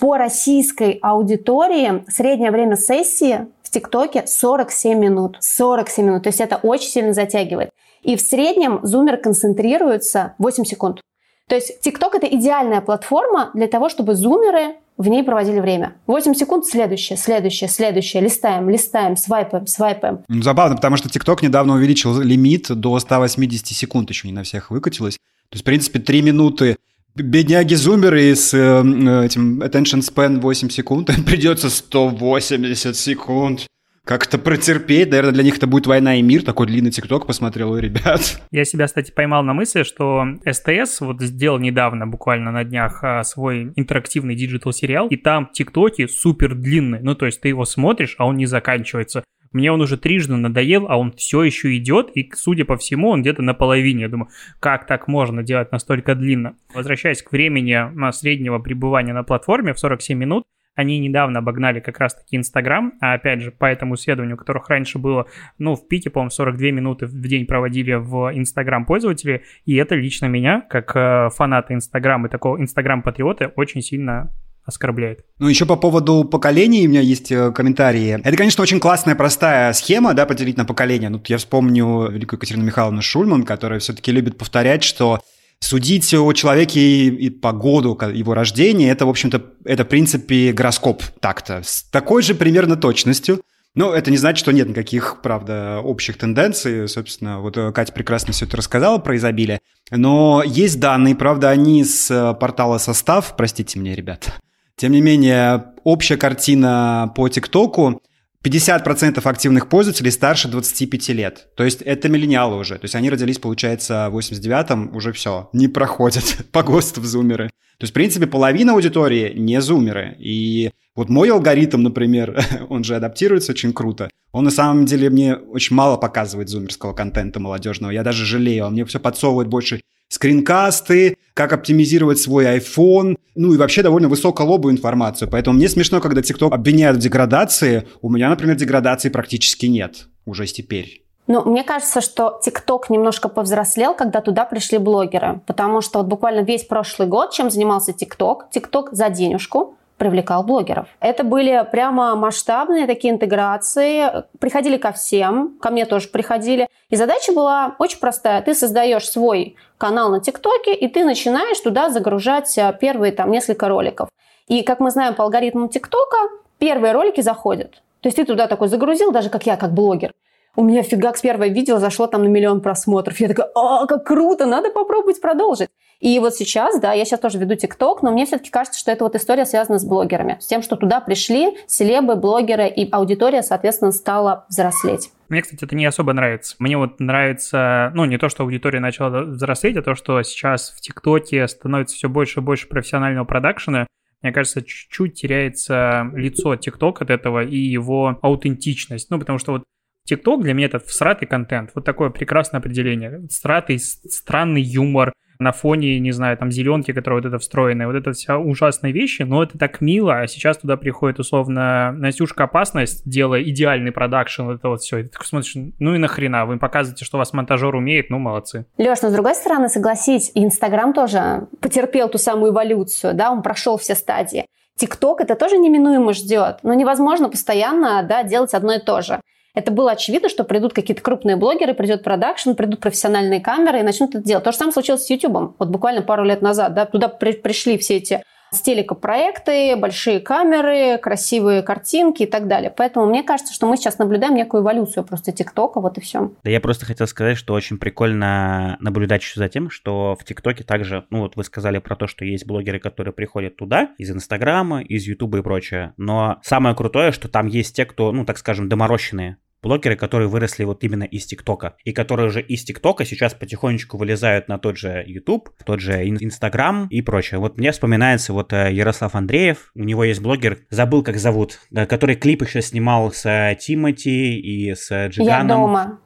По 0.00 0.16
российской 0.16 0.98
аудитории 1.02 2.04
среднее 2.08 2.50
время 2.50 2.74
сессии 2.74 3.46
в 3.70 3.72
ТикТоке 3.72 4.24
47 4.26 4.98
минут. 4.98 5.36
47 5.40 6.04
минут. 6.04 6.24
То 6.24 6.28
есть 6.28 6.40
это 6.40 6.56
очень 6.56 6.88
сильно 6.88 7.12
затягивает. 7.12 7.70
И 8.02 8.16
в 8.16 8.20
среднем 8.20 8.80
зумер 8.82 9.16
концентрируется 9.16 10.34
8 10.38 10.64
секунд. 10.64 11.00
То 11.48 11.54
есть 11.54 11.80
ТикТок 11.80 12.16
это 12.16 12.26
идеальная 12.26 12.80
платформа 12.80 13.50
для 13.54 13.68
того, 13.68 13.88
чтобы 13.88 14.16
зумеры 14.16 14.74
в 14.96 15.06
ней 15.06 15.22
проводили 15.22 15.60
время. 15.60 15.94
8 16.08 16.34
секунд, 16.34 16.66
следующее, 16.66 17.16
следующее, 17.16 17.68
следующее. 17.70 18.22
Листаем, 18.22 18.68
листаем, 18.68 19.16
свайпаем, 19.16 19.68
свайпаем. 19.68 20.24
Ну, 20.26 20.42
забавно, 20.42 20.74
потому 20.74 20.96
что 20.96 21.08
ТикТок 21.08 21.42
недавно 21.42 21.74
увеличил 21.74 22.18
лимит 22.20 22.68
до 22.70 22.98
180 22.98 23.68
секунд, 23.68 24.10
еще 24.10 24.26
не 24.26 24.34
на 24.34 24.42
всех 24.42 24.72
выкатилось. 24.72 25.14
То 25.14 25.54
есть, 25.54 25.62
в 25.62 25.66
принципе, 25.66 26.00
3 26.00 26.22
минуты 26.22 26.76
бедняги-зумеры 27.22 28.34
с 28.34 28.54
э, 28.54 29.24
этим 29.24 29.62
attention 29.62 30.00
span 30.00 30.40
8 30.40 30.68
секунд, 30.68 31.10
придется 31.26 31.70
180 31.70 32.96
секунд 32.96 33.66
как-то 34.04 34.38
протерпеть. 34.38 35.10
Наверное, 35.10 35.32
для 35.32 35.44
них 35.44 35.58
это 35.58 35.66
будет 35.66 35.86
война 35.86 36.16
и 36.16 36.22
мир. 36.22 36.42
Такой 36.42 36.66
длинный 36.66 36.90
тикток 36.90 37.26
посмотрел 37.26 37.70
у 37.70 37.78
ребят. 37.78 38.40
Я 38.50 38.64
себя, 38.64 38.86
кстати, 38.86 39.12
поймал 39.12 39.44
на 39.44 39.52
мысли, 39.52 39.82
что 39.84 40.24
СТС 40.44 41.00
вот 41.00 41.20
сделал 41.20 41.58
недавно, 41.58 42.06
буквально 42.06 42.50
на 42.50 42.64
днях, 42.64 43.04
а, 43.04 43.22
свой 43.22 43.72
интерактивный 43.76 44.34
digital 44.34 44.72
сериал, 44.72 45.06
и 45.08 45.16
там 45.16 45.50
тиктоки 45.52 46.06
супер 46.06 46.54
длинные. 46.54 47.02
Ну, 47.02 47.14
то 47.14 47.26
есть 47.26 47.40
ты 47.40 47.48
его 47.48 47.64
смотришь, 47.64 48.16
а 48.18 48.26
он 48.26 48.36
не 48.36 48.46
заканчивается. 48.46 49.22
Мне 49.52 49.72
он 49.72 49.80
уже 49.80 49.96
трижды 49.96 50.36
надоел, 50.36 50.86
а 50.88 50.96
он 50.96 51.12
все 51.12 51.42
еще 51.42 51.76
идет, 51.76 52.10
и, 52.14 52.30
судя 52.34 52.64
по 52.64 52.76
всему, 52.76 53.08
он 53.08 53.22
где-то 53.22 53.42
на 53.42 53.52
половине. 53.52 54.02
Я 54.02 54.08
думаю, 54.08 54.30
как 54.60 54.86
так 54.86 55.08
можно 55.08 55.42
делать 55.42 55.72
настолько 55.72 56.14
длинно? 56.14 56.56
Возвращаясь 56.72 57.22
к 57.22 57.32
времени 57.32 57.72
а, 57.72 58.12
среднего 58.12 58.60
пребывания 58.60 59.12
на 59.12 59.24
платформе 59.24 59.74
в 59.74 59.78
47 59.80 60.16
минут, 60.16 60.44
они 60.76 60.98
недавно 61.00 61.40
обогнали 61.40 61.80
как 61.80 61.98
раз-таки 61.98 62.36
Инстаграм, 62.36 62.92
а 63.00 63.14
опять 63.14 63.40
же, 63.40 63.50
по 63.50 63.66
этому 63.66 63.96
исследованию, 63.96 64.36
которых 64.36 64.68
раньше 64.68 64.98
было, 64.98 65.26
ну, 65.58 65.74
в 65.74 65.88
пике, 65.88 66.10
по-моему, 66.10 66.30
42 66.30 66.70
минуты 66.70 67.06
в 67.06 67.20
день 67.20 67.44
проводили 67.44 67.94
в 67.94 68.30
Инстаграм 68.32 68.86
пользователи, 68.86 69.42
и 69.64 69.74
это 69.74 69.96
лично 69.96 70.26
меня, 70.26 70.62
как 70.62 70.94
э, 70.94 71.28
фаната 71.36 71.74
Инстаграма 71.74 72.28
и 72.28 72.30
такого 72.30 72.60
Инстаграм-патриота, 72.60 73.52
очень 73.56 73.82
сильно 73.82 74.32
оскорбляет. 74.64 75.24
Ну, 75.38 75.48
еще 75.48 75.66
по 75.66 75.76
поводу 75.76 76.24
поколений 76.24 76.86
у 76.86 76.90
меня 76.90 77.00
есть 77.00 77.32
э, 77.32 77.50
комментарии. 77.52 78.20
Это, 78.22 78.36
конечно, 78.36 78.62
очень 78.62 78.80
классная, 78.80 79.14
простая 79.14 79.72
схема, 79.72 80.14
да, 80.14 80.26
поделить 80.26 80.56
на 80.56 80.64
поколения. 80.64 81.08
Ну, 81.08 81.20
я 81.26 81.38
вспомню 81.38 82.08
великую 82.10 82.38
Екатерину 82.38 82.64
Михайловну 82.64 83.02
Шульман, 83.02 83.44
которая 83.44 83.80
все-таки 83.80 84.12
любит 84.12 84.38
повторять, 84.38 84.82
что 84.82 85.20
судить 85.60 86.12
о 86.14 86.32
человеке 86.32 86.80
и 86.80 87.30
по 87.30 87.52
году 87.52 87.98
его 88.12 88.34
рождения, 88.34 88.90
это, 88.90 89.06
в 89.06 89.10
общем-то, 89.10 89.42
это, 89.64 89.84
в 89.84 89.88
принципе, 89.88 90.52
гороскоп 90.52 91.02
так-то. 91.20 91.62
С 91.64 91.82
такой 91.82 92.22
же 92.22 92.34
примерно 92.34 92.76
точностью. 92.76 93.42
Но 93.76 93.94
это 93.94 94.10
не 94.10 94.16
значит, 94.16 94.40
что 94.40 94.52
нет 94.52 94.68
никаких, 94.68 95.20
правда, 95.22 95.78
общих 95.78 96.18
тенденций. 96.18 96.88
Собственно, 96.88 97.40
вот 97.40 97.56
э, 97.56 97.70
Катя 97.70 97.92
прекрасно 97.92 98.32
все 98.32 98.44
это 98.44 98.56
рассказала 98.56 98.98
про 98.98 99.16
изобилие. 99.16 99.60
Но 99.92 100.42
есть 100.44 100.80
данные, 100.80 101.14
правда, 101.14 101.50
они 101.50 101.84
с 101.84 102.10
э, 102.10 102.34
портала 102.34 102.78
«Состав». 102.78 103.36
Простите 103.36 103.78
меня, 103.78 103.94
ребята. 103.94 104.32
Тем 104.80 104.92
не 104.92 105.02
менее, 105.02 105.74
общая 105.84 106.16
картина 106.16 107.12
по 107.14 107.28
ТикТоку 107.28 108.00
50% 108.42 109.20
активных 109.22 109.68
пользователей 109.68 110.10
старше 110.10 110.48
25 110.48 111.08
лет. 111.10 111.48
То 111.54 111.64
есть 111.64 111.82
это 111.82 112.08
миллениалы 112.08 112.56
уже. 112.56 112.76
То 112.76 112.86
есть 112.86 112.94
они 112.94 113.10
родились, 113.10 113.38
получается, 113.38 114.08
в 114.10 114.16
89-м, 114.16 114.96
уже 114.96 115.12
все, 115.12 115.50
не 115.52 115.68
проходят 115.68 116.24
по 116.52 116.62
ГОСТу 116.62 117.02
в 117.02 117.04
зумеры. 117.04 117.48
То 117.76 117.84
есть, 117.84 117.90
в 117.90 117.94
принципе, 117.94 118.26
половина 118.26 118.72
аудитории 118.72 119.34
не 119.36 119.60
зумеры. 119.60 120.16
И 120.18 120.70
вот 120.96 121.10
мой 121.10 121.30
алгоритм, 121.30 121.82
например, 121.82 122.42
он 122.70 122.82
же 122.82 122.96
адаптируется 122.96 123.52
очень 123.52 123.74
круто. 123.74 124.08
Он 124.32 124.44
на 124.44 124.50
самом 124.50 124.86
деле 124.86 125.10
мне 125.10 125.34
очень 125.34 125.76
мало 125.76 125.98
показывает 125.98 126.48
зумерского 126.48 126.94
контента 126.94 127.38
молодежного. 127.38 127.90
Я 127.90 128.02
даже 128.02 128.24
жалею. 128.24 128.64
Он 128.64 128.72
мне 128.72 128.86
все 128.86 128.98
подсовывает 128.98 129.48
больше 129.48 129.82
скринкасты, 130.10 131.16
как 131.32 131.54
оптимизировать 131.54 132.18
свой 132.18 132.58
iPhone, 132.58 133.16
ну 133.34 133.54
и 133.54 133.56
вообще 133.56 133.82
довольно 133.82 134.08
высоколобую 134.08 134.74
информацию. 134.74 135.30
Поэтому 135.30 135.56
мне 135.56 135.68
смешно, 135.68 136.00
когда 136.00 136.20
TikTok 136.20 136.50
обвиняют 136.52 136.98
в 136.98 137.00
деградации. 137.00 137.88
У 138.02 138.10
меня, 138.10 138.28
например, 138.28 138.56
деградации 138.56 139.08
практически 139.08 139.66
нет 139.66 140.08
уже 140.26 140.46
теперь. 140.46 141.02
Ну, 141.26 141.44
мне 141.44 141.62
кажется, 141.62 142.00
что 142.00 142.40
ТикТок 142.42 142.90
немножко 142.90 143.28
повзрослел, 143.28 143.94
когда 143.94 144.20
туда 144.20 144.44
пришли 144.44 144.78
блогеры. 144.78 145.40
Потому 145.46 145.80
что 145.80 146.00
вот 146.00 146.08
буквально 146.08 146.40
весь 146.40 146.64
прошлый 146.64 147.06
год, 147.06 147.30
чем 147.30 147.50
занимался 147.50 147.92
ТикТок? 147.92 148.50
ТикТок 148.50 148.88
за 148.92 149.08
денежку 149.10 149.76
привлекал 149.96 150.42
блогеров. 150.42 150.88
Это 150.98 151.24
были 151.24 151.64
прямо 151.70 152.16
масштабные 152.16 152.86
такие 152.86 153.12
интеграции. 153.12 154.24
Приходили 154.40 154.78
ко 154.78 154.92
всем, 154.92 155.58
ко 155.60 155.70
мне 155.70 155.84
тоже 155.84 156.08
приходили. 156.08 156.68
И 156.88 156.96
задача 156.96 157.32
была 157.32 157.76
очень 157.78 157.98
простая. 157.98 158.40
Ты 158.40 158.54
создаешь 158.54 159.08
свой 159.08 159.56
канал 159.80 160.10
на 160.10 160.20
ТикТоке, 160.20 160.74
и 160.74 160.86
ты 160.88 161.04
начинаешь 161.04 161.58
туда 161.58 161.90
загружать 161.90 162.56
а, 162.58 162.72
первые 162.72 163.12
там 163.12 163.30
несколько 163.30 163.66
роликов. 163.68 164.10
И, 164.46 164.62
как 164.62 164.78
мы 164.78 164.90
знаем 164.90 165.14
по 165.14 165.24
алгоритму 165.24 165.68
ТикТока, 165.68 166.18
первые 166.58 166.92
ролики 166.92 167.22
заходят. 167.22 167.82
То 168.02 168.08
есть 168.08 168.16
ты 168.16 168.24
туда 168.24 168.46
такой 168.46 168.68
загрузил, 168.68 169.10
даже 169.10 169.30
как 169.30 169.46
я, 169.46 169.56
как 169.56 169.72
блогер. 169.72 170.12
У 170.56 170.62
меня 170.62 170.82
фигак 170.82 171.16
с 171.16 171.20
первого 171.22 171.48
видео 171.48 171.78
зашло 171.78 172.06
там 172.06 172.24
на 172.24 172.28
миллион 172.28 172.60
просмотров. 172.60 173.20
Я 173.20 173.28
такая, 173.28 173.50
а, 173.54 173.86
как 173.86 174.04
круто, 174.04 174.46
надо 174.46 174.70
попробовать 174.70 175.20
продолжить. 175.20 175.70
И 176.00 176.18
вот 176.18 176.34
сейчас, 176.34 176.80
да, 176.80 176.94
я 176.94 177.04
сейчас 177.04 177.20
тоже 177.20 177.38
веду 177.38 177.54
ТикТок, 177.54 178.02
но 178.02 178.10
мне 178.10 178.24
все-таки 178.24 178.50
кажется, 178.50 178.80
что 178.80 178.90
это 178.90 179.04
вот 179.04 179.14
история 179.14 179.44
связана 179.44 179.78
с 179.78 179.84
блогерами. 179.84 180.38
С 180.40 180.46
тем, 180.46 180.62
что 180.62 180.76
туда 180.76 181.00
пришли 181.00 181.58
селебы, 181.66 182.16
блогеры, 182.16 182.68
и 182.68 182.90
аудитория, 182.90 183.42
соответственно, 183.42 183.92
стала 183.92 184.46
взрослеть. 184.48 185.10
Мне, 185.28 185.42
кстати, 185.42 185.62
это 185.62 185.76
не 185.76 185.84
особо 185.84 186.14
нравится. 186.14 186.56
Мне 186.58 186.78
вот 186.78 187.00
нравится, 187.00 187.92
ну, 187.94 188.06
не 188.06 188.16
то, 188.16 188.30
что 188.30 188.44
аудитория 188.44 188.80
начала 188.80 189.24
взрослеть, 189.24 189.76
а 189.76 189.82
то, 189.82 189.94
что 189.94 190.22
сейчас 190.22 190.70
в 190.70 190.80
ТикТоке 190.80 191.46
становится 191.46 191.94
все 191.94 192.08
больше 192.08 192.40
и 192.40 192.42
больше 192.42 192.66
профессионального 192.66 193.26
продакшена. 193.26 193.86
Мне 194.22 194.32
кажется, 194.32 194.62
чуть-чуть 194.62 195.14
теряется 195.14 196.10
лицо 196.14 196.56
ТикТок 196.56 197.02
от 197.02 197.10
этого 197.10 197.44
и 197.44 197.56
его 197.58 198.18
аутентичность. 198.22 199.10
Ну, 199.10 199.18
потому 199.18 199.38
что 199.38 199.52
вот 199.52 199.64
ТикТок 200.06 200.42
для 200.42 200.54
меня 200.54 200.66
это 200.66 200.78
всратый 200.78 201.28
контент. 201.28 201.72
Вот 201.74 201.84
такое 201.84 202.08
прекрасное 202.08 202.58
определение. 202.58 203.26
Всратый, 203.28 203.78
странный 203.78 204.62
юмор, 204.62 205.12
на 205.40 205.52
фоне, 205.52 205.98
не 205.98 206.12
знаю, 206.12 206.36
там 206.36 206.50
зеленки, 206.50 206.92
которая 206.92 207.20
вот 207.20 207.28
это 207.28 207.38
встроенная, 207.38 207.86
вот 207.86 207.96
это 207.96 208.12
вся 208.12 208.38
ужасные 208.38 208.92
вещи, 208.92 209.22
но 209.22 209.42
это 209.42 209.58
так 209.58 209.80
мило, 209.80 210.20
а 210.20 210.26
сейчас 210.26 210.58
туда 210.58 210.76
приходит 210.76 211.18
условно 211.18 211.92
Настюшка 211.92 212.44
Опасность, 212.44 213.08
делая 213.08 213.42
идеальный 213.42 213.92
продакшн, 213.92 214.42
вот 214.42 214.58
это 214.58 214.68
вот 214.68 214.80
все, 214.80 214.98
и 214.98 215.02
ты 215.04 215.08
такой 215.08 215.26
смотришь, 215.26 215.54
ну 215.78 215.94
и 215.94 215.98
нахрена, 215.98 216.46
вы 216.46 216.58
показываете, 216.58 217.04
что 217.04 217.18
вас 217.18 217.32
монтажер 217.32 217.74
умеет, 217.74 218.10
ну 218.10 218.18
молодцы. 218.18 218.66
Леш, 218.78 219.02
но 219.02 219.10
с 219.10 219.12
другой 219.12 219.34
стороны, 219.34 219.68
согласись, 219.68 220.30
Инстаграм 220.34 220.92
тоже 220.92 221.48
потерпел 221.60 222.08
ту 222.08 222.18
самую 222.18 222.52
эволюцию, 222.52 223.14
да, 223.14 223.30
он 223.30 223.42
прошел 223.42 223.78
все 223.78 223.94
стадии. 223.94 224.46
ТикТок 224.76 225.20
это 225.20 225.34
тоже 225.34 225.58
неминуемо 225.58 226.12
ждет, 226.12 226.60
но 226.62 226.74
невозможно 226.74 227.28
постоянно 227.28 228.02
да, 228.02 228.22
делать 228.22 228.54
одно 228.54 228.74
и 228.74 228.78
то 228.78 229.02
же. 229.02 229.20
Это 229.60 229.72
было 229.72 229.92
очевидно, 229.92 230.30
что 230.30 230.44
придут 230.44 230.72
какие-то 230.72 231.02
крупные 231.02 231.36
блогеры, 231.36 231.74
придет 231.74 232.02
продакшн, 232.02 232.52
придут 232.52 232.80
профессиональные 232.80 233.40
камеры 233.40 233.80
и 233.80 233.82
начнут 233.82 234.14
это 234.14 234.24
делать. 234.24 234.42
То 234.42 234.52
же 234.52 234.56
самое 234.56 234.72
случилось 234.72 235.04
с 235.04 235.10
YouTube. 235.10 235.54
Вот 235.58 235.68
буквально 235.68 236.00
пару 236.00 236.24
лет 236.24 236.40
назад. 236.40 236.72
Да, 236.72 236.86
туда 236.86 237.08
при, 237.08 237.32
пришли 237.32 237.76
все 237.76 237.98
эти 237.98 238.22
с 238.50 238.62
телекопроекты, 238.62 239.76
большие 239.76 240.18
камеры, 240.20 240.98
красивые 240.98 241.62
картинки 241.62 242.24
и 242.24 242.26
так 242.26 242.48
далее. 242.48 242.72
Поэтому 242.76 243.06
мне 243.06 243.22
кажется, 243.22 243.54
что 243.54 243.66
мы 243.66 243.76
сейчас 243.76 243.98
наблюдаем 243.98 244.34
некую 244.34 244.62
эволюцию 244.62 245.04
просто 245.04 245.32
ТикТока, 245.32 245.80
вот 245.80 245.98
и 245.98 246.00
все. 246.00 246.32
Да 246.42 246.50
я 246.50 246.60
просто 246.60 246.86
хотел 246.86 247.06
сказать, 247.06 247.36
что 247.36 247.54
очень 247.54 247.78
прикольно 247.78 248.76
наблюдать 248.80 249.22
еще 249.22 249.38
за 249.38 249.48
тем, 249.48 249.70
что 249.70 250.16
в 250.18 250.24
ТикТоке 250.24 250.64
также, 250.64 251.04
ну 251.10 251.20
вот 251.20 251.36
вы 251.36 251.44
сказали 251.44 251.78
про 251.78 251.96
то, 251.96 252.06
что 252.06 252.24
есть 252.24 252.46
блогеры, 252.46 252.80
которые 252.80 253.14
приходят 253.14 253.56
туда 253.56 253.90
из 253.98 254.10
Инстаграма, 254.10 254.82
из 254.82 255.06
Ютуба 255.06 255.38
и 255.38 255.42
прочее, 255.42 255.94
но 255.96 256.38
самое 256.42 256.74
крутое, 256.74 257.12
что 257.12 257.28
там 257.28 257.46
есть 257.46 257.76
те, 257.76 257.84
кто, 257.84 258.10
ну 258.10 258.24
так 258.24 258.38
скажем, 258.38 258.68
доморощенные 258.68 259.36
блогеры, 259.62 259.96
которые 259.96 260.28
выросли 260.28 260.64
вот 260.64 260.82
именно 260.84 261.04
из 261.04 261.26
ТикТока, 261.26 261.76
и 261.84 261.92
которые 261.92 262.28
уже 262.28 262.40
из 262.40 262.64
ТикТока 262.64 263.04
сейчас 263.04 263.34
потихонечку 263.34 263.96
вылезают 263.96 264.48
на 264.48 264.58
тот 264.58 264.76
же 264.76 265.04
YouTube, 265.06 265.50
тот 265.64 265.80
же 265.80 266.06
Инстаграм 266.08 266.86
и 266.88 267.02
прочее. 267.02 267.40
Вот 267.40 267.58
мне 267.58 267.72
вспоминается 267.72 268.32
вот 268.32 268.52
э, 268.52 268.72
Ярослав 268.72 269.14
Андреев, 269.14 269.70
у 269.74 269.84
него 269.84 270.04
есть 270.04 270.20
блогер, 270.20 270.58
забыл 270.70 271.02
как 271.02 271.16
зовут, 271.16 271.58
который 271.72 272.16
клип 272.16 272.42
еще 272.42 272.62
снимал 272.62 273.12
с 273.12 273.26
э, 273.26 273.56
Тимати 273.58 274.38
и 274.38 274.74
с 274.74 275.08
Джиганом. 275.08 275.26
Я 275.26 275.44
дома. 275.44 276.00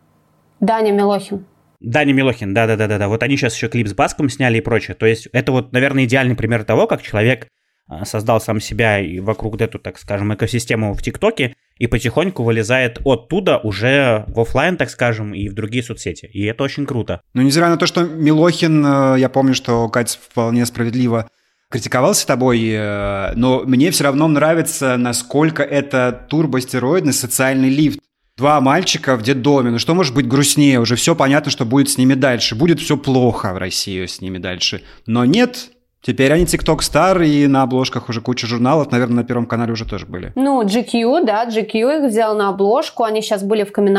Даня 0.60 0.92
Милохин. 0.92 1.46
Даня 1.80 2.14
Милохин, 2.14 2.54
да-да-да-да. 2.54 3.08
Вот 3.08 3.22
они 3.22 3.36
сейчас 3.36 3.54
еще 3.54 3.68
клип 3.68 3.88
с 3.88 3.94
Баском 3.94 4.30
сняли 4.30 4.58
и 4.58 4.60
прочее. 4.62 4.94
То 4.94 5.06
есть 5.06 5.28
это 5.32 5.52
вот, 5.52 5.72
наверное, 5.72 6.04
идеальный 6.04 6.34
пример 6.34 6.64
того, 6.64 6.86
как 6.86 7.02
человек 7.02 7.48
э, 7.90 8.04
создал 8.04 8.40
сам 8.40 8.60
себя 8.60 8.98
и 9.00 9.20
вокруг 9.20 9.60
эту, 9.60 9.78
так 9.78 9.98
скажем, 9.98 10.32
экосистему 10.34 10.94
в 10.94 11.02
ТикТоке, 11.02 11.54
и 11.78 11.86
потихоньку 11.86 12.42
вылезает 12.42 13.00
оттуда 13.04 13.58
уже 13.58 14.24
в 14.28 14.40
офлайн, 14.40 14.76
так 14.76 14.90
скажем, 14.90 15.34
и 15.34 15.48
в 15.48 15.54
другие 15.54 15.82
соцсети. 15.82 16.26
И 16.32 16.44
это 16.44 16.64
очень 16.64 16.86
круто. 16.86 17.20
Ну, 17.34 17.42
несмотря 17.42 17.70
на 17.70 17.76
то, 17.76 17.86
что 17.86 18.04
Милохин, 18.04 18.84
э, 18.84 19.16
я 19.18 19.28
помню, 19.28 19.54
что 19.54 19.88
Катя 19.88 20.18
вполне 20.20 20.64
справедливо 20.66 21.28
критиковался 21.70 22.26
тобой, 22.26 22.68
э, 22.70 23.32
но 23.34 23.62
мне 23.64 23.90
все 23.90 24.04
равно 24.04 24.28
нравится, 24.28 24.96
насколько 24.96 25.62
это 25.62 26.26
турбостероидный 26.28 27.12
социальный 27.12 27.68
лифт. 27.68 27.98
Два 28.36 28.60
мальчика 28.60 29.16
в 29.16 29.22
детдоме, 29.22 29.70
ну 29.70 29.78
что 29.78 29.94
может 29.94 30.14
быть 30.14 30.26
грустнее? 30.26 30.80
Уже 30.80 30.96
все 30.96 31.14
понятно, 31.14 31.52
что 31.52 31.64
будет 31.64 31.88
с 31.88 31.98
ними 31.98 32.14
дальше. 32.14 32.56
Будет 32.56 32.80
все 32.80 32.96
плохо 32.96 33.52
в 33.52 33.58
России 33.58 34.06
с 34.06 34.20
ними 34.20 34.38
дальше. 34.38 34.82
Но 35.06 35.24
нет, 35.24 35.70
Теперь 36.06 36.32
они 36.34 36.44
TikTok 36.44 36.80
Star, 36.80 37.26
и 37.26 37.46
на 37.46 37.62
обложках 37.62 38.10
уже 38.10 38.20
куча 38.20 38.46
журналов, 38.46 38.90
наверное, 38.90 39.16
на 39.16 39.24
Первом 39.24 39.46
канале 39.46 39.72
уже 39.72 39.86
тоже 39.86 40.04
были. 40.04 40.32
Ну, 40.34 40.62
GQ, 40.62 41.24
да, 41.24 41.46
GQ 41.48 41.72
их 41.72 42.10
взял 42.10 42.36
на 42.36 42.50
обложку, 42.50 43.04
они 43.04 43.22
сейчас 43.22 43.42
были 43.42 43.64
в 43.64 43.72
камин 43.72 43.96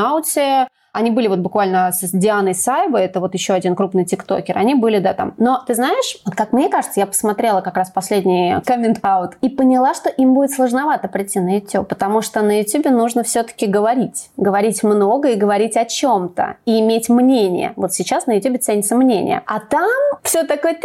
они 0.95 1.11
были 1.11 1.27
вот 1.27 1.39
буквально 1.39 1.91
с 1.91 2.09
Дианой 2.11 2.55
Сайбой, 2.55 3.03
это 3.03 3.19
вот 3.19 3.33
еще 3.33 3.53
один 3.53 3.75
крупный 3.75 4.05
тиктокер, 4.05 4.57
они 4.57 4.75
были, 4.75 4.99
да, 4.99 5.13
там. 5.13 5.33
Но 5.37 5.61
ты 5.67 5.75
знаешь, 5.75 6.17
как 6.35 6.53
мне 6.53 6.69
кажется, 6.69 6.99
я 6.99 7.05
посмотрела 7.05 7.61
как 7.61 7.75
раз 7.75 7.89
последний 7.89 8.55
коммент-аут 8.65 9.31
и 9.41 9.49
поняла, 9.49 9.93
что 9.93 10.09
им 10.09 10.33
будет 10.33 10.51
сложновато 10.51 11.07
прийти 11.07 11.39
на 11.39 11.55
YouTube, 11.55 11.87
потому 11.87 12.21
что 12.21 12.41
на 12.41 12.59
YouTube 12.59 12.85
нужно 12.85 13.23
все-таки 13.23 13.67
говорить. 13.67 14.29
Говорить 14.37 14.83
много 14.83 15.29
и 15.29 15.35
говорить 15.35 15.75
о 15.75 15.85
чем-то. 15.85 16.55
И 16.65 16.79
иметь 16.79 17.09
мнение. 17.09 17.73
Вот 17.75 17.93
сейчас 17.93 18.25
на 18.25 18.31
YouTube 18.33 18.61
ценится 18.61 18.95
мнение. 18.95 19.41
А 19.45 19.59
там 19.59 19.89
все 20.23 20.43
такое 20.43 20.75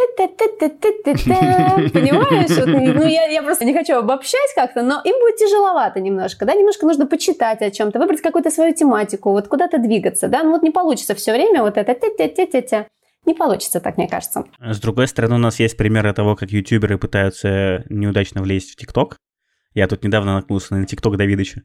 Понимаешь? 1.92 2.96
Ну, 2.96 3.06
я, 3.06 3.26
я 3.26 3.42
просто 3.42 3.64
не 3.64 3.74
хочу 3.74 3.96
обобщать 3.96 4.54
как-то, 4.54 4.82
но 4.82 5.00
им 5.04 5.14
будет 5.20 5.36
тяжеловато 5.36 6.00
немножко, 6.00 6.44
да, 6.44 6.54
немножко 6.54 6.86
нужно 6.86 7.06
почитать 7.06 7.62
о 7.62 7.70
чем-то, 7.70 7.98
выбрать 7.98 8.20
какую-то 8.20 8.50
свою 8.50 8.74
тематику, 8.74 9.30
вот 9.30 9.48
куда-то 9.48 9.78
двигаться 9.78 9.99
двигаться, 10.00 10.28
да, 10.28 10.42
ну 10.42 10.50
вот 10.50 10.62
не 10.62 10.70
получится 10.70 11.14
все 11.14 11.32
время 11.32 11.62
вот 11.62 11.76
это 11.76 11.94
те-те-те-те-те. 11.94 12.86
Не 13.26 13.34
получится 13.34 13.80
так, 13.80 13.98
мне 13.98 14.08
кажется. 14.08 14.44
С 14.60 14.80
другой 14.80 15.06
стороны, 15.06 15.34
у 15.34 15.38
нас 15.38 15.60
есть 15.60 15.76
примеры 15.76 16.12
того, 16.14 16.36
как 16.36 16.50
ютуберы 16.50 16.96
пытаются 16.96 17.84
неудачно 17.90 18.40
влезть 18.42 18.72
в 18.72 18.76
ТикТок. 18.76 19.18
Я 19.74 19.86
тут 19.86 20.02
недавно 20.02 20.34
наткнулся 20.34 20.74
на 20.74 20.86
ТикТок 20.86 21.16
Давидыча. 21.16 21.62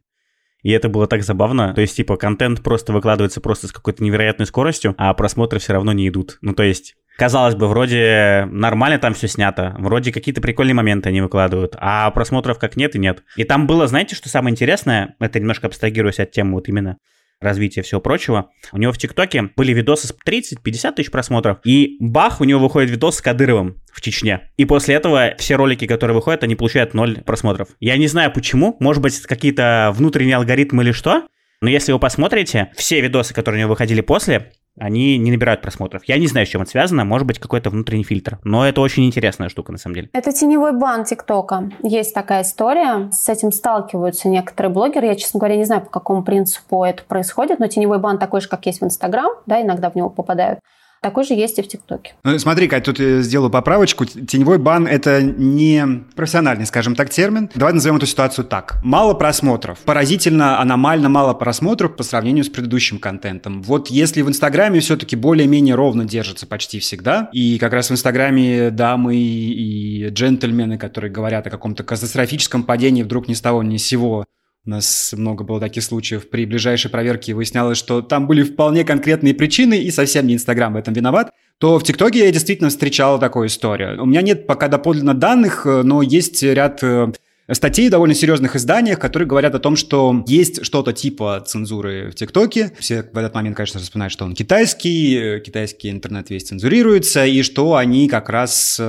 И 0.63 0.71
это 0.71 0.89
было 0.89 1.07
так 1.07 1.23
забавно. 1.23 1.73
То 1.73 1.81
есть, 1.81 1.95
типа, 1.95 2.17
контент 2.17 2.61
просто 2.61 2.91
выкладывается 2.91 3.39
просто 3.39 3.67
с 3.67 3.71
какой-то 3.71 4.03
невероятной 4.03 4.47
скоростью, 4.47 4.95
а 4.97 5.13
просмотры 5.13 5.59
все 5.59 5.73
равно 5.73 5.93
не 5.93 6.07
идут. 6.09 6.39
Ну, 6.41 6.53
то 6.53 6.63
есть, 6.63 6.95
казалось 7.17 7.55
бы, 7.55 7.67
вроде 7.67 8.47
нормально 8.51 8.99
там 8.99 9.13
все 9.13 9.27
снято, 9.27 9.75
вроде 9.77 10.11
какие-то 10.11 10.41
прикольные 10.41 10.73
моменты 10.73 11.09
они 11.09 11.21
выкладывают, 11.21 11.75
а 11.77 12.09
просмотров 12.11 12.59
как 12.59 12.75
нет 12.75 12.95
и 12.95 12.99
нет. 12.99 13.23
И 13.37 13.43
там 13.43 13.67
было, 13.67 13.87
знаете, 13.87 14.15
что 14.15 14.27
самое 14.27 14.51
интересное, 14.51 15.15
это 15.19 15.39
немножко 15.39 15.67
абстрагируясь 15.67 16.19
от 16.19 16.31
темы 16.31 16.53
вот 16.53 16.67
именно 16.67 16.97
развития 17.45 17.81
всего 17.81 18.01
прочего. 18.01 18.51
У 18.71 18.77
него 18.77 18.91
в 18.91 18.97
ТикТоке 18.97 19.51
были 19.55 19.71
видосы 19.71 20.07
с 20.07 20.15
30-50 20.27 20.93
тысяч 20.93 21.11
просмотров, 21.11 21.59
и 21.63 21.95
бах, 21.99 22.41
у 22.41 22.43
него 22.43 22.59
выходит 22.59 22.89
видос 22.89 23.17
с 23.17 23.21
Кадыровым 23.21 23.81
в 23.93 24.01
Чечне. 24.01 24.51
И 24.57 24.65
после 24.65 24.95
этого 24.95 25.35
все 25.37 25.55
ролики, 25.55 25.87
которые 25.87 26.15
выходят, 26.15 26.43
они 26.43 26.55
получают 26.55 26.93
0 26.93 27.21
просмотров. 27.21 27.69
Я 27.79 27.95
не 27.97 28.07
знаю 28.07 28.31
почему, 28.33 28.75
может 28.79 29.01
быть 29.01 29.19
какие-то 29.21 29.91
внутренние 29.95 30.35
алгоритмы 30.35 30.83
или 30.83 30.91
что, 30.91 31.23
но 31.61 31.69
если 31.69 31.93
вы 31.93 31.99
посмотрите, 31.99 32.71
все 32.75 32.99
видосы, 33.01 33.33
которые 33.33 33.59
у 33.59 33.61
него 33.61 33.69
выходили 33.69 34.01
после, 34.01 34.51
они 34.77 35.17
не 35.17 35.31
набирают 35.31 35.61
просмотров. 35.61 36.03
Я 36.05 36.17
не 36.17 36.27
знаю, 36.27 36.45
с 36.45 36.49
чем 36.49 36.61
это 36.61 36.71
связано, 36.71 37.05
может 37.05 37.27
быть, 37.27 37.39
какой-то 37.39 37.69
внутренний 37.69 38.03
фильтр. 38.03 38.39
Но 38.43 38.67
это 38.67 38.81
очень 38.81 39.05
интересная 39.05 39.49
штука, 39.49 39.71
на 39.71 39.77
самом 39.77 39.95
деле. 39.95 40.09
Это 40.13 40.31
теневой 40.33 40.73
бан 40.73 41.05
ТикТока. 41.05 41.71
Есть 41.83 42.13
такая 42.13 42.43
история. 42.43 43.09
С 43.11 43.29
этим 43.29 43.51
сталкиваются 43.51 44.27
некоторые 44.27 44.71
блогеры. 44.71 45.07
Я, 45.07 45.15
честно 45.15 45.39
говоря, 45.39 45.55
не 45.55 45.65
знаю, 45.65 45.81
по 45.81 45.89
какому 45.89 46.23
принципу 46.23 46.83
это 46.83 47.03
происходит, 47.03 47.59
но 47.59 47.67
теневой 47.67 47.99
бан 47.99 48.17
такой 48.17 48.41
же, 48.41 48.49
как 48.49 48.65
есть 48.65 48.81
в 48.81 48.85
Инстаграм, 48.85 49.31
да, 49.45 49.61
иногда 49.61 49.89
в 49.89 49.95
него 49.95 50.09
попадают. 50.09 50.59
Такой 51.05 51.23
же 51.23 51.35
есть 51.35 51.59
и 51.59 51.61
в 51.61 51.67
ТикТоке. 51.67 52.15
Ну, 52.23 52.39
смотри, 52.39 52.67
Кать, 52.67 52.85
тут 52.85 52.99
я 52.99 53.21
сделаю 53.21 53.51
поправочку. 53.51 54.05
Теневой 54.05 54.57
бан– 54.57 54.87
это 54.89 55.21
не 55.21 56.03
профессиональный, 56.15 56.65
скажем 56.65 56.95
так, 56.95 57.11
термин. 57.11 57.47
Давай 57.53 57.73
назовем 57.73 57.97
эту 57.97 58.07
ситуацию 58.07 58.43
так. 58.43 58.79
Мало 58.83 59.13
просмотров. 59.13 59.77
Поразительно, 59.85 60.59
аномально 60.59 61.07
мало 61.07 61.35
просмотров 61.35 61.95
по 61.95 62.01
сравнению 62.01 62.43
с 62.43 62.49
предыдущим 62.49 62.97
контентом. 62.97 63.61
Вот 63.61 63.89
если 63.89 64.23
в 64.23 64.29
Инстаграме 64.29 64.79
все-таки 64.79 65.15
более-менее 65.15 65.75
ровно 65.75 66.05
держится 66.05 66.47
почти 66.47 66.79
всегда, 66.79 67.29
и 67.31 67.59
как 67.59 67.73
раз 67.73 67.91
в 67.91 67.93
Инстаграме 67.93 68.71
дамы 68.71 69.15
и 69.15 70.09
джентльмены, 70.09 70.79
которые 70.79 71.11
говорят 71.11 71.45
о 71.45 71.51
каком-то 71.51 71.83
катастрофическом 71.83 72.63
падении 72.63 73.03
вдруг 73.03 73.27
ни 73.27 73.35
с 73.35 73.41
того 73.41 73.61
ни 73.61 73.77
с 73.77 73.85
сего 73.85 74.25
у 74.65 74.69
нас 74.71 75.13
много 75.15 75.43
было 75.43 75.59
таких 75.59 75.83
случаев. 75.83 76.29
При 76.29 76.45
ближайшей 76.45 76.89
проверке 76.89 77.33
выяснялось, 77.33 77.77
что 77.77 78.01
там 78.01 78.25
были 78.25 78.41
вполне 78.41 78.83
конкретные 78.83 79.35
причины, 79.35 79.77
и 79.77 79.91
совсем 79.91 80.25
не 80.25 80.33
Инстаграм 80.33 80.73
в 80.73 80.77
этом 80.77 80.93
виноват. 80.93 81.31
То 81.59 81.77
в 81.77 81.83
ТикТоке 81.83 82.25
я 82.25 82.31
действительно 82.31 82.69
встречал 82.69 83.19
такую 83.19 83.47
историю. 83.47 84.01
У 84.01 84.05
меня 84.05 84.21
нет 84.21 84.47
пока 84.47 84.67
доподлинно 84.67 85.13
данных, 85.13 85.65
э, 85.65 85.83
но 85.83 86.01
есть 86.01 86.41
ряд 86.41 86.83
э, 86.83 87.13
статей 87.51 87.87
в 87.87 87.91
довольно 87.91 88.15
серьезных 88.15 88.55
изданиях, 88.55 88.99
которые 88.99 89.27
говорят 89.27 89.53
о 89.53 89.59
том, 89.59 89.75
что 89.75 90.23
есть 90.27 90.65
что-то 90.65 90.93
типа 90.93 91.43
цензуры 91.45 92.09
в 92.09 92.15
ТикТоке. 92.15 92.71
Все 92.79 93.03
в 93.03 93.17
этот 93.17 93.35
момент, 93.35 93.55
конечно, 93.55 93.79
вспоминают, 93.79 94.11
что 94.11 94.25
он 94.25 94.33
китайский, 94.33 95.15
э, 95.15 95.39
китайский 95.41 95.91
интернет 95.91 96.29
весь 96.29 96.43
цензурируется, 96.43 97.25
и 97.25 97.43
что 97.43 97.75
они 97.75 98.07
как 98.07 98.29
раз 98.29 98.77
э, 98.79 98.83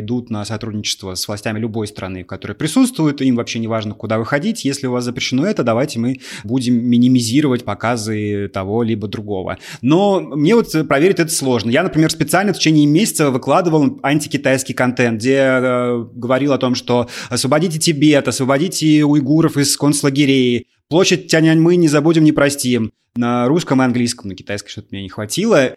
идут 0.00 0.30
на 0.30 0.44
сотрудничество 0.44 1.14
с 1.14 1.26
властями 1.26 1.58
любой 1.58 1.88
страны, 1.88 2.22
в 2.22 2.26
которой 2.26 2.52
присутствуют. 2.52 3.20
Им 3.22 3.36
вообще 3.36 3.58
не 3.58 3.66
важно, 3.66 3.94
куда 3.94 4.18
выходить. 4.18 4.64
Если 4.64 4.86
у 4.86 4.92
вас 4.92 5.04
запрещено 5.04 5.44
это, 5.44 5.64
давайте 5.64 5.98
мы 5.98 6.20
будем 6.44 6.74
минимизировать 6.74 7.64
показы 7.64 8.48
того 8.48 8.82
либо 8.84 9.08
другого. 9.08 9.58
Но 9.82 10.20
мне 10.20 10.54
вот 10.54 10.70
проверить 10.86 11.18
это 11.18 11.32
сложно. 11.32 11.70
Я, 11.70 11.82
например, 11.82 12.10
специально 12.10 12.52
в 12.52 12.58
течение 12.58 12.86
месяца 12.86 13.30
выкладывал 13.30 13.98
антикитайский 14.02 14.74
контент, 14.74 15.18
где 15.18 15.38
э, 15.38 16.04
говорил 16.14 16.52
о 16.52 16.58
том, 16.58 16.76
что 16.76 17.08
освободите 17.30 17.80
Тибет, 17.96 18.28
освободите 18.28 19.04
уйгуров 19.04 19.56
из 19.56 19.74
концлагерей, 19.76 20.68
площадь 20.88 21.28
Тяньаньмы 21.28 21.76
не 21.76 21.88
забудем, 21.88 22.24
не 22.24 22.32
простим. 22.32 22.92
На 23.16 23.46
русском 23.48 23.80
и 23.80 23.84
английском, 23.84 24.28
на 24.28 24.34
китайском 24.34 24.68
что-то 24.68 24.88
мне 24.90 25.02
не 25.02 25.08
хватило. 25.08 25.76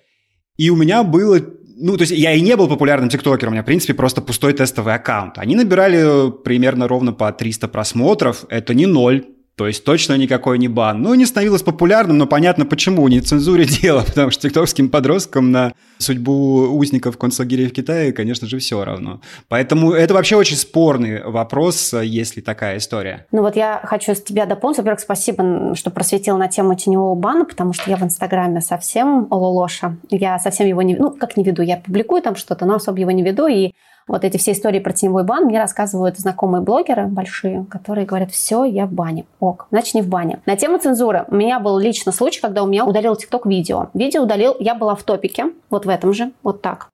И 0.57 0.69
у 0.69 0.75
меня 0.75 1.03
было 1.03 1.41
ну, 1.81 1.95
то 1.95 2.01
есть 2.01 2.11
я 2.11 2.33
и 2.33 2.41
не 2.41 2.57
был 2.57 2.67
популярным 2.67 3.07
тиктокером, 3.07 3.51
у 3.51 3.53
меня, 3.53 3.63
в 3.63 3.65
принципе, 3.65 3.93
просто 3.93 4.19
пустой 4.19 4.51
тестовый 4.51 4.93
аккаунт. 4.95 5.37
Они 5.37 5.55
набирали 5.55 6.29
примерно 6.43 6.89
ровно 6.89 7.13
по 7.13 7.31
300 7.31 7.69
просмотров, 7.69 8.43
это 8.49 8.73
не 8.73 8.85
ноль, 8.85 9.23
то 9.55 9.65
есть 9.65 9.85
точно 9.85 10.17
никакой 10.17 10.59
не 10.59 10.67
бан. 10.67 11.01
Ну, 11.01 11.13
не 11.13 11.25
становилось 11.25 11.61
популярным, 11.61 12.17
но 12.17 12.27
понятно 12.27 12.65
почему, 12.65 13.07
не 13.07 13.21
цензуре 13.21 13.63
дело, 13.81 14.03
потому 14.05 14.29
что 14.29 14.41
тиктокским 14.41 14.89
подросткам 14.89 15.51
на 15.51 15.71
судьбу 15.99 16.61
узников 16.75 17.17
концлагерей 17.17 17.67
в 17.67 17.73
Китае, 17.73 18.13
конечно 18.13 18.47
же, 18.47 18.57
все 18.57 18.83
равно. 18.83 19.21
Поэтому 19.49 19.91
это 19.91 20.13
вообще 20.13 20.37
очень 20.37 20.55
спорный 20.55 21.23
вопрос, 21.23 21.93
если 21.93 22.41
такая 22.41 22.77
история. 22.77 23.27
Ну 23.31 23.41
вот 23.41 23.55
я 23.55 23.81
хочу 23.83 24.15
с 24.15 24.21
тебя 24.21 24.45
дополнить. 24.45 24.77
Во-первых, 24.77 25.01
спасибо, 25.01 25.75
что 25.75 25.91
просветил 25.91 26.37
на 26.37 26.47
тему 26.47 26.75
теневого 26.75 27.15
бана, 27.15 27.45
потому 27.45 27.73
что 27.73 27.89
я 27.89 27.97
в 27.97 28.03
Инстаграме 28.03 28.61
совсем 28.61 29.27
ололоша. 29.29 29.97
Я 30.09 30.39
совсем 30.39 30.67
его 30.67 30.81
не... 30.81 30.95
Ну, 30.95 31.11
как 31.11 31.37
не 31.37 31.43
веду, 31.43 31.61
я 31.61 31.77
публикую 31.77 32.21
там 32.21 32.35
что-то, 32.35 32.65
но 32.65 32.75
особо 32.75 32.99
его 32.99 33.11
не 33.11 33.23
веду, 33.23 33.47
и 33.47 33.73
вот 34.09 34.25
эти 34.25 34.37
все 34.37 34.51
истории 34.51 34.79
про 34.79 34.91
теневой 34.91 35.23
бан 35.23 35.45
мне 35.45 35.59
рассказывают 35.59 36.17
знакомые 36.17 36.61
блогеры 36.61 37.05
большие, 37.05 37.65
которые 37.69 38.05
говорят, 38.05 38.31
все, 38.31 38.63
я 38.63 38.87
в 38.87 38.91
бане. 38.91 39.25
Ок, 39.39 39.67
значит 39.69 39.93
не 39.93 40.01
в 40.01 40.07
бане. 40.07 40.41
На 40.45 40.57
тему 40.57 40.79
цензуры. 40.79 41.25
У 41.27 41.35
меня 41.35 41.59
был 41.59 41.77
лично 41.77 42.11
случай, 42.11 42.41
когда 42.41 42.63
у 42.63 42.67
меня 42.67 42.85
удалил 42.85 43.15
ТикТок 43.15 43.45
видео. 43.45 43.89
Видео 43.93 44.23
удалил, 44.23 44.55
я 44.59 44.73
была 44.73 44.95
в 44.95 45.03
топике, 45.03 45.51
вот 45.69 45.85
в 45.85 45.89
этом 45.89 46.13
же, 46.13 46.31
вот 46.43 46.61
так. 46.61 46.89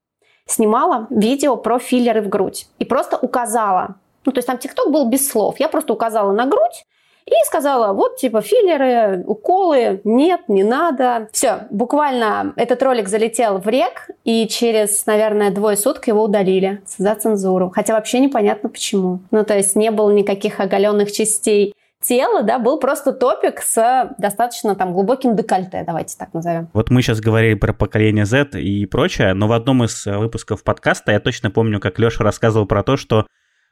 Снимала 0.45 1.07
видео 1.09 1.55
про 1.55 1.79
филлеры 1.79 2.21
в 2.21 2.29
грудь. 2.29 2.67
И 2.79 2.85
просто 2.85 3.17
указала, 3.17 3.95
ну, 4.25 4.31
то 4.31 4.39
есть 4.39 4.47
там 4.47 4.57
ТикТок 4.57 4.91
был 4.91 5.09
без 5.09 5.27
слов. 5.27 5.55
Я 5.59 5.69
просто 5.69 5.93
указала 5.93 6.33
на 6.33 6.45
грудь, 6.45 6.85
и 7.25 7.33
сказала, 7.47 7.93
вот 7.93 8.17
типа 8.17 8.41
филлеры, 8.41 9.23
уколы, 9.25 10.01
нет, 10.03 10.41
не 10.47 10.63
надо. 10.63 11.27
Все, 11.31 11.67
буквально 11.71 12.53
этот 12.55 12.81
ролик 12.83 13.07
залетел 13.07 13.57
в 13.57 13.67
рек, 13.67 14.09
и 14.23 14.47
через, 14.47 15.05
наверное, 15.05 15.51
двое 15.51 15.75
суток 15.75 16.07
его 16.07 16.23
удалили 16.23 16.81
за 16.97 17.15
цензуру. 17.15 17.71
Хотя 17.73 17.93
вообще 17.93 18.19
непонятно 18.19 18.69
почему. 18.69 19.21
Ну, 19.31 19.43
то 19.43 19.55
есть 19.55 19.75
не 19.75 19.89
было 19.89 20.11
никаких 20.11 20.59
оголенных 20.59 21.11
частей 21.11 21.73
тела, 22.01 22.43
да, 22.43 22.59
был 22.59 22.79
просто 22.79 23.11
топик 23.11 23.61
с 23.61 24.13
достаточно 24.19 24.75
там 24.75 24.93
глубоким 24.93 25.35
декольте, 25.35 25.83
давайте 25.85 26.15
так 26.17 26.33
назовем. 26.33 26.69
Вот 26.73 26.91
мы 26.91 27.01
сейчас 27.01 27.19
говорили 27.19 27.55
про 27.55 27.73
поколение 27.73 28.25
Z 28.25 28.59
и 28.59 28.85
прочее, 28.85 29.33
но 29.33 29.47
в 29.47 29.53
одном 29.53 29.83
из 29.83 30.05
выпусков 30.05 30.63
подкаста 30.63 31.11
я 31.13 31.19
точно 31.19 31.49
помню, 31.49 31.79
как 31.79 31.97
Леша 31.97 32.23
рассказывал 32.23 32.67
про 32.67 32.83
то, 32.83 32.95
что 32.95 33.25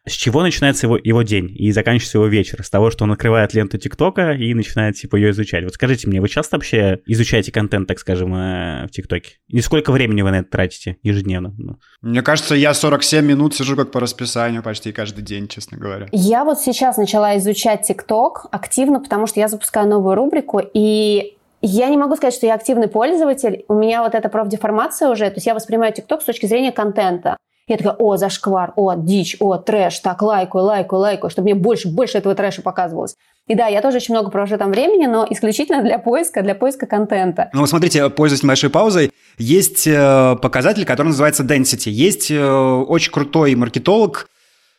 с 0.06 0.12
чего 0.12 0.41
начинается 0.41 0.88
его, 0.88 0.97
его 0.97 1.22
день 1.22 1.49
и 1.58 1.72
заканчивается 1.72 2.18
его 2.18 2.28
вечер? 2.28 2.64
С 2.64 2.70
того, 2.70 2.91
что 2.91 3.06
он 3.06 3.12
открывает 3.12 3.54
ленту 3.54 3.78
ТикТока 3.78 4.34
и 4.34 4.54
начинает, 4.54 4.95
типа, 4.95 5.16
ее 5.16 5.32
изучать. 5.32 5.64
Вот 5.64 5.74
скажите 5.74 6.08
мне, 6.08 6.20
вы 6.20 6.28
часто 6.28 6.58
вообще 6.58 6.99
изучаете 7.06 7.51
контент, 7.51 7.88
так 7.88 7.99
скажем, 7.99 8.36
э, 8.36 8.88
в 8.88 8.91
ТикТоке? 8.91 9.38
И 9.47 9.62
сколько 9.62 9.91
времени 9.91 10.22
вы 10.22 10.32
на 10.32 10.39
это 10.39 10.49
тратите 10.49 10.97
ежедневно? 11.04 11.54
Ну. 11.58 11.78
Мне 12.01 12.22
кажется, 12.22 12.54
я 12.54 12.74
47 12.74 13.26
минут 13.26 13.56
сижу 13.56 13.78
как 13.78 13.91
по 13.91 13.99
расписанию 14.01 14.62
почти 14.62 14.91
каждый 14.91 15.24
день, 15.24 15.47
честно 15.47 15.78
говоря. 15.78 16.08
Я 16.12 16.43
вот 16.43 16.60
сейчас 16.60 16.97
начала 16.97 17.38
изучать 17.38 17.88
ТикТок 17.88 18.47
активно, 18.51 18.99
потому 18.99 19.26
что 19.26 19.39
я 19.39 19.47
запускаю 19.47 19.88
новую 19.88 20.16
рубрику, 20.16 20.62
и 20.74 21.38
я 21.62 21.88
не 21.88 21.95
могу 21.95 22.18
сказать, 22.18 22.34
что 22.34 22.45
я 22.45 22.56
активный 22.56 22.89
пользователь. 22.89 23.64
У 23.70 23.74
меня 23.74 24.04
вот 24.04 24.16
эта 24.16 24.28
профдеформация 24.28 25.10
уже, 25.10 25.30
то 25.30 25.36
есть 25.36 25.47
я 25.47 25.54
воспринимаю 25.54 25.93
ТикТок 25.93 26.22
с 26.22 26.26
точки 26.26 26.45
зрения 26.45 26.74
контента. 26.74 27.38
Я 27.68 27.78
такая, 27.78 27.93
о, 27.93 28.18
зашквар, 28.18 28.74
о, 28.76 28.93
дичь, 28.95 29.38
о, 29.39 29.57
трэш, 29.57 29.99
так, 29.99 30.22
лайкаю, 30.22 30.66
лайкаю, 30.66 30.99
лайкаю, 30.99 31.30
чтобы 31.32 31.45
мне 31.45 31.55
больше, 31.55 31.88
больше 31.88 32.18
этого 32.18 32.36
трэша 32.36 32.61
показывалось. 32.61 33.16
И 33.47 33.55
да, 33.55 33.68
я 33.68 33.82
тоже 33.82 33.97
очень 33.97 34.14
много 34.14 34.30
провожу 34.32 34.57
там 34.57 34.72
времени, 34.72 35.05
но 35.05 35.26
исключительно 35.30 35.82
для 35.82 35.97
поиска, 35.97 36.41
для 36.41 36.55
поиска 36.55 36.86
контента. 36.86 37.49
Ну, 37.53 37.66
смотрите, 37.66 38.09
пользуясь 38.09 38.43
небольшой 38.43 38.70
паузой, 38.70 39.11
есть 39.38 39.88
э, 39.88 40.36
показатель, 40.41 40.86
который 40.86 41.07
называется 41.07 41.43
density. 41.43 41.89
Есть 41.89 42.32
э, 42.32 42.41
очень 42.41 43.11
крутой 43.11 43.55
маркетолог, 43.55 44.28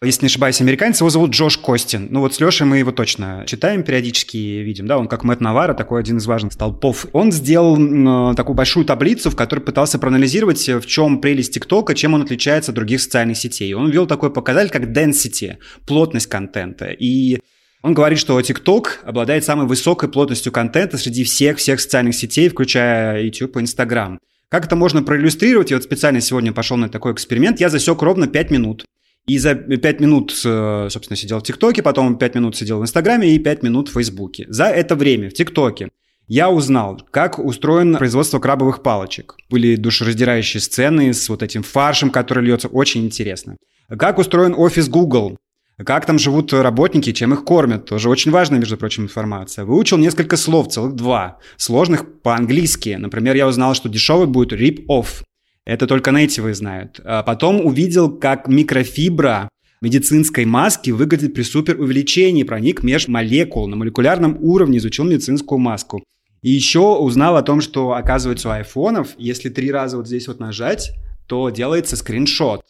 если 0.05 0.23
не 0.23 0.27
ошибаюсь, 0.27 0.61
американец, 0.61 1.01
его 1.01 1.11
зовут 1.11 1.31
Джош 1.31 1.59
Костин. 1.59 2.09
Ну 2.11 2.21
вот 2.21 2.35
с 2.35 2.41
Лешей 2.41 2.67
мы 2.67 2.79
его 2.79 2.93
точно 2.93 3.45
читаем 3.47 3.83
периодически, 3.83 4.37
видим, 4.37 4.87
да, 4.87 4.99
он 4.99 5.09
как 5.09 5.25
Мэтт 5.25 5.41
Навара, 5.41 5.75
такой 5.75 6.01
один 6.01 6.19
из 6.19 6.27
важных 6.27 6.53
столпов. 6.53 7.07
Он 7.13 7.33
сделал 7.33 7.77
э, 7.77 8.35
такую 8.35 8.55
большую 8.55 8.87
таблицу, 8.87 9.31
в 9.31 9.37
которой 9.37 9.61
пытался 9.61 9.99
проанализировать, 9.99 10.69
в 10.69 10.87
чем 10.87 11.21
прелесть 11.21 11.55
ТикТока, 11.55 11.95
чем 11.95 12.15
он 12.15 12.23
отличается 12.23 12.71
от 12.71 12.77
других 12.77 13.01
социальных 13.01 13.37
сетей. 13.37 13.73
Он 13.75 13.91
ввел 13.91 14.07
такой 14.07 14.33
показатель, 14.33 14.71
как 14.71 14.85
density, 14.85 15.57
плотность 15.87 16.27
контента. 16.27 16.87
И 16.87 17.41
он 17.83 17.93
говорит, 17.93 18.19
что 18.19 18.41
TikTok 18.41 19.05
обладает 19.05 19.45
самой 19.45 19.67
высокой 19.67 20.09
плотностью 20.09 20.51
контента 20.53 20.97
среди 20.97 21.23
всех-всех 21.23 21.81
социальных 21.81 22.15
сетей, 22.15 22.49
включая 22.49 23.23
YouTube 23.23 23.59
и 23.59 23.61
Instagram. 23.61 24.19
Как 24.49 24.67
это 24.67 24.77
можно 24.77 25.03
проиллюстрировать? 25.03 25.71
Я 25.71 25.77
вот 25.77 25.85
специально 25.85 26.21
сегодня 26.21 26.53
пошел 26.53 26.77
на 26.77 26.89
такой 26.89 27.13
эксперимент. 27.13 27.61
Я 27.61 27.69
засек 27.69 28.01
ровно 28.01 28.27
5 28.27 28.51
минут. 28.51 28.85
И 29.27 29.39
за 29.39 29.55
5 29.55 30.01
минут, 30.01 30.33
э, 30.45 30.89
собственно, 30.91 31.17
сидел 31.17 31.39
в 31.39 31.43
ТикТоке, 31.43 31.83
потом 31.83 32.19
5 32.19 32.35
минут 32.35 32.57
сидел 32.57 32.81
в 32.81 32.83
Инстаграме 32.83 33.35
и 33.35 33.39
5 33.39 33.63
минут 33.63 33.89
в 33.89 33.93
Фейсбуке. 33.93 34.47
За 34.49 34.65
это 34.65 34.97
время 34.97 35.31
в 35.31 35.33
ТикТоке 35.33 35.89
я 36.27 36.51
узнал, 36.51 37.01
как 37.11 37.39
устроено 37.39 37.99
производство 37.99 38.39
крабовых 38.39 38.83
палочек. 38.83 39.37
Были 39.51 39.77
душераздирающие 39.77 40.61
сцены 40.61 41.13
с 41.13 41.29
вот 41.29 41.43
этим 41.43 41.63
фаршем, 41.63 42.11
который 42.11 42.45
льется. 42.45 42.69
Очень 42.69 43.05
интересно. 43.05 43.57
Как 43.89 44.19
устроен 44.19 44.55
офис 44.57 44.89
Google. 44.89 45.39
Как 45.85 46.07
там 46.07 46.19
живут 46.19 46.53
работники, 46.53 47.13
чем 47.13 47.35
их 47.35 47.45
кормят. 47.45 47.87
Тоже 47.87 48.09
очень 48.09 48.31
важная, 48.31 48.61
между 48.61 48.77
прочим, 48.77 49.05
информация. 49.05 49.65
Выучил 49.65 49.99
несколько 49.99 50.37
слов, 50.37 50.69
целых 50.69 50.95
два. 50.95 51.39
Сложных 51.57 52.21
по-английски. 52.23 52.97
Например, 52.99 53.35
я 53.35 53.49
узнал, 53.49 53.75
что 53.75 53.89
дешевый 53.89 54.27
будет 54.27 54.53
rip-off. 54.53 55.25
Это 55.67 55.87
только 55.87 56.11
нейтивы 56.11 56.55
знают. 56.55 57.01
А 57.05 57.23
потом 57.23 57.65
увидел, 57.65 58.11
как 58.11 58.49
микрофибра 58.49 59.49
медицинской 59.81 60.45
маски 60.45 60.91
выглядит 60.91 61.35
при 61.35 61.43
суперувеличении, 61.43 62.43
проник 62.43 62.83
меж 62.83 63.09
молекул 63.09 63.67
на 63.67 63.77
молекулярном 63.77 64.39
уровне, 64.41 64.79
изучил 64.79 65.05
медицинскую 65.05 65.59
маску. 65.59 66.03
И 66.43 66.51
еще 66.51 66.97
узнал 66.97 67.37
о 67.37 67.43
том, 67.43 67.61
что, 67.61 67.93
оказывается, 67.93 68.49
у 68.49 68.53
айфонов, 68.53 69.15
если 69.17 69.49
три 69.49 69.73
раза 69.73 69.97
вот 69.97 70.07
здесь 70.07 70.29
вот 70.29 70.41
нажать, 70.41 70.93
то 71.27 71.49
делается 71.49 71.97
скриншот. 71.97 72.63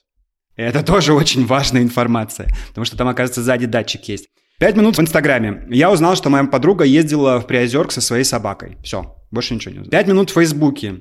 Это 0.56 0.84
тоже 0.84 1.12
очень 1.12 1.44
важная 1.44 1.82
информация, 1.82 2.54
потому 2.68 2.84
что 2.84 2.96
там, 2.96 3.08
оказывается, 3.08 3.42
сзади 3.42 3.66
датчик 3.66 4.04
есть. 4.04 4.28
Пять 4.60 4.76
минут 4.76 4.96
в 4.96 5.00
Инстаграме. 5.00 5.66
Я 5.70 5.90
узнал, 5.90 6.14
что 6.14 6.30
моя 6.30 6.44
подруга 6.44 6.84
ездила 6.84 7.40
в 7.40 7.46
Приозерк 7.48 7.90
со 7.90 8.00
своей 8.00 8.22
собакой. 8.22 8.76
Все, 8.84 9.16
больше 9.32 9.54
ничего 9.54 9.74
не 9.74 9.80
узнал. 9.80 9.90
Пять 9.90 10.06
минут 10.06 10.30
в 10.30 10.34
Фейсбуке. 10.34 11.00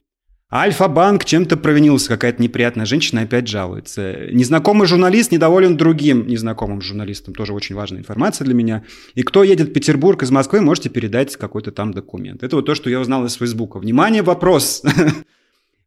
Альфа-банк 0.54 1.26
чем-то 1.26 1.58
провинился, 1.58 2.10
какая-то 2.10 2.39
неприятная 2.39 2.86
женщина 2.86 3.22
опять 3.22 3.47
жалуется. 3.47 4.28
Незнакомый 4.32 4.86
журналист 4.86 5.32
недоволен 5.32 5.78
другим 5.78 6.28
незнакомым 6.28 6.80
журналистом, 6.80 7.34
тоже 7.34 7.54
очень 7.54 7.74
важная 7.74 8.01
информация 8.01 8.45
для 8.45 8.54
меня. 8.54 8.84
И 9.16 9.24
кто 9.24 9.41
едет 9.43 9.70
в 9.70 9.74
Петербург 9.74 10.22
из 10.22 10.30
Москвы, 10.30 10.62
можете 10.62 10.89
передать 10.89 11.36
какой-то 11.38 11.72
там 11.72 11.91
документ. 11.91 12.43
Это 12.43 12.56
вот 12.56 12.68
то, 12.68 12.76
что 12.76 12.91
я 12.91 12.99
узнал 12.99 13.26
из 13.26 13.34
Фейсбука. 13.34 13.80
Внимание, 13.80 14.22
вопрос. 14.22 14.84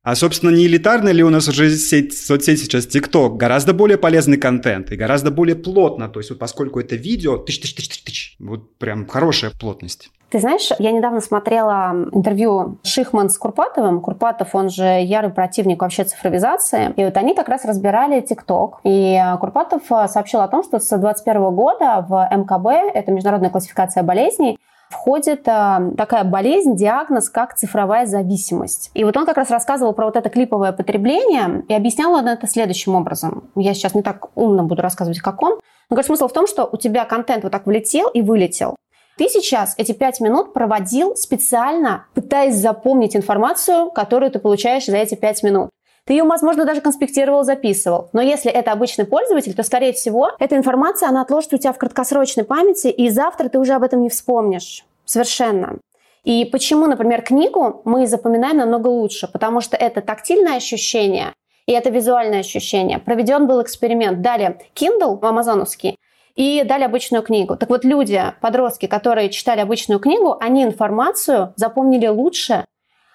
А, 0.07 0.15
собственно, 0.15 0.51
не 0.51 0.67
элитарная 0.67 1.11
ли 1.11 1.25
у 1.25 1.31
нас 1.31 1.49
уже 1.49 1.69
сеть, 1.75 2.17
соцсеть 2.17 2.61
сейчас 2.61 2.87
ТикТок? 2.87 3.37
Гораздо 3.37 3.75
более 3.75 3.99
полезный 3.99 4.37
контент 4.37 4.93
и 4.93 4.97
гораздо 4.97 5.33
более 5.33 5.57
плотно. 5.57 6.09
То 6.09 6.21
есть 6.21 6.31
вот 6.31 6.39
поскольку 6.39 6.79
это 6.79 6.95
видео, 6.95 7.39
тыч 7.39 7.59
тыч 7.59 7.75
тыч 7.75 7.89
тыч 7.89 8.03
тыч 8.05 8.37
вот 8.39 8.79
прям 8.79 9.09
хорошая 9.09 9.51
плотность. 9.51 10.11
Ты 10.31 10.39
знаешь, 10.39 10.71
я 10.79 10.93
недавно 10.93 11.21
смотрела 11.21 12.09
интервью 12.13 12.79
Шихман 12.85 13.31
с 13.31 13.37
Курпатовым. 13.37 14.01
Курпатов, 14.01 14.55
он 14.55 14.71
же 14.71 14.85
ярый 14.85 15.31
противник 15.31 15.83
вообще 15.83 16.05
цифровизации. 16.05 16.93
И 16.97 17.05
вот 17.05 17.17
они 17.17 17.35
как 17.35 17.49
раз 17.49 17.65
разбирали 17.65 18.21
ТикТок. 18.21 18.79
И 18.85 19.21
Курпатов 19.41 19.83
сообщил 19.89 20.41
о 20.41 20.47
том, 20.47 20.63
что 20.63 20.79
с 20.79 20.89
2021 20.89 21.53
года 21.53 22.07
в 22.09 22.29
МКБ, 22.31 22.95
это 22.95 23.11
международная 23.11 23.51
классификация 23.51 24.05
болезней, 24.05 24.57
входит 24.91 25.47
э, 25.47 25.93
такая 25.97 26.25
болезнь, 26.25 26.77
диагноз, 26.77 27.29
как 27.29 27.55
цифровая 27.55 28.07
зависимость. 28.07 28.91
И 28.95 29.05
вот 29.05 29.17
он 29.17 29.27
как 29.27 29.37
раз 29.37 29.51
рассказывал 29.51 29.93
про 29.93 30.07
вот 30.07 30.17
это 30.17 30.29
клиповое 30.29 30.73
потребление 30.73 31.65
и 31.69 31.75
объяснял 31.75 32.13
он 32.13 32.29
это 32.29 32.47
следующим 32.47 32.95
образом. 32.95 33.51
Я 33.55 33.75
сейчас 33.75 33.95
не 33.95 34.03
так 34.03 34.37
умно 34.37 34.65
буду 34.65 34.83
рассказывать, 34.83 35.21
как 35.21 35.43
он. 35.43 35.61
Но 35.89 35.95
говорит, 35.95 36.07
смысл 36.07 36.29
в 36.29 36.33
том, 36.33 36.47
что 36.47 36.69
у 36.71 36.77
тебя 36.77 37.05
контент 37.05 37.45
вот 37.45 37.53
так 37.53 37.67
влетел 37.67 38.09
и 38.09 38.23
вылетел. 38.23 38.77
Ты 39.17 39.29
сейчас 39.29 39.75
эти 39.79 39.93
пять 39.93 40.21
минут 40.21 40.53
проводил 40.53 41.17
специально, 41.17 42.07
пытаясь 42.15 42.57
запомнить 42.57 43.17
информацию, 43.17 43.91
которую 43.91 44.31
ты 44.31 44.39
получаешь 44.39 44.85
за 44.85 44.99
эти 44.99 45.15
пять 45.15 45.43
минут. 45.43 45.71
Ты 46.07 46.13
ее, 46.13 46.23
возможно, 46.23 46.65
даже 46.65 46.81
конспектировал, 46.81 47.43
записывал. 47.43 48.11
Но 48.13 48.23
если 48.23 48.51
это 48.51 48.71
обычный 48.71 49.07
пользователь, 49.07 49.55
то, 49.55 49.65
скорее 49.65 49.93
всего, 49.93 50.31
эта 50.39 50.57
информация, 50.57 51.09
она 51.09 51.23
отложится 51.23 51.57
у 51.57 51.59
тебя 51.59 51.73
в 51.73 51.79
краткосрочной 51.79 52.45
памяти, 52.45 52.87
и 52.87 53.09
завтра 53.11 53.49
ты 53.49 53.59
уже 53.59 53.75
об 53.75 53.83
этом 53.83 54.03
не 54.03 54.09
вспомнишь. 54.09 54.85
Совершенно. 55.05 55.79
И 56.23 56.45
почему, 56.45 56.87
например, 56.87 57.23
книгу 57.23 57.83
мы 57.85 58.07
запоминаем 58.07 58.59
намного 58.59 58.87
лучше? 58.87 59.27
Потому 59.27 59.61
что 59.61 59.77
это 59.77 60.01
тактильное 60.01 60.57
ощущение, 60.57 61.33
и 61.67 61.73
это 61.73 61.91
визуальное 61.91 62.41
ощущение. 62.41 63.01
Проведен 63.01 63.49
был 63.49 63.61
эксперимент. 63.61 64.23
Далее, 64.23 64.59
Kindle 64.75 65.19
амазоновский, 65.23 65.97
и 66.37 66.63
дали 66.65 66.85
обычную 66.85 67.25
книгу. 67.25 67.57
Так 67.57 67.69
вот, 67.69 67.85
люди, 67.85 68.23
подростки, 68.41 68.87
которые 68.87 69.31
читали 69.31 69.61
обычную 69.61 69.99
книгу, 69.99 70.37
они 70.41 70.63
информацию 70.63 71.53
запомнили 71.57 72.07
лучше, 72.07 72.65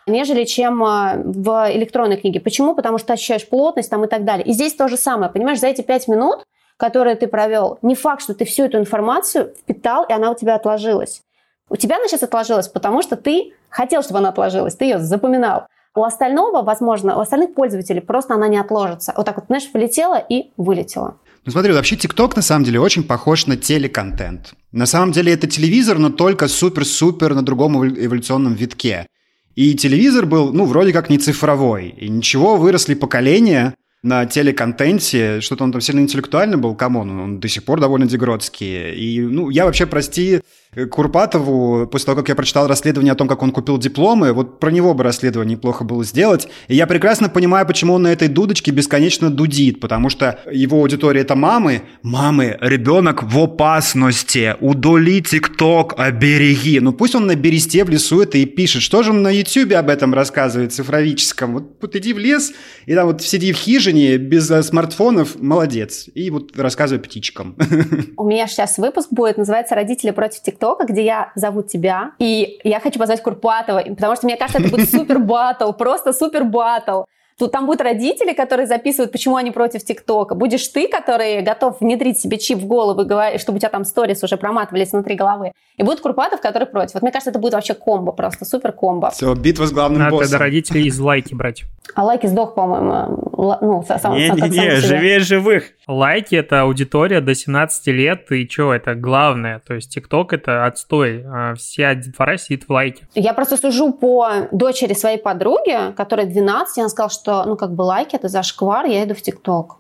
нежели 0.07 0.43
чем 0.45 0.83
а, 0.83 1.15
в 1.23 1.71
электронной 1.71 2.17
книге. 2.17 2.39
Почему? 2.39 2.75
Потому 2.75 2.97
что 2.97 3.13
ощущаешь 3.13 3.47
плотность 3.47 3.89
там 3.89 4.03
и 4.05 4.07
так 4.07 4.25
далее. 4.25 4.45
И 4.45 4.53
здесь 4.53 4.73
то 4.73 4.87
же 4.87 4.97
самое. 4.97 5.31
Понимаешь, 5.31 5.59
за 5.59 5.67
эти 5.67 5.81
пять 5.81 6.07
минут, 6.07 6.45
которые 6.77 7.15
ты 7.15 7.27
провел, 7.27 7.77
не 7.81 7.95
факт, 7.95 8.23
что 8.23 8.33
ты 8.33 8.45
всю 8.45 8.63
эту 8.63 8.77
информацию 8.77 9.53
впитал, 9.59 10.03
и 10.05 10.13
она 10.13 10.31
у 10.31 10.35
тебя 10.35 10.55
отложилась. 10.55 11.21
У 11.69 11.75
тебя 11.75 11.97
она 11.97 12.07
сейчас 12.07 12.23
отложилась, 12.23 12.67
потому 12.67 13.01
что 13.01 13.15
ты 13.15 13.53
хотел, 13.69 14.03
чтобы 14.03 14.19
она 14.19 14.29
отложилась, 14.29 14.75
ты 14.75 14.85
ее 14.85 14.99
запоминал. 14.99 15.67
У 15.93 16.03
остального, 16.03 16.61
возможно, 16.61 17.17
у 17.17 17.19
остальных 17.19 17.53
пользователей 17.53 18.01
просто 18.01 18.33
она 18.33 18.47
не 18.47 18.57
отложится. 18.57 19.13
Вот 19.15 19.25
так 19.25 19.35
вот, 19.35 19.45
знаешь, 19.47 19.69
полетела 19.71 20.17
и 20.17 20.51
вылетела. 20.57 21.17
Ну 21.45 21.51
смотри, 21.51 21.73
вообще 21.73 21.95
ТикТок 21.95 22.35
на 22.35 22.41
самом 22.41 22.65
деле 22.65 22.79
очень 22.79 23.03
похож 23.03 23.47
на 23.47 23.57
телеконтент. 23.57 24.53
На 24.71 24.85
самом 24.85 25.11
деле 25.11 25.33
это 25.33 25.47
телевизор, 25.47 25.97
но 25.97 26.09
только 26.09 26.47
супер-супер 26.47 27.33
на 27.33 27.41
другом 27.41 27.83
эволюционном 27.83 28.53
витке. 28.53 29.07
И 29.55 29.75
телевизор 29.75 30.25
был, 30.25 30.53
ну, 30.53 30.65
вроде 30.65 30.93
как 30.93 31.09
не 31.09 31.17
цифровой. 31.17 31.89
И 31.89 32.09
ничего, 32.09 32.57
выросли 32.57 32.93
поколения, 32.93 33.75
на 34.03 34.25
телеконтенте, 34.25 35.41
что-то 35.41 35.63
он 35.63 35.71
там 35.71 35.81
сильно 35.81 35.99
интеллектуальный 35.99 36.57
был, 36.57 36.75
come 36.75 37.00
on, 37.00 37.19
он 37.19 37.39
до 37.39 37.47
сих 37.47 37.63
пор 37.63 37.79
довольно 37.79 38.07
дегродский. 38.07 38.93
И, 38.93 39.21
ну, 39.21 39.49
я 39.49 39.65
вообще, 39.65 39.85
прости, 39.85 40.41
Курпатову, 40.89 41.85
после 41.85 42.05
того, 42.05 42.19
как 42.19 42.29
я 42.29 42.35
прочитал 42.35 42.65
расследование 42.65 43.11
о 43.11 43.15
том, 43.15 43.27
как 43.27 43.43
он 43.43 43.51
купил 43.51 43.77
дипломы, 43.77 44.31
вот 44.31 44.61
про 44.61 44.71
него 44.71 44.93
бы 44.93 45.03
расследование 45.03 45.57
неплохо 45.57 45.83
было 45.83 46.01
сделать. 46.05 46.47
И 46.69 46.75
я 46.75 46.87
прекрасно 46.87 47.27
понимаю, 47.27 47.67
почему 47.67 47.95
он 47.95 48.03
на 48.03 48.07
этой 48.07 48.29
дудочке 48.29 48.71
бесконечно 48.71 49.29
дудит, 49.29 49.81
потому 49.81 50.07
что 50.07 50.39
его 50.49 50.77
аудитория— 50.77 51.21
это 51.23 51.35
мамы. 51.35 51.81
Мамы, 52.03 52.57
ребенок 52.61 53.21
в 53.21 53.37
опасности, 53.37 54.55
удали 54.61 55.21
ТикТок, 55.21 55.95
обереги. 55.97 56.79
Ну 56.79 56.93
пусть 56.93 57.15
он 57.15 57.27
на 57.27 57.35
бересте 57.35 57.83
в 57.83 57.89
лесу 57.89 58.21
это 58.21 58.37
и 58.37 58.45
пишет. 58.45 58.81
Что 58.81 59.03
же 59.03 59.11
он 59.11 59.23
на 59.23 59.29
Ютьюбе 59.29 59.75
об 59.75 59.89
этом 59.89 60.13
рассказывает, 60.13 60.71
цифровическом? 60.71 61.53
Вот, 61.53 61.75
вот 61.81 61.95
иди 61.97 62.13
в 62.13 62.17
лес, 62.17 62.53
и 62.85 62.95
там 62.95 63.07
вот 63.07 63.21
сиди 63.21 63.51
в 63.51 63.57
хижине 63.57 64.15
без 64.15 64.49
э, 64.49 64.63
смартфонов, 64.63 65.37
молодец. 65.37 66.07
И 66.15 66.29
вот 66.29 66.57
рассказывай 66.57 67.01
птичкам. 67.01 67.57
У 68.15 68.23
меня 68.23 68.47
сейчас 68.47 68.77
выпуск 68.77 69.09
будет, 69.11 69.37
называется 69.37 69.75
«Родители 69.75 70.11
против 70.11 70.41
ТикТока» 70.43 70.60
ТикТока, 70.61 70.85
где 70.85 71.03
я 71.03 71.31
зову 71.35 71.63
тебя, 71.63 72.11
и 72.19 72.59
я 72.63 72.79
хочу 72.79 72.99
позвать 72.99 73.23
Курпатова, 73.23 73.81
потому 73.81 74.15
что 74.15 74.27
мне 74.27 74.37
кажется, 74.37 74.61
это 74.61 74.69
будет 74.69 74.89
супер 74.89 75.19
батл, 75.19 75.71
просто 75.71 76.13
супер 76.13 76.43
батл. 76.43 77.03
Тут 77.37 77.51
там 77.51 77.65
будут 77.65 77.81
родители, 77.81 78.33
которые 78.33 78.67
записывают, 78.67 79.11
почему 79.11 79.35
они 79.35 79.51
против 79.51 79.83
ТикТока. 79.83 80.35
Будешь 80.35 80.67
ты, 80.67 80.87
который 80.87 81.41
готов 81.41 81.81
внедрить 81.81 82.19
себе 82.19 82.37
чип 82.37 82.59
в 82.59 82.65
голову, 82.67 83.01
чтобы 83.37 83.57
у 83.57 83.59
тебя 83.59 83.69
там 83.69 83.85
сторис 83.85 84.23
уже 84.23 84.37
проматывались 84.37 84.91
внутри 84.91 85.15
головы. 85.15 85.51
И 85.77 85.83
будет 85.83 86.01
Курпатов, 86.01 86.41
который 86.41 86.67
против. 86.67 86.95
Вот 86.95 87.03
мне 87.03 87.11
кажется, 87.11 87.31
это 87.31 87.39
будет 87.39 87.53
вообще 87.53 87.73
комбо 87.73 88.11
просто, 88.11 88.45
супер 88.45 88.71
комбо. 88.71 89.09
Все, 89.09 89.33
битва 89.33 89.65
с 89.65 89.71
главным 89.71 89.99
Надо 89.99 90.11
боссом. 90.11 90.33
Надо 90.33 90.43
родителей 90.43 90.85
из 90.87 90.99
лайки 90.99 91.33
брать. 91.33 91.63
А 91.95 92.03
лайки 92.03 92.27
сдох, 92.27 92.53
по-моему. 92.53 93.31
Ну, 93.61 93.83
сам, 93.87 94.13
Не-не-не, 94.15 94.75
живее 94.75 95.19
живых. 95.19 95.63
Лайки— 95.87 96.35
это 96.37 96.61
аудитория 96.61 97.21
до 97.21 97.33
17 97.33 97.87
лет, 97.87 98.31
и 98.31 98.47
что, 98.47 98.73
это 98.73 98.93
главное. 98.93 99.61
То 99.65 99.73
есть 99.73 99.93
ТикТок— 99.93 100.33
это 100.33 100.65
отстой. 100.65 101.25
А 101.25 101.55
вся 101.55 101.95
детвора 101.95 102.37
сидит 102.37 102.65
в 102.65 102.71
лайке. 102.71 103.03
Я 103.15 103.33
просто 103.33 103.57
сужу 103.57 103.91
по 103.91 104.47
дочери 104.51 104.93
своей 104.93 105.17
подруги, 105.17 105.93
которая 105.97 106.27
12, 106.27 106.77
и 106.77 106.81
она 106.81 106.89
сказала, 106.89 107.09
что, 107.09 107.30
ну, 107.45 107.55
как 107.55 107.73
бы 107.73 107.83
лайки— 107.83 108.15
это 108.17 108.27
зашквар, 108.27 108.85
я 108.85 109.03
иду 109.03 109.13
в 109.13 109.21
ТикТок. 109.21 109.77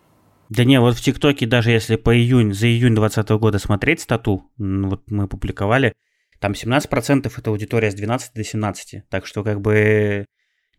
Да 0.49 0.65
не, 0.65 0.79
вот 0.79 0.95
в 0.95 1.01
ТикТоке, 1.01 1.45
даже 1.45 1.71
если 1.71 1.95
по 1.95 2.15
июнь, 2.15 2.53
за 2.53 2.67
июнь 2.67 2.93
2020 2.95 3.29
года 3.39 3.59
смотреть 3.59 4.01
стату, 4.01 4.43
вот 4.57 5.01
мы 5.09 5.27
публиковали, 5.27 5.93
там 6.39 6.53
17% 6.53 7.31
это 7.37 7.49
аудитория 7.49 7.91
с 7.91 7.95
12 7.95 8.33
до 8.33 8.43
17. 8.43 9.07
Так 9.09 9.25
что 9.25 9.43
как 9.43 9.61
бы 9.61 10.25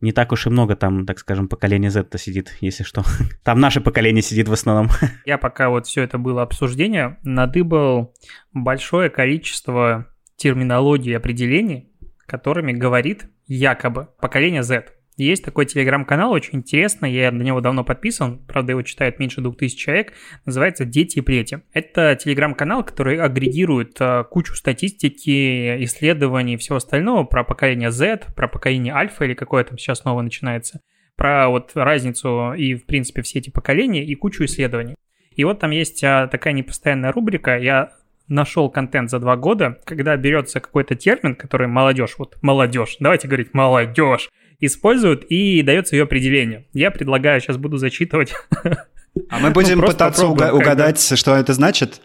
не 0.03 0.13
так 0.13 0.33
уж 0.33 0.47
и 0.47 0.51
много 0.51 0.75
там, 0.77 1.07
так 1.07 1.21
скажем, 1.21 1.49
поколение 1.49 1.91
Z-то 1.91 2.19
сидит, 2.19 2.57
если 2.61 2.83
что. 2.83 3.05
Там 3.45 3.61
наше 3.61 3.81
поколение 3.81 4.21
сидит 4.21 4.49
в 4.49 4.53
основном. 4.53 4.89
Я 5.25 5.39
пока 5.39 5.71
вот 5.71 5.87
все 5.87 6.03
это 6.03 6.19
было 6.19 6.43
обсуждение, 6.43 7.19
надыбал 7.23 8.13
большое 8.53 9.09
количество 9.09 10.09
терминологии 10.35 11.13
и 11.13 11.15
определений, 11.15 11.93
которыми 12.27 12.73
говорит 12.73 13.31
якобы 13.47 14.09
поколение 14.21 14.65
Z. 14.65 14.87
Есть 15.19 15.45
такой 15.45 15.67
телеграм-канал, 15.67 16.33
очень 16.33 16.61
интересный, 16.61 17.13
я 17.13 17.31
на 17.31 17.43
него 17.43 17.61
давно 17.61 17.85
подписан, 17.85 18.39
правда 18.47 18.73
его 18.73 18.83
читает 18.83 19.19
меньше 19.19 19.43
двух 19.43 19.59
тысяч 19.59 19.79
человек, 19.79 20.15
называется 20.47 20.87
«Дети 20.87 21.19
и 21.19 21.21
плети». 21.21 21.61
Это 21.75 22.17
телеграм-канал, 22.17 22.83
который 22.83 23.21
агрегирует 23.21 23.97
а, 24.01 24.25
кучу 24.25 24.55
статистики, 24.55 25.85
исследований 25.85 26.55
и 26.55 26.57
всего 26.57 26.77
остального 26.77 27.25
про 27.25 27.45
поколение 27.45 27.91
Z, 27.91 28.33
про 28.35 28.49
поколение 28.49 28.95
Альфа 28.95 29.27
или 29.27 29.35
какое 29.35 29.65
там 29.65 29.77
сейчас 29.77 29.99
снова 29.99 30.23
начинается, 30.23 30.81
про 31.15 31.51
вот 31.51 31.73
разницу 31.75 32.55
и, 32.55 32.75
в 32.75 32.87
принципе, 32.87 33.21
все 33.21 33.41
эти 33.41 33.51
поколения 33.51 34.07
и 34.07 34.15
кучу 34.15 34.45
исследований. 34.47 34.95
И 35.37 35.45
вот 35.45 35.61
там 35.61 35.73
есть 35.73 36.03
а, 36.03 36.27
такая 36.27 36.55
непостоянная 36.55 37.13
рубрика, 37.13 37.59
я 37.59 37.93
нашел 38.29 38.71
контент 38.71 39.11
за 39.11 39.19
два 39.19 39.37
года, 39.37 39.79
когда 39.85 40.17
берется 40.17 40.61
какой-то 40.61 40.95
термин, 40.95 41.35
который 41.35 41.67
молодежь, 41.67 42.15
вот 42.17 42.39
молодежь, 42.41 42.97
давайте 42.99 43.29
говорить 43.29 43.53
молодежь, 43.53 44.31
используют 44.63 45.25
и 45.25 45.63
дается 45.63 45.97
ее 45.97 46.05
определение. 46.05 46.67
Я 46.73 46.91
предлагаю, 46.91 47.41
сейчас 47.41 47.59
буду 47.59 47.77
зачитывать. 47.77 48.33
А 49.29 49.41
мы 49.41 49.51
будем 49.51 49.81
ну, 49.81 49.87
пытаться 49.87 50.27
угадать, 50.27 51.19
что 51.19 51.37
это 51.37 51.53
значит? 51.53 52.01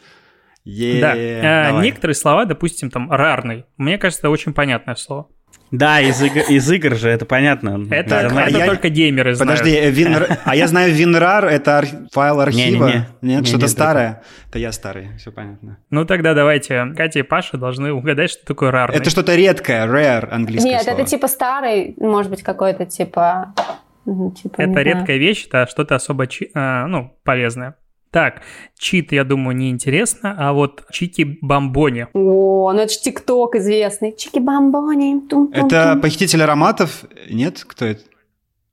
Да. 0.66 1.14
А, 1.14 1.82
некоторые 1.82 2.16
слова, 2.16 2.44
допустим, 2.44 2.90
там 2.90 3.10
рарный. 3.10 3.64
Мне 3.78 3.98
кажется, 3.98 4.22
это 4.22 4.30
очень 4.30 4.54
понятное 4.54 4.96
слово. 4.96 5.30
Да, 5.72 6.00
из 6.00 6.22
игр, 6.22 6.42
из 6.48 6.72
игр 6.72 6.96
же, 6.96 7.10
это 7.10 7.26
понятно. 7.26 7.86
Это, 7.92 8.16
это 8.16 8.44
а 8.46 8.50
я, 8.50 8.66
только 8.66 8.90
геймеры 8.90 9.36
знают. 9.36 9.60
Подожди, 9.60 9.90
вин, 9.90 10.16
а 10.46 10.56
я 10.56 10.68
знаю 10.68 10.94
WinRAR, 10.94 11.46
это 11.46 11.80
ар, 11.80 11.86
файл 12.14 12.40
архива. 12.40 12.88
Не, 12.88 12.94
не, 12.94 13.06
не. 13.22 13.36
Нет, 13.36 13.48
что-то 13.48 13.68
старое. 13.68 14.24
Это 14.50 14.60
я 14.60 14.72
старый, 14.72 15.10
все 15.18 15.32
понятно. 15.32 15.78
Ну 15.90 16.06
тогда 16.06 16.34
давайте, 16.34 16.94
Катя 16.96 17.20
и 17.20 17.24
Паша 17.24 17.58
должны 17.58 17.92
угадать, 17.92 18.32
что 18.32 18.46
такое 18.46 18.72
рар. 18.72 18.92
Это 18.92 19.10
что-то 19.10 19.36
редкое, 19.36 19.86
rare 19.88 20.30
английское 20.32 20.70
Нет, 20.70 20.84
слово. 20.84 21.00
это 21.00 21.10
типа 21.10 21.28
старый, 21.28 21.96
может 21.98 22.32
быть, 22.32 22.44
какой-то 22.44 22.86
типа... 22.86 23.54
типа 24.06 24.62
это 24.62 24.82
редкая 24.82 25.18
вещь, 25.18 25.48
это 25.48 25.68
что-то 25.70 25.96
особо 25.96 26.28
а, 26.54 26.88
ну, 26.88 27.18
полезное. 27.24 27.76
Так, 28.12 28.42
чит, 28.78 29.12
я 29.12 29.24
думаю, 29.24 29.56
неинтересно, 29.58 30.36
а 30.38 30.54
вот 30.54 30.86
чики-бомбони. 30.92 32.08
О, 32.14 32.72
ну 32.74 32.80
это 32.80 32.92
же 32.92 33.00
ТикТок 33.00 33.56
известный. 33.56 34.16
Чики-бомбони. 34.18 35.52
Это 35.54 36.00
похититель 36.02 36.44
ароматов? 36.44 37.04
Нет? 37.30 37.64
Кто 37.68 37.86
это? 37.86 38.02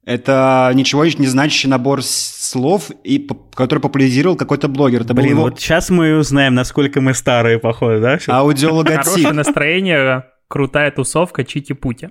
Это 0.05 0.70
ничего 0.74 1.05
не 1.07 1.26
значащий 1.26 1.68
набор 1.68 2.03
слов, 2.03 2.91
и, 3.05 3.26
который 3.55 3.80
популяризировал 3.80 4.37
какой-то 4.37 4.68
блогер. 4.68 5.01
Это 5.01 5.14
Блин, 5.14 5.30
его... 5.30 5.43
вот 5.45 5.59
сейчас 5.59 5.89
мы 5.89 6.18
узнаем, 6.18 6.55
насколько 6.55 7.01
мы 7.01 7.14
старые, 7.14 7.59
походу, 7.59 8.01
да? 8.01 8.18
Аудиологотип. 8.28 9.05
Хорошее 9.05 9.32
настроение, 9.32 10.26
крутая 10.49 10.91
тусовка, 10.91 11.43
чики-пути. 11.43 12.11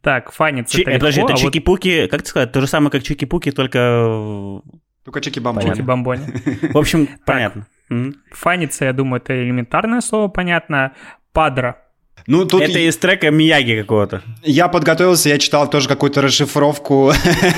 Так, 0.00 0.32
фанец 0.32 0.70
Чи- 0.70 0.82
это 0.82 0.92
Подожди, 0.92 1.20
это 1.20 1.34
а 1.34 1.36
чики-пуки, 1.36 2.02
вот... 2.02 2.10
как 2.10 2.26
сказать, 2.26 2.50
то 2.50 2.60
же 2.60 2.66
самое, 2.66 2.90
как 2.90 3.02
чики-пуки, 3.02 3.52
только 3.52 4.60
только 5.04 5.20
чики-бомбони. 5.20 5.72
Чики-бомбони. 5.72 6.72
В 6.72 6.78
общем, 6.78 7.08
понятно. 7.26 7.66
Фаниться, 8.30 8.84
я 8.84 8.92
думаю, 8.92 9.20
это 9.20 9.34
элементарное 9.34 10.00
слово, 10.00 10.28
понятно. 10.28 10.92
Падра. 11.32 11.76
Ну, 12.26 12.44
тут... 12.44 12.62
Это 12.62 12.78
из 12.78 12.96
трека 12.96 13.30
Мияги 13.30 13.80
какого-то. 13.80 14.22
Я 14.42 14.68
подготовился, 14.68 15.28
я 15.28 15.38
читал 15.38 15.68
тоже 15.68 15.88
какую-то 15.88 16.22
расшифровку 16.22 17.12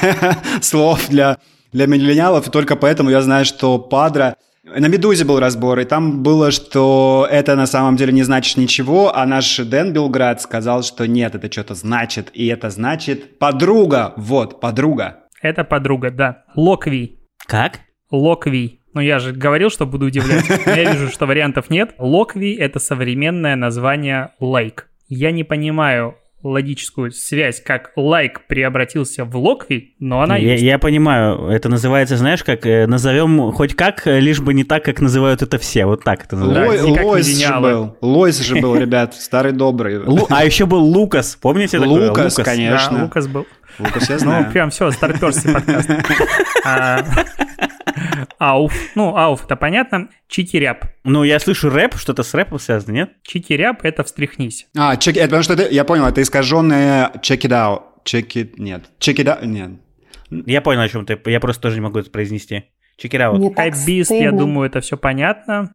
слов 0.62 1.08
для, 1.08 1.38
для 1.72 1.86
миллениалов, 1.86 2.48
и 2.48 2.50
только 2.50 2.76
поэтому 2.76 3.10
я 3.10 3.20
знаю, 3.22 3.44
что 3.44 3.78
падра... 3.78 4.36
На 4.64 4.86
«Медузе» 4.86 5.26
был 5.26 5.40
разбор, 5.40 5.78
и 5.80 5.84
там 5.84 6.22
было, 6.22 6.50
что 6.50 7.28
это 7.30 7.54
на 7.54 7.66
самом 7.66 7.96
деле 7.96 8.14
не 8.14 8.22
значит 8.22 8.56
ничего, 8.56 9.14
а 9.14 9.26
наш 9.26 9.58
Дэн 9.58 9.92
Белград 9.92 10.40
сказал, 10.40 10.82
что 10.82 11.06
нет, 11.06 11.34
это 11.34 11.52
что-то 11.52 11.74
значит, 11.74 12.30
и 12.32 12.46
это 12.46 12.70
значит 12.70 13.38
подруга, 13.38 14.14
вот, 14.16 14.60
подруга. 14.62 15.24
Это 15.42 15.64
подруга, 15.64 16.10
да. 16.10 16.44
Локви. 16.56 17.18
Как? 17.46 17.80
Локви. 18.10 18.80
Ну, 18.92 19.00
я 19.00 19.18
же 19.18 19.32
говорил, 19.32 19.70
что 19.70 19.86
буду 19.86 20.06
удивлять. 20.06 20.48
Я 20.66 20.92
вижу, 20.92 21.08
что 21.08 21.26
вариантов 21.26 21.68
нет. 21.68 21.94
Локви— 21.98 22.54
это 22.54 22.78
современное 22.78 23.56
название 23.56 24.30
лайк. 24.38 24.88
Я 25.08 25.32
не 25.32 25.44
понимаю 25.44 26.14
логическую 26.44 27.10
связь, 27.10 27.60
как 27.60 27.92
лайк 27.96 28.42
преобратился 28.46 29.24
в 29.24 29.34
локви, 29.36 29.94
но 29.98 30.20
она 30.20 30.36
я, 30.36 30.52
есть. 30.52 30.62
Я 30.62 30.78
понимаю, 30.78 31.48
это 31.48 31.70
называется, 31.70 32.18
знаешь, 32.18 32.44
как 32.44 32.66
э, 32.66 32.86
назовем 32.86 33.50
хоть 33.52 33.74
как, 33.74 34.06
э, 34.06 34.20
лишь 34.20 34.40
бы 34.40 34.52
не 34.52 34.62
так, 34.62 34.84
как 34.84 35.00
называют 35.00 35.40
это 35.40 35.58
все. 35.58 35.86
Вот 35.86 36.04
так 36.04 36.24
это 36.24 36.36
называется. 36.36 36.86
Лой, 36.86 37.02
Лойс 37.02 37.26
же 37.26 37.60
был. 37.60 37.96
Лойс 38.02 38.38
же 38.40 38.60
был, 38.60 38.76
ребят, 38.76 39.14
старый 39.14 39.52
добрый. 39.52 39.98
Лу, 39.98 40.26
а 40.28 40.44
еще 40.44 40.66
был 40.66 40.84
Лукас, 40.84 41.36
помните 41.40 41.80
такое? 41.80 42.10
Лукас, 42.10 42.36
Лукас, 42.36 42.44
конечно. 42.44 42.98
Да, 42.98 43.04
Лукас 43.04 43.26
был. 43.26 43.46
Лукас 43.78 44.08
я 44.10 44.18
знаю. 44.18 44.46
Ну, 44.46 44.52
прям 44.52 44.70
все, 44.70 44.90
старперский 44.90 45.52
подкаст. 45.52 45.90
А, 46.66 47.04
ауф. 48.38 48.72
Ну, 48.94 49.16
ауф, 49.16 49.44
это 49.44 49.56
понятно. 49.56 50.08
Чики-ряп. 50.28 50.86
Ну, 51.04 51.24
я 51.24 51.38
слышу 51.38 51.68
рэп, 51.68 51.96
что-то 51.96 52.22
с 52.22 52.32
рэпом 52.34 52.58
связано, 52.58 52.92
нет? 52.92 53.12
Чики-ряп— 53.22 53.80
это 53.82 54.02
встряхнись. 54.02 54.66
А, 54.76 54.94
check, 54.94 55.12
это 55.12 55.24
потому 55.24 55.42
что 55.42 55.52
это, 55.54 55.68
я 55.68 55.84
понял, 55.84 56.06
это 56.06 56.22
искаженное 56.22 57.12
check 57.22 57.40
it 57.42 57.50
out. 57.50 57.82
Check 58.04 58.28
it, 58.34 58.54
нет. 58.56 58.84
Check 58.98 59.16
it 59.16 59.26
out, 59.26 59.44
нет. 59.44 59.72
Я 60.30 60.62
понял, 60.62 60.80
о 60.80 60.88
чем 60.88 61.06
ты, 61.06 61.20
я 61.26 61.38
просто 61.38 61.62
тоже 61.62 61.76
не 61.76 61.82
могу 61.82 61.98
это 61.98 62.10
произнести. 62.10 62.64
Check 63.00 63.10
it 63.10 63.20
out. 63.20 63.54
Хайбист, 63.54 64.10
я 64.10 64.32
думаю, 64.32 64.68
это 64.68 64.80
все 64.80 64.96
понятно. 64.96 65.74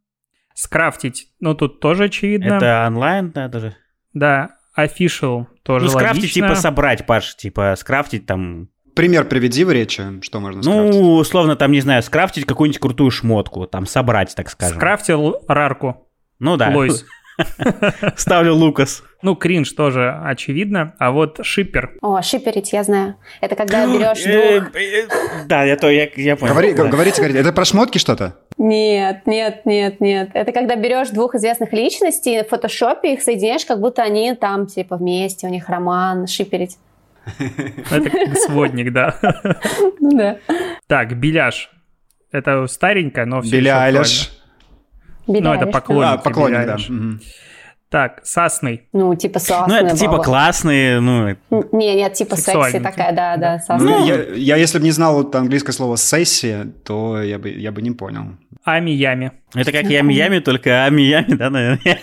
Скрафтить, 0.56 1.28
ну, 1.40 1.54
тут 1.56 1.80
тоже 1.80 2.06
очевидно. 2.06 2.56
Это 2.56 2.86
онлайн, 2.88 3.32
да, 3.32 3.48
даже? 3.48 3.78
Да, 4.14 4.59
Official 4.86 5.46
тоже 5.64 5.86
Ну, 5.86 5.92
скрафтить, 5.92 6.24
логично. 6.24 6.48
типа 6.48 6.56
собрать, 6.56 7.06
Паш, 7.06 7.36
типа 7.36 7.76
скрафтить 7.78 8.26
там... 8.26 8.70
Пример 8.96 9.26
приведи 9.26 9.64
в 9.64 9.72
речи, 9.72 10.22
что 10.22 10.40
можно 10.40 10.62
скрафтить. 10.62 10.94
Ну, 10.94 11.14
условно, 11.16 11.56
там, 11.56 11.72
не 11.72 11.80
знаю, 11.82 12.04
скрафтить 12.04 12.46
какую-нибудь 12.46 12.80
крутую 12.80 13.12
шмотку, 13.12 13.66
там, 13.66 13.86
собрать, 13.86 14.36
так 14.36 14.50
скажем. 14.50 14.78
Скрафтил 14.78 15.38
рарку. 15.48 16.08
Ну 16.40 16.58
да. 16.58 16.70
Лойс. 16.70 17.06
Ставлю 18.16 18.56
Лукас. 18.56 19.04
Ну, 19.22 19.36
кринж 19.36 19.72
тоже 19.74 20.18
очевидно. 20.24 20.94
А 20.98 21.12
вот 21.12 21.40
шиппер. 21.44 21.92
О, 22.02 22.22
шиперить, 22.22 22.72
я 22.74 22.84
знаю. 22.84 23.16
Это 23.42 23.56
когда 23.56 23.86
берешь 23.86 24.26
Э, 24.26 24.62
двух... 24.62 24.76
э, 24.76 25.08
Да, 25.46 25.64
я 25.64 25.76
то, 25.76 25.90
я 25.90 26.08
я 26.16 26.36
понял. 26.36 26.54
Говорите, 26.54 26.84
говорите, 27.22 27.40
это 27.40 27.52
про 27.52 27.66
шмотки 27.66 27.98
что-то? 27.98 28.36
Нет, 28.58 29.26
нет, 29.26 29.66
нет, 29.66 30.00
нет. 30.02 30.30
Это 30.34 30.52
когда 30.52 30.76
берешь 30.76 31.10
двух 31.10 31.36
известных 31.36 31.74
личностей, 31.74 32.44
в 32.44 32.50
фотошопе 32.50 33.14
их 33.14 33.22
соединяешь, 33.22 33.66
как 33.66 33.80
будто 33.80 34.04
они 34.04 34.34
там, 34.36 34.68
типа, 34.68 34.98
вместе, 34.98 35.48
у 35.48 35.50
них 35.50 35.68
роман, 35.70 36.28
шиперить. 36.28 36.78
Это 37.92 38.10
как 38.10 38.38
сводник, 38.38 38.92
да. 38.94 39.16
Ну 40.00 40.18
да. 40.18 40.38
Так, 40.88 41.18
беляш. 41.20 41.70
Это 42.32 42.66
старенько, 42.68 43.26
но 43.26 43.42
все 43.42 43.58
Билли 43.58 43.70
Билли 45.30 45.44
Ну, 45.44 45.54
это 45.54 45.68
поклонник. 45.68 46.08
А, 46.12 46.18
поклонник, 46.18 46.66
да. 46.66 46.78
Так, 47.90 48.22
сасный. 48.24 48.88
Ну, 48.94 49.16
типа 49.16 49.40
Ну, 49.40 49.46
сасная 49.46 49.82
это 49.82 49.98
типа 49.98 50.12
баба. 50.12 50.24
классные, 50.24 51.00
ну... 51.00 51.36
Не, 51.72 51.96
нет, 51.96 52.14
типа 52.14 52.36
секси 52.36 52.80
такая, 52.80 53.14
да, 53.16 53.36
да, 53.38 53.54
Ну, 53.54 53.60
сасная. 53.66 54.06
я, 54.06 54.36
я 54.36 54.56
если 54.58 54.78
бы 54.78 54.84
не 54.84 54.92
знал 54.92 55.16
вот 55.16 55.34
английское 55.36 55.72
слово 55.72 55.96
«сессия», 55.96 56.66
то 56.86 57.20
я 57.20 57.40
бы, 57.40 57.50
я 57.50 57.72
бы 57.72 57.82
не 57.82 57.90
понял. 57.92 58.38
Ами-ями. 58.64 59.32
Это 59.56 59.72
как 59.72 59.86
Ями-Ями, 59.86 60.40
только 60.42 60.86
Ами-Ями, 60.86 61.34
да, 61.34 61.50
наверное? 61.50 61.80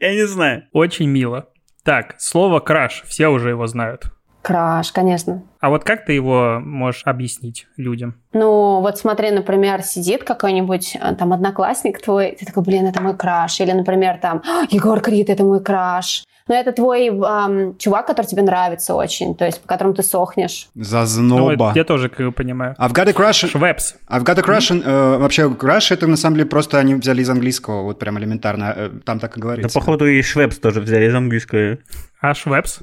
Я 0.00 0.14
не 0.14 0.26
знаю. 0.26 0.64
Очень 0.72 1.08
мило. 1.08 1.46
Так, 1.84 2.16
слово 2.18 2.60
краш. 2.60 3.04
Все 3.06 3.28
уже 3.28 3.50
его 3.50 3.66
знают. 3.66 4.04
Краш, 4.42 4.90
конечно. 4.92 5.42
А 5.60 5.70
вот 5.70 5.84
как 5.84 6.04
ты 6.04 6.12
его 6.14 6.58
можешь 6.60 7.02
объяснить 7.04 7.66
людям? 7.76 8.16
Ну, 8.32 8.80
вот 8.80 8.98
смотри, 8.98 9.30
например, 9.30 9.82
сидит 9.82 10.24
какой-нибудь 10.24 10.96
э, 11.00 11.14
там 11.14 11.32
одноклассник 11.32 12.02
твой, 12.02 12.36
ты 12.38 12.44
такой, 12.44 12.64
блин, 12.64 12.86
это 12.86 13.00
мой 13.00 13.16
краш. 13.16 13.60
Или, 13.60 13.70
например, 13.72 14.18
там, 14.20 14.42
«А, 14.44 14.64
Егор 14.70 15.00
Крид, 15.00 15.30
это 15.30 15.44
мой 15.44 15.62
краш. 15.62 16.24
Но 16.48 16.56
это 16.56 16.72
твой 16.72 17.06
эм, 17.06 17.78
чувак, 17.78 18.08
который 18.08 18.26
тебе 18.26 18.42
нравится 18.42 18.96
очень, 18.96 19.36
то 19.36 19.44
есть 19.46 19.60
по 19.62 19.68
которому 19.68 19.94
ты 19.94 20.02
сохнешь. 20.02 20.66
Ну, 20.74 20.82
Зазноба. 20.82 21.52
это 21.70 21.78
я 21.78 21.84
тоже 21.84 22.08
как 22.08 22.34
понимаю. 22.34 22.74
I've 22.80 22.92
got 22.92 23.08
a 23.08 23.12
crush. 23.12 23.46
Швепс. 23.48 23.94
I've 24.10 24.24
got 24.24 24.40
a 24.40 24.42
crush. 24.42 24.72
э, 24.84 25.18
вообще, 25.18 25.42
crush 25.44 25.94
это 25.94 26.08
на 26.08 26.16
самом 26.16 26.38
деле 26.38 26.48
просто 26.48 26.80
они 26.80 26.96
взяли 26.96 27.22
из 27.22 27.30
английского, 27.30 27.82
вот 27.84 28.00
прям 28.00 28.18
элементарно. 28.18 28.74
э, 28.76 28.90
Там 29.04 29.20
так 29.20 29.36
и 29.36 29.40
Да, 29.40 29.44
говорится. 29.44 29.78
походу, 29.78 30.04
и 30.08 30.20
Швепс 30.20 30.58
тоже 30.58 30.80
взяли 30.80 31.06
из 31.06 31.14
английского. 31.14 31.78
А 32.20 32.34
швепс? 32.34 32.80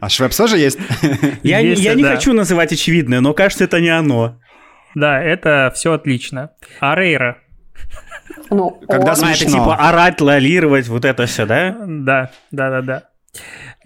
А 0.00 0.08
Швепс 0.08 0.36
тоже 0.36 0.58
есть? 0.58 0.78
Я, 1.42 1.58
Есть, 1.60 1.82
я 1.82 1.94
не 1.94 2.02
да. 2.02 2.10
хочу 2.14 2.32
называть 2.32 2.72
очевидное, 2.72 3.20
но 3.20 3.32
кажется, 3.34 3.64
это 3.64 3.80
не 3.80 3.88
оно. 3.88 4.36
Да, 4.94 5.20
это 5.22 5.72
все 5.74 5.92
отлично. 5.92 6.50
Арейра. 6.80 7.38
Ну, 8.50 8.70
Когда 8.88 9.12
о, 9.12 9.16
Ну, 9.16 9.26
это 9.28 9.36
Смешно. 9.36 9.50
типа 9.58 9.76
орать, 9.76 10.20
лолировать, 10.20 10.88
вот 10.88 11.04
это 11.04 11.26
все, 11.26 11.46
да? 11.46 11.76
Да, 11.86 12.30
да, 12.50 12.70
да, 12.70 12.82
да. 12.82 13.02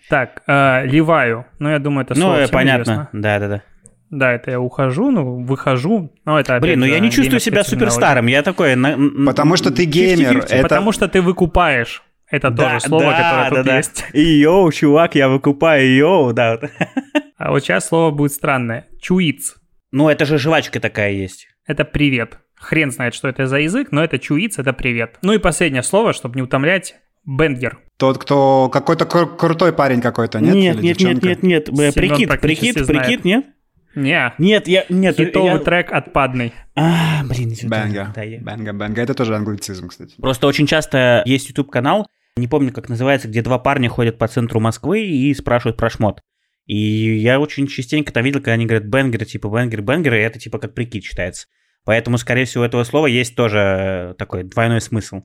Так, 0.08 0.42
э, 0.46 0.86
ливаю. 0.86 1.46
Ну, 1.58 1.70
я 1.70 1.78
думаю, 1.78 2.04
это 2.04 2.14
Ну, 2.14 2.22
слово 2.22 2.36
э, 2.38 2.44
всем 2.44 2.52
понятно. 2.54 2.82
известно. 2.82 3.08
Да-да-да. 3.12 3.62
Да, 4.10 4.32
это 4.32 4.50
я 4.50 4.60
ухожу, 4.60 5.10
ну, 5.10 5.44
выхожу. 5.44 6.12
Ну, 6.26 6.36
это 6.36 6.56
опять 6.56 6.62
Блин, 6.62 6.80
ну 6.80 6.86
я 6.86 6.98
не 7.00 7.10
чувствую 7.10 7.40
себя 7.40 7.64
суперстаром. 7.64 8.26
Я 8.26 8.42
такой... 8.42 8.74
на- 8.76 8.98
Потому 9.26 9.56
что 9.56 9.70
ты 9.70 9.84
геймер. 9.84 10.38
50-50. 10.38 10.44
Это- 10.54 10.62
Потому 10.62 10.92
что 10.92 11.08
ты 11.08 11.22
выкупаешь. 11.22 12.02
Это 12.32 12.50
Да, 12.50 12.64
тоже 12.74 12.80
слово, 12.80 13.04
да, 13.04 13.16
которое 13.42 13.48
тут 13.50 13.56
да, 13.58 13.62
да. 13.72 13.76
есть. 13.76 14.04
Йоу, 14.14 14.72
чувак, 14.72 15.14
я 15.14 15.28
выкупаю, 15.28 15.94
йоу, 15.94 16.32
да. 16.32 16.58
вот. 16.60 16.70
А 17.36 17.50
вот 17.50 17.62
сейчас 17.62 17.88
слово 17.88 18.10
будет 18.10 18.32
странное. 18.32 18.86
Чуиц. 19.00 19.56
Ну, 19.90 20.08
это 20.08 20.24
же 20.24 20.38
жвачка 20.38 20.80
такая 20.80 21.10
есть. 21.12 21.48
Это 21.66 21.84
привет. 21.84 22.38
Хрен 22.58 22.90
знает, 22.90 23.14
что 23.14 23.28
это 23.28 23.46
за 23.46 23.58
язык, 23.58 23.88
но 23.90 24.02
это 24.02 24.18
чуиц, 24.18 24.58
это 24.58 24.72
привет. 24.72 25.18
Ну 25.22 25.32
и 25.32 25.38
последнее 25.38 25.82
слово, 25.82 26.12
чтобы 26.12 26.36
не 26.36 26.42
утомлять. 26.42 26.94
Banger. 27.24 27.78
Тот, 27.98 28.18
кто 28.18 28.68
какой-то 28.68 29.04
кру- 29.04 29.36
крутой 29.36 29.72
парень 29.72 30.00
какой-то, 30.00 30.40
нет? 30.40 30.54
Нет, 30.54 30.76
Или 30.76 30.86
нет, 30.86 30.98
нет, 30.98 30.98
девчонка? 30.98 31.26
нет, 31.28 31.42
нет. 31.42 31.66
Семён 31.68 31.92
Прикид, 31.92 32.40
прикид, 32.40 32.78
знает. 32.78 32.86
прикид, 33.06 33.24
нет? 33.24 33.46
Не, 33.94 34.32
Нет, 34.38 34.68
я... 34.68 34.84
Нет, 34.88 35.16
хитовый 35.18 35.50
я- 35.52 35.58
трек 35.58 35.92
отпадный. 35.92 36.54
А, 36.74 37.22
блин, 37.24 37.52
извините. 37.52 37.68
Banger. 37.68 38.12
Да, 38.14 38.22
я- 38.22 38.40
Banger, 38.40 38.72
banger. 38.72 39.02
Это 39.02 39.12
тоже 39.14 39.36
англицизм, 39.36 39.88
кстати. 39.88 40.14
Просто 40.20 40.46
очень 40.46 40.66
часто 40.66 41.22
есть 41.26 41.48
YouTube-канал, 41.50 42.06
не 42.36 42.48
помню, 42.48 42.72
как 42.72 42.88
называется, 42.88 43.28
где 43.28 43.42
два 43.42 43.58
парня 43.58 43.88
ходят 43.88 44.18
по 44.18 44.26
центру 44.26 44.60
Москвы 44.60 45.02
и 45.02 45.34
спрашивают 45.34 45.76
про 45.76 45.90
шмот. 45.90 46.20
И 46.66 47.18
я 47.18 47.40
очень 47.40 47.66
частенько 47.66 48.12
там 48.12 48.24
видел, 48.24 48.40
когда 48.40 48.52
они 48.52 48.66
говорят 48.66 48.88
бенгер, 48.88 49.24
типа 49.24 49.48
бенгер, 49.48 49.82
бенгер, 49.82 50.14
и 50.14 50.18
это 50.18 50.38
типа 50.38 50.58
как 50.58 50.74
прикид 50.74 51.04
считается. 51.04 51.46
Поэтому, 51.84 52.16
скорее 52.16 52.44
всего, 52.44 52.62
у 52.62 52.66
этого 52.66 52.84
слова 52.84 53.06
есть 53.06 53.34
тоже 53.34 54.14
такой 54.16 54.44
двойной 54.44 54.80
смысл. 54.80 55.22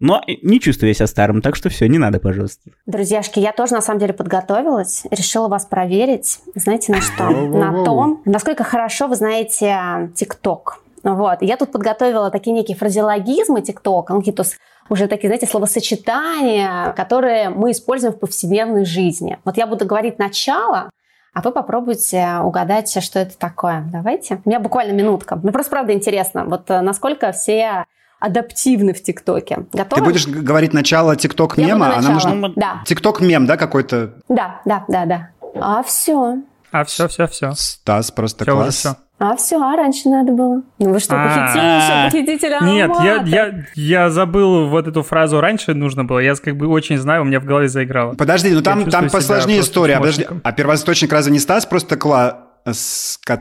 Но 0.00 0.20
не 0.26 0.58
чувствую 0.58 0.88
я 0.88 0.94
себя 0.94 1.06
старым, 1.06 1.40
так 1.40 1.54
что 1.54 1.68
все, 1.68 1.86
не 1.86 1.98
надо, 1.98 2.18
пожалуйста. 2.18 2.72
Друзьяшки, 2.84 3.38
я 3.38 3.52
тоже 3.52 3.74
на 3.74 3.80
самом 3.80 4.00
деле 4.00 4.12
подготовилась, 4.12 5.04
решила 5.12 5.46
вас 5.46 5.66
проверить. 5.66 6.40
Знаете 6.56 6.92
на 6.92 7.00
что? 7.00 7.30
На 7.30 7.84
том, 7.84 8.22
насколько 8.24 8.64
хорошо 8.64 9.06
вы 9.06 9.14
знаете 9.14 10.10
ТикТок. 10.16 10.82
Вот. 11.04 11.38
Я 11.42 11.56
тут 11.56 11.70
подготовила 11.70 12.30
такие 12.30 12.52
некие 12.52 12.76
фразеологизмы 12.76 13.62
ТикТока, 13.62 14.12
ну, 14.12 14.18
какие-то 14.18 14.44
уже 14.90 15.06
такие, 15.06 15.28
знаете, 15.28 15.46
словосочетания, 15.46 16.92
которые 16.92 17.48
мы 17.50 17.70
используем 17.70 18.12
в 18.12 18.18
повседневной 18.18 18.84
жизни. 18.84 19.38
Вот 19.44 19.56
я 19.56 19.66
буду 19.66 19.86
говорить 19.86 20.18
начало, 20.18 20.90
а 21.32 21.40
вы 21.42 21.52
попробуйте 21.52 22.38
угадать, 22.42 23.02
что 23.02 23.20
это 23.20 23.38
такое. 23.38 23.84
Давайте. 23.90 24.40
У 24.44 24.48
меня 24.48 24.60
буквально 24.60 24.92
минутка. 24.92 25.36
Мне 25.36 25.52
просто 25.52 25.70
правда 25.70 25.92
интересно, 25.92 26.44
вот 26.44 26.68
э, 26.70 26.80
насколько 26.80 27.30
все 27.32 27.84
адаптивны 28.18 28.92
в 28.92 29.02
ТикТоке. 29.02 29.64
Готовы? 29.72 30.02
Ты 30.02 30.02
будешь 30.02 30.26
говорить 30.26 30.74
начало 30.74 31.12
Я 31.12 31.16
тикток-мема, 31.16 31.86
буду 31.86 31.98
а 31.98 32.02
нам 32.02 32.14
начало. 32.14 32.34
нужно... 32.34 32.52
Да, 32.56 32.82
Тикток-мем, 32.84 33.46
да, 33.46 33.56
какой-то? 33.56 34.14
да, 34.28 34.60
да, 34.66 34.84
да, 34.88 35.06
да. 35.06 35.30
А 35.54 35.82
все. 35.82 36.38
А 36.72 36.84
все, 36.84 37.08
все, 37.08 37.26
все. 37.26 37.52
Стас, 37.54 38.10
просто 38.10 38.44
Все 38.44 38.52
уже 38.52 38.62
класс. 38.64 38.74
все. 38.76 38.96
А 39.22 39.36
все, 39.36 39.60
а 39.60 39.76
раньше 39.76 40.08
надо 40.08 40.32
было. 40.32 40.62
Ну 40.78 40.92
вы 40.94 40.98
что, 40.98 41.14
А. 41.14 42.08
похититель, 42.08 42.26
похититель 42.40 42.66
Нет, 42.66 42.90
я, 43.04 43.22
я, 43.26 43.64
я 43.74 44.10
забыл 44.10 44.66
вот 44.66 44.88
эту 44.88 45.02
фразу 45.02 45.42
раньше 45.42 45.74
нужно 45.74 46.04
было. 46.04 46.20
Я 46.20 46.34
как 46.36 46.56
бы 46.56 46.66
очень 46.68 46.96
знаю, 46.96 47.22
у 47.22 47.24
меня 47.26 47.38
в 47.38 47.44
голове 47.44 47.68
заиграло. 47.68 48.14
Подожди, 48.14 48.48
ну 48.48 48.62
там, 48.62 48.88
там 48.88 49.10
посложнее 49.10 49.60
история. 49.60 49.98
Подожди, 49.98 50.26
а 50.42 50.52
первоисточник 50.52 51.12
разве 51.12 51.32
не 51.32 51.38
Стас 51.38 51.66
просто 51.66 51.98
класс? 51.98 52.36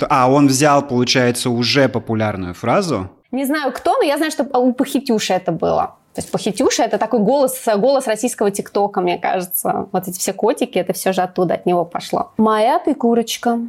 А, 0.10 0.30
он 0.30 0.48
взял, 0.48 0.86
получается, 0.86 1.50
уже 1.50 1.88
популярную 1.88 2.54
фразу. 2.54 3.10
Не 3.32 3.46
знаю 3.46 3.72
кто, 3.72 3.96
но 3.98 4.04
я 4.04 4.18
знаю, 4.18 4.32
что 4.32 4.44
у 4.44 4.74
Похитюши 4.74 5.32
это 5.32 5.54
было. 5.54 5.96
То 6.14 6.22
есть 6.22 6.32
Похитюша 6.32 6.84
это 6.84 6.98
такой 6.98 7.20
голос, 7.20 7.64
голос 7.78 8.08
российского 8.08 8.52
ТикТока, 8.52 9.00
мне 9.00 9.18
кажется. 9.18 9.88
Вот 9.94 10.08
эти 10.10 10.20
все 10.20 10.34
котики, 10.34 10.78
это 10.78 10.92
все 10.92 11.14
же 11.14 11.22
оттуда, 11.22 11.54
от 11.54 11.66
него 11.66 11.86
пошло. 11.86 12.32
Моя 12.38 12.80
ты 12.80 12.96
курочка. 12.96 13.60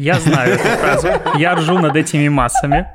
Я 0.00 0.14
знаю 0.14 0.54
эту 0.54 0.62
фразу. 0.62 1.08
Я 1.36 1.54
ржу 1.54 1.78
над 1.78 1.94
этими 1.94 2.28
массами. 2.28 2.86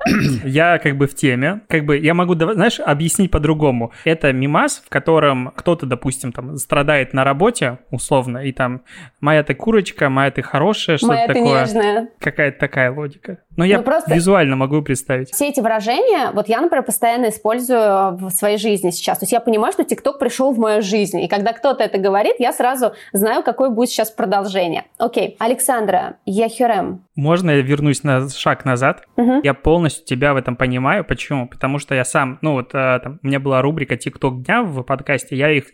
Я 0.44 0.80
как 0.80 0.98
бы 0.98 1.06
в 1.08 1.14
теме. 1.14 1.62
Как 1.70 1.86
бы 1.86 1.98
я 2.00 2.14
могу, 2.16 2.34
знаешь, 2.36 2.80
объяснить 2.80 3.30
по-другому. 3.30 3.92
Это 4.06 4.34
мимас, 4.34 4.82
в 4.84 4.90
котором 4.90 5.52
кто-то, 5.56 5.86
допустим, 5.86 6.32
там 6.32 6.58
страдает 6.58 7.14
на 7.14 7.24
работе, 7.24 7.78
условно, 7.92 8.40
и 8.40 8.52
там 8.52 8.82
«моя 9.22 9.44
ты 9.44 9.54
курочка», 9.54 10.10
«моя 10.10 10.32
ты 10.32 10.42
хорошая», 10.42 10.98
что-то 10.98 11.14
Моя 11.14 11.28
такое. 11.28 11.62
нежная. 11.62 12.08
Какая-то 12.20 12.60
такая 12.60 12.92
логика. 12.92 13.38
Но 13.56 13.64
я 13.64 13.78
Ну, 13.78 13.84
просто- 13.84 14.14
визуально 14.14 14.56
могу 14.56 14.82
представить. 14.82 15.32
Все 15.32 15.50
эти 15.50 15.60
выражения, 15.60 16.32
вот 16.34 16.50
я, 16.50 16.60
например, 16.60 16.84
постоянно 16.84 17.30
использую 17.30 18.18
в 18.18 18.30
своей 18.32 18.58
жизни 18.58 18.90
сейчас. 18.90 19.20
То 19.20 19.24
есть 19.24 19.32
я 19.34 19.40
понимаю, 19.40 19.72
что 19.74 19.84
ТикТок 19.84 20.18
пришел 20.20 20.52
в 20.54 20.58
мою 20.58 20.82
жизнь. 20.82 21.22
И 21.22 21.28
когда 21.28 21.54
кто-то 21.54 21.84
это 21.84 21.98
говорит, 22.00 22.36
я 22.40 22.52
сразу 22.52 22.94
знаю, 23.14 23.44
какое 23.44 23.70
будет 23.70 23.90
сейчас 23.90 24.10
продолжение. 24.12 24.86
Окей. 24.98 25.36
Александра, 25.40 26.16
Яхюрем. 26.26 26.95
Можно 27.16 27.52
я 27.52 27.62
вернусь 27.62 28.04
на 28.04 28.30
шаг 28.30 28.66
назад? 28.66 29.06
Мгм. 29.18 29.42
Я 29.44 29.54
полностью 29.54 30.06
тебя 30.06 30.34
в 30.34 30.38
этом 30.38 30.56
понимаю. 30.56 31.04
Почему? 31.04 31.48
Потому 31.48 31.80
что 31.80 31.96
я 31.96 32.06
сам, 32.06 32.40
ну 32.42 32.54
вот 32.54 32.74
э, 32.74 33.00
там, 33.04 33.20
у 33.22 33.28
меня 33.28 33.40
была 33.40 33.62
рубрика 33.62 33.98
«ТикТок 33.98 34.44
дня» 34.44 34.64
в 34.64 34.84
подкасте, 34.84 35.36
я 35.36 35.52
их 35.52 35.66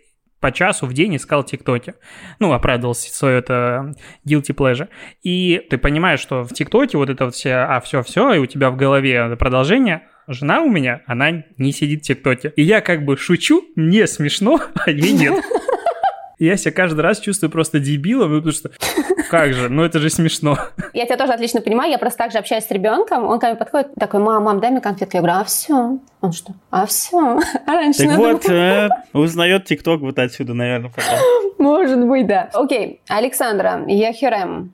по 0.41 0.51
часу 0.51 0.87
в 0.87 0.93
день 0.93 1.15
искал 1.15 1.43
ТикТоке. 1.43 1.93
Ну, 2.39 2.51
оправдывался 2.51 3.13
свое 3.13 3.37
это 3.37 3.93
guilty 4.27 4.55
pleasure. 4.55 4.89
И 5.21 5.61
ты 5.69 5.77
понимаешь, 5.77 6.19
что 6.19 6.43
в 6.43 6.51
ТикТоке 6.51 6.97
вот 6.97 7.09
это 7.09 7.25
вот 7.25 7.35
все, 7.35 7.53
а 7.53 7.79
все-все, 7.79 8.33
и 8.33 8.39
у 8.39 8.47
тебя 8.47 8.71
в 8.71 8.75
голове 8.75 9.35
продолжение, 9.37 10.07
жена 10.27 10.61
у 10.61 10.69
меня, 10.69 11.01
она 11.05 11.43
не 11.57 11.71
сидит 11.71 12.01
в 12.01 12.07
ТикТоке. 12.07 12.51
И 12.55 12.63
я 12.63 12.81
как 12.81 13.05
бы 13.05 13.17
шучу, 13.17 13.63
мне 13.75 14.07
смешно, 14.07 14.59
а 14.85 14.89
ей 14.89 15.13
нет. 15.13 15.43
И 16.41 16.45
я 16.45 16.57
себя 16.57 16.71
каждый 16.71 17.01
раз 17.01 17.19
чувствую 17.19 17.51
просто 17.51 17.79
дебилом, 17.79 18.35
потому 18.35 18.51
что 18.51 18.71
как 19.29 19.53
же, 19.53 19.69
ну 19.69 19.83
это 19.83 19.99
же 19.99 20.09
смешно. 20.09 20.57
Я 20.91 21.05
тебя 21.05 21.15
тоже 21.15 21.33
отлично 21.33 21.61
понимаю, 21.61 21.91
я 21.91 21.99
просто 21.99 22.17
так 22.17 22.31
же 22.31 22.39
общаюсь 22.39 22.65
с 22.65 22.71
ребенком, 22.71 23.25
он 23.27 23.39
ко 23.39 23.45
мне 23.45 23.55
подходит, 23.55 23.93
такой, 23.93 24.21
мам, 24.21 24.45
мам, 24.45 24.59
дай 24.59 24.71
мне 24.71 24.81
конфетку. 24.81 25.17
Я 25.17 25.21
говорю, 25.21 25.39
а 25.39 25.43
все. 25.43 25.99
Он 26.19 26.31
что? 26.31 26.53
А 26.71 26.87
все. 26.87 27.39
А 27.67 27.73
раньше 27.73 28.07
Так 28.07 28.17
вот, 28.17 28.49
э, 28.49 28.89
узнает 29.13 29.65
ТикТок 29.65 30.01
вот 30.01 30.17
отсюда, 30.17 30.55
наверное, 30.55 30.89
потом. 30.89 31.19
Может 31.59 32.07
быть, 32.07 32.25
да. 32.25 32.49
Окей, 32.53 33.01
Александра, 33.07 33.83
я 33.87 34.11
Хюрем. 34.11 34.73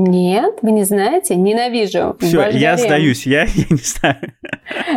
Нет, 0.00 0.60
вы 0.62 0.70
не 0.70 0.84
знаете? 0.84 1.34
Ненавижу. 1.34 2.16
Все, 2.20 2.48
я 2.50 2.76
сдаюсь, 2.76 3.26
я, 3.26 3.42
я 3.54 3.64
не 3.68 3.76
знаю. 3.78 4.32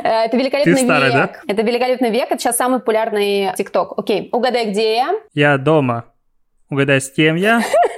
Э, 0.04 0.26
Это 0.26 0.38
великолепный 0.38 0.76
Ты 0.76 0.84
старый, 0.84 1.08
век. 1.08 1.16
да? 1.16 1.32
Это 1.48 1.62
великолепный 1.64 2.12
век. 2.12 2.28
Это 2.30 2.40
сейчас 2.40 2.58
самый 2.58 2.80
популярный 2.82 3.52
ТикТок. 3.58 3.98
Окей, 3.98 4.30
угадай, 4.32 4.70
где 4.70 4.94
я? 4.98 5.16
Я 5.34 5.58
дома. 5.58 6.06
Угадай, 6.70 7.02
с 7.02 7.10
кем 7.10 7.36
я? 7.36 7.64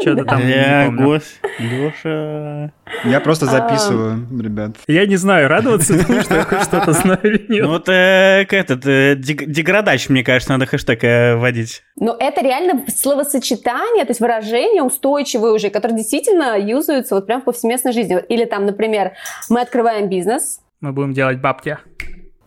Что-то 0.00 0.24
там 0.24 0.40
не 0.40 0.52
Бля, 0.52 0.82
помню. 0.86 1.04
гос, 1.06 1.22
Леша. 1.58 2.72
Я 3.04 3.20
просто 3.20 3.46
записываю, 3.46 4.26
ребят. 4.40 4.76
Я 4.86 5.06
не 5.06 5.16
знаю, 5.16 5.48
радоваться 5.48 5.98
тому, 6.06 6.20
что 6.22 6.34
я 6.36 6.42
хоть 6.44 6.62
что-то 6.62 6.92
знаю 6.92 7.20
или 7.22 7.44
Ну 7.48 7.54
нет. 7.54 7.66
вот 7.66 7.88
э, 7.88 8.44
к 8.48 8.52
этот, 8.52 8.86
э, 8.86 9.14
дег- 9.16 9.46
деградач, 9.46 10.08
мне 10.08 10.22
кажется, 10.24 10.52
надо 10.52 10.66
хэштег 10.66 11.02
э, 11.04 11.36
вводить. 11.36 11.82
Но 11.96 12.16
это 12.18 12.42
реально 12.42 12.84
словосочетание, 12.94 14.04
то 14.04 14.10
есть 14.10 14.20
выражения 14.20 14.82
устойчивые 14.82 15.52
уже, 15.52 15.70
которые 15.70 15.96
действительно 15.98 16.58
юзаются 16.58 17.14
вот 17.14 17.26
прям 17.26 17.40
в 17.40 17.44
повсеместной 17.44 17.92
жизни. 17.92 18.18
Или 18.28 18.44
там, 18.44 18.66
например, 18.66 19.12
мы 19.48 19.60
открываем 19.60 20.08
бизнес. 20.08 20.60
Мы 20.80 20.92
будем 20.92 21.12
делать 21.12 21.40
бабки. 21.40 21.78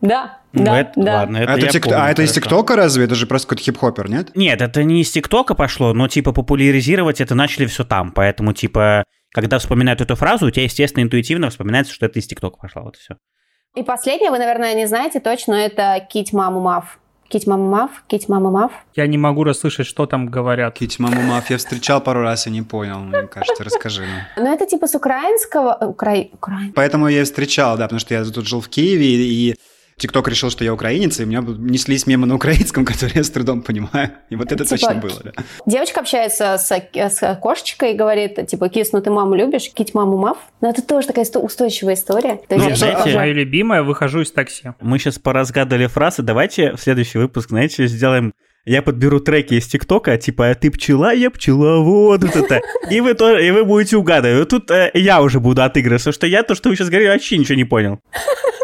Да, 0.01 0.39
Ну, 0.57 0.65
да, 0.65 0.79
это- 0.81 0.91
да. 0.95 1.13
Ладно, 1.19 1.37
это 1.37 1.51
Это 1.53 1.65
я 1.65 1.71
тик- 1.71 1.83
помню 1.83 2.01
А 2.01 2.09
это 2.11 2.21
из. 2.23 2.31
ТикТока 2.31 2.75
разве? 2.75 3.05
Это 3.05 3.15
же 3.15 3.27
просто 3.27 3.47
какой-то 3.47 3.63
хип-хопер, 3.63 4.09
нет? 4.09 4.35
Нет, 4.35 4.61
это 4.61 4.83
не 4.83 5.01
из 5.01 5.11
ТикТока 5.11 5.55
пошло, 5.55 5.93
но 5.93 6.07
типа 6.07 6.31
популяризировать 6.33 7.21
это 7.21 7.35
начали 7.35 7.65
все 7.65 7.83
там. 7.83 8.11
Поэтому, 8.11 8.53
типа, 8.53 9.03
когда 9.33 9.59
вспоминают 9.59 10.01
эту 10.01 10.15
фразу, 10.15 10.47
у 10.47 10.51
тебя, 10.51 10.63
естественно, 10.63 11.03
интуитивно 11.03 11.49
вспоминается, 11.49 11.93
что 11.93 12.05
это 12.05 12.19
из 12.19 12.27
ТикТока 12.27 12.57
пошло. 12.61 12.83
Вот 12.83 12.95
и 12.95 12.99
все. 12.99 13.15
И 13.75 13.83
последнее, 13.83 14.31
вы, 14.31 14.39
наверное, 14.39 14.73
не 14.73 14.87
знаете 14.87 15.19
точно, 15.19 15.53
это 15.53 15.99
кить 16.09 16.33
маму 16.33 16.59
мав. 16.61 16.97
Кить 17.29 17.45
маму 17.45 17.69
мав, 17.69 17.91
кить 18.07 18.29
маму 18.29 18.51
мав. 18.51 18.71
Я 18.95 19.05
не 19.05 19.17
могу 19.17 19.43
расслышать, 19.43 19.85
что 19.85 20.05
там 20.05 20.27
говорят. 20.27 20.75
Кить 20.75 20.97
маму 20.97 21.21
маф. 21.21 21.49
Я 21.49 21.57
встречал 21.57 21.99
пару 21.99 22.21
раз 22.21 22.47
и 22.47 22.49
не 22.49 22.61
понял, 22.61 22.99
мне 22.99 23.27
кажется. 23.27 23.65
Расскажи 23.65 24.03
нам. 24.03 24.21
Ну, 24.47 24.53
это 24.53 24.65
типа 24.65 24.87
с 24.87 24.95
украинского... 24.95 25.77
Укра... 25.81 26.15
Украин... 26.31 26.71
Поэтому 26.73 27.09
я 27.09 27.21
и 27.21 27.23
встречал, 27.25 27.77
да, 27.77 27.83
потому 27.83 27.99
что 27.99 28.13
я 28.13 28.23
тут 28.23 28.47
жил 28.47 28.61
в 28.61 28.69
Киеве, 28.69 29.05
и 29.05 29.55
ТикТок 29.99 30.27
решил, 30.27 30.51
что 30.51 30.63
я 30.63 30.73
украинец, 30.73 31.19
и 31.19 31.23
у 31.23 31.25
меня 31.25 31.43
неслись 31.57 32.05
мемы 32.05 32.27
на 32.27 32.35
украинском, 32.35 32.85
которые 32.85 33.15
я 33.17 33.23
с 33.23 33.29
трудом 33.31 33.63
понимаю. 33.63 34.11
И 34.29 34.35
вот 34.35 34.51
это 34.51 34.63
Типа, 34.63 34.69
точно 34.77 34.95
было, 35.01 35.21
да. 35.23 35.31
Девочка 35.65 36.01
общается 36.01 36.57
с, 36.57 36.71
с 36.71 37.39
кошечкой 37.41 37.93
и 37.93 37.97
говорит, 37.97 38.45
типа, 38.47 38.69
кис, 38.69 38.91
ну 38.93 39.01
ты 39.01 39.09
маму 39.09 39.33
любишь? 39.35 39.71
Кить 39.73 39.95
маму 39.95 40.17
мав. 40.17 40.37
Но 40.61 40.69
это 40.69 40.83
тоже 40.83 41.07
такая 41.07 41.25
сто- 41.25 41.39
устойчивая 41.39 41.95
история. 41.95 42.39
То 42.47 42.57
Ну, 42.57 42.67
есть, 42.67 42.77
знаете, 42.77 43.09
уже- 43.09 43.17
Мое 43.17 43.33
любимое, 43.33 43.81
выхожу 43.81 44.21
из 44.21 44.31
такси. 44.31 44.69
Мы 44.81 44.99
сейчас 44.99 45.17
поразгадали 45.17 45.87
фразы. 45.87 46.21
Давайте 46.21 46.73
в 46.73 46.79
следующий 46.79 47.17
выпуск, 47.17 47.49
знаете, 47.49 47.87
сделаем... 47.87 48.33
Я 48.65 48.81
подберу 48.81 49.21
треки 49.21 49.53
из 49.53 49.65
ТикТока, 49.65 50.17
типа 50.17 50.53
«Ты 50.53 50.69
пчела, 50.71 51.13
я 51.13 51.31
пчеловод», 51.31 52.21
вот 52.21 52.35
это. 52.35 52.59
И 52.91 52.99
вы, 52.99 53.13
тоже, 53.13 53.47
и 53.47 53.51
вы 53.51 53.63
будете 53.63 53.95
угадывать. 53.95 54.39
Вот 54.39 54.49
тут 54.49 54.69
э, 54.71 54.91
я 54.93 55.21
уже 55.21 55.39
буду 55.39 55.63
отыгрывать, 55.63 56.01
потому 56.01 56.13
что 56.13 56.27
я 56.27 56.43
то, 56.43 56.53
что 56.53 56.67
вы 56.67 56.75
сейчас 56.75 56.89
говорили, 56.89 57.07
вообще 57.09 57.37
ничего 57.37 57.55
не 57.55 57.63
понял. 57.63 57.99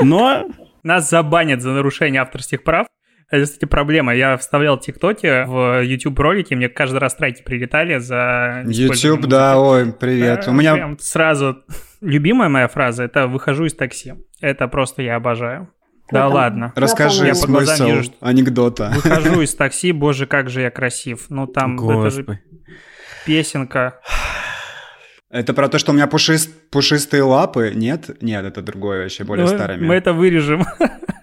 Но 0.02 0.46
Нас 0.84 1.10
забанят 1.10 1.62
за 1.62 1.72
нарушение 1.72 2.22
авторских 2.22 2.64
прав. 2.64 2.88
Это, 3.32 3.46
кстати, 3.46 3.66
проблема. 3.66 4.14
Я 4.14 4.38
вставлял 4.38 4.78
ТикТоки 4.78 5.46
в 5.48 5.82
YouTube 5.84 6.20
ролики, 6.20 6.54
мне 6.54 6.70
каждый 6.70 6.98
раз 7.00 7.14
страйки 7.14 7.42
прилетали 7.42 7.98
за 7.98 8.64
YouTube, 8.68 9.26
да, 9.28 9.58
ой, 9.58 9.92
привет. 9.94 10.44
Да, 10.46 10.52
У 10.52 10.54
меня 10.54 10.74
прям 10.76 11.00
сразу 11.00 11.64
любимая 12.02 12.50
моя 12.50 12.68
фраза 12.68 13.04
это 13.04 13.28
выхожу 13.28 13.66
из 13.66 13.74
такси. 13.74 14.14
Это 14.42 14.68
просто 14.68 15.02
я 15.02 15.16
обожаю. 15.16 15.70
Да 16.12 16.24
Круто. 16.24 16.36
ладно. 16.36 16.74
Расскажи 16.76 17.26
Я 17.28 17.34
смысл 17.34 17.86
вижу, 17.86 18.04
что- 18.04 18.16
анекдота. 18.20 18.92
Выхожу 18.94 19.42
из 19.42 19.56
такси, 19.56 19.94
боже, 19.94 20.28
как 20.28 20.50
же 20.50 20.62
я 20.62 20.70
красив. 20.70 21.28
Ну 21.30 21.48
там 21.48 21.76
это 21.76 22.10
же 22.12 22.24
Господи. 22.24 22.40
песенка. 23.26 24.00
Это 25.34 25.56
про 25.56 25.68
то, 25.68 25.80
что 25.80 25.92
у 25.92 25.96
меня 25.96 26.06
пушист- 26.06 26.52
пушистые 26.70 27.24
лапы? 27.24 27.72
Нет? 27.74 28.22
Нет, 28.22 28.46
это 28.46 28.62
другое 28.62 29.02
вообще, 29.02 29.24
более 29.24 29.48
Ну, 29.48 29.52
старое. 29.52 29.80
Мы 29.80 29.96
это 29.96 30.14
вырежем. 30.14 30.64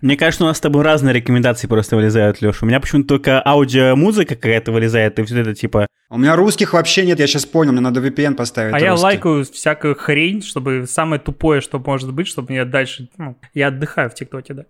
Мне 0.02 0.16
кажется, 0.16 0.42
у 0.42 0.48
нас 0.48 0.56
с 0.56 0.60
тобой 0.60 0.82
разные 0.82 1.14
рекомендации 1.14 1.68
просто 1.68 1.94
вылезают, 1.94 2.42
Леша. 2.42 2.58
У 2.62 2.66
меня 2.66 2.80
почему-то 2.80 3.06
только 3.06 3.40
аудиомузыка 3.46 4.34
какая-то 4.34 4.72
вылезает, 4.72 5.16
и 5.20 5.22
все 5.22 5.40
это 5.42 5.54
типа... 5.54 5.86
У 6.08 6.18
меня 6.18 6.34
русских 6.34 6.72
вообще 6.72 7.06
нет, 7.06 7.20
я 7.20 7.28
сейчас 7.28 7.46
понял, 7.46 7.70
мне 7.70 7.82
надо 7.82 8.00
VPN 8.00 8.34
поставить. 8.34 8.74
А 8.74 8.80
я 8.80 8.90
русский. 8.90 9.04
лайкаю 9.04 9.44
всякую 9.44 9.94
хрень, 9.94 10.42
чтобы 10.42 10.86
самое 10.88 11.20
тупое, 11.20 11.60
что 11.60 11.78
может 11.78 12.12
быть, 12.12 12.26
чтобы 12.26 12.50
мне 12.50 12.64
дальше... 12.64 13.08
ну, 13.16 13.36
я 13.54 13.68
отдыхаю 13.68 14.10
в 14.10 14.14
ТикТоке, 14.14 14.54
да. 14.54 14.64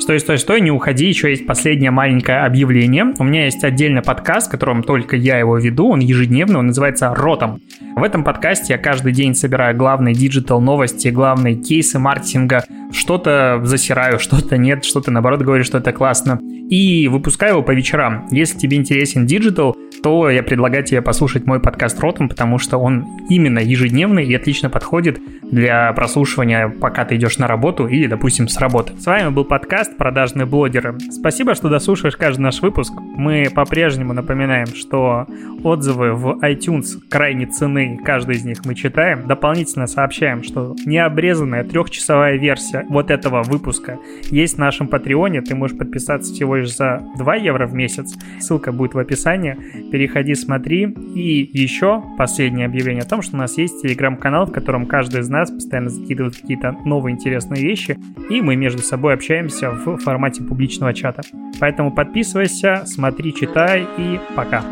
Стой, 0.00 0.18
стой, 0.18 0.38
стой, 0.38 0.62
не 0.62 0.70
уходи, 0.70 1.06
еще 1.06 1.28
есть 1.28 1.46
последнее 1.46 1.90
маленькое 1.90 2.38
объявление. 2.38 3.12
У 3.18 3.22
меня 3.22 3.44
есть 3.44 3.62
отдельный 3.62 4.00
подкаст, 4.00 4.48
в 4.48 4.50
котором 4.50 4.82
только 4.82 5.14
я 5.14 5.38
его 5.38 5.58
веду, 5.58 5.90
он 5.90 6.00
ежедневный, 6.00 6.58
он 6.58 6.68
называется 6.68 7.14
«Ротом». 7.14 7.60
В 7.94 8.02
этом 8.02 8.24
подкасте 8.24 8.72
я 8.72 8.78
каждый 8.78 9.12
день 9.12 9.34
собираю 9.34 9.76
главные 9.76 10.14
digital 10.14 10.62
новости, 10.62 11.08
главные 11.08 11.54
кейсы 11.54 11.98
маркетинга, 11.98 12.64
что-то 12.92 13.60
засираю, 13.62 14.18
что-то 14.18 14.56
нет, 14.56 14.86
что-то 14.86 15.10
наоборот 15.10 15.42
говорю, 15.42 15.64
что 15.64 15.78
это 15.78 15.92
классно. 15.92 16.40
И 16.70 17.06
выпускаю 17.08 17.52
его 17.54 17.62
по 17.62 17.72
вечерам. 17.72 18.26
Если 18.30 18.56
тебе 18.56 18.78
интересен 18.78 19.26
digital, 19.26 19.76
то 20.02 20.30
я 20.30 20.42
предлагаю 20.42 20.82
тебе 20.82 21.02
послушать 21.02 21.46
мой 21.46 21.60
подкаст 21.60 22.00
Ротом, 22.00 22.28
потому 22.28 22.58
что 22.58 22.78
он 22.78 23.04
именно 23.28 23.58
ежедневный 23.58 24.24
и 24.24 24.34
отлично 24.34 24.70
подходит 24.70 25.20
для 25.50 25.92
прослушивания, 25.92 26.68
пока 26.68 27.04
ты 27.04 27.16
идешь 27.16 27.38
на 27.38 27.46
работу 27.46 27.86
или, 27.86 28.06
допустим, 28.06 28.48
с 28.48 28.58
работы. 28.58 28.92
С 28.98 29.06
вами 29.06 29.30
был 29.30 29.44
подкаст 29.44 29.96
«Продажные 29.96 30.46
блогеры». 30.46 30.96
Спасибо, 31.10 31.54
что 31.54 31.68
дослушаешь 31.68 32.16
каждый 32.16 32.42
наш 32.42 32.62
выпуск. 32.62 32.92
Мы 33.16 33.48
по-прежнему 33.52 34.12
напоминаем, 34.12 34.66
что 34.66 35.26
отзывы 35.62 36.14
в 36.14 36.38
iTunes 36.42 37.00
крайне 37.08 37.46
цены, 37.46 37.98
каждый 38.04 38.36
из 38.36 38.44
них 38.44 38.64
мы 38.64 38.74
читаем. 38.74 39.26
Дополнительно 39.26 39.86
сообщаем, 39.86 40.42
что 40.42 40.76
необрезанная 40.86 41.64
трехчасовая 41.64 42.36
версия 42.36 42.86
вот 42.88 43.10
этого 43.10 43.42
выпуска 43.42 43.98
есть 44.30 44.54
в 44.54 44.58
нашем 44.58 44.88
Патреоне. 44.88 45.42
Ты 45.42 45.54
можешь 45.54 45.76
подписаться 45.76 46.32
всего 46.32 46.56
лишь 46.56 46.74
за 46.76 47.02
2 47.16 47.34
евро 47.36 47.66
в 47.66 47.74
месяц. 47.74 48.14
Ссылка 48.38 48.72
будет 48.72 48.94
в 48.94 48.98
описании. 48.98 49.56
Переходи, 49.90 50.34
смотри. 50.34 50.84
И 51.14 51.50
еще 51.52 52.02
последнее 52.16 52.66
объявление 52.66 53.02
о 53.02 53.08
том, 53.08 53.22
что 53.22 53.36
у 53.36 53.38
нас 53.38 53.58
есть 53.58 53.82
телеграм-канал, 53.82 54.46
в 54.46 54.52
котором 54.52 54.86
каждый 54.86 55.20
из 55.20 55.28
нас 55.28 55.39
нас, 55.40 55.50
постоянно 55.50 55.88
закидывают 55.90 56.36
какие-то 56.36 56.72
новые 56.84 57.14
интересные 57.14 57.62
вещи, 57.62 57.98
и 58.28 58.40
мы 58.40 58.56
между 58.56 58.82
собой 58.82 59.14
общаемся 59.14 59.70
в 59.70 59.96
формате 59.98 60.42
публичного 60.42 60.92
чата. 60.94 61.22
Поэтому 61.58 61.92
подписывайся, 61.92 62.82
смотри, 62.86 63.34
читай 63.34 63.86
и 63.98 64.20
пока. 64.36 64.62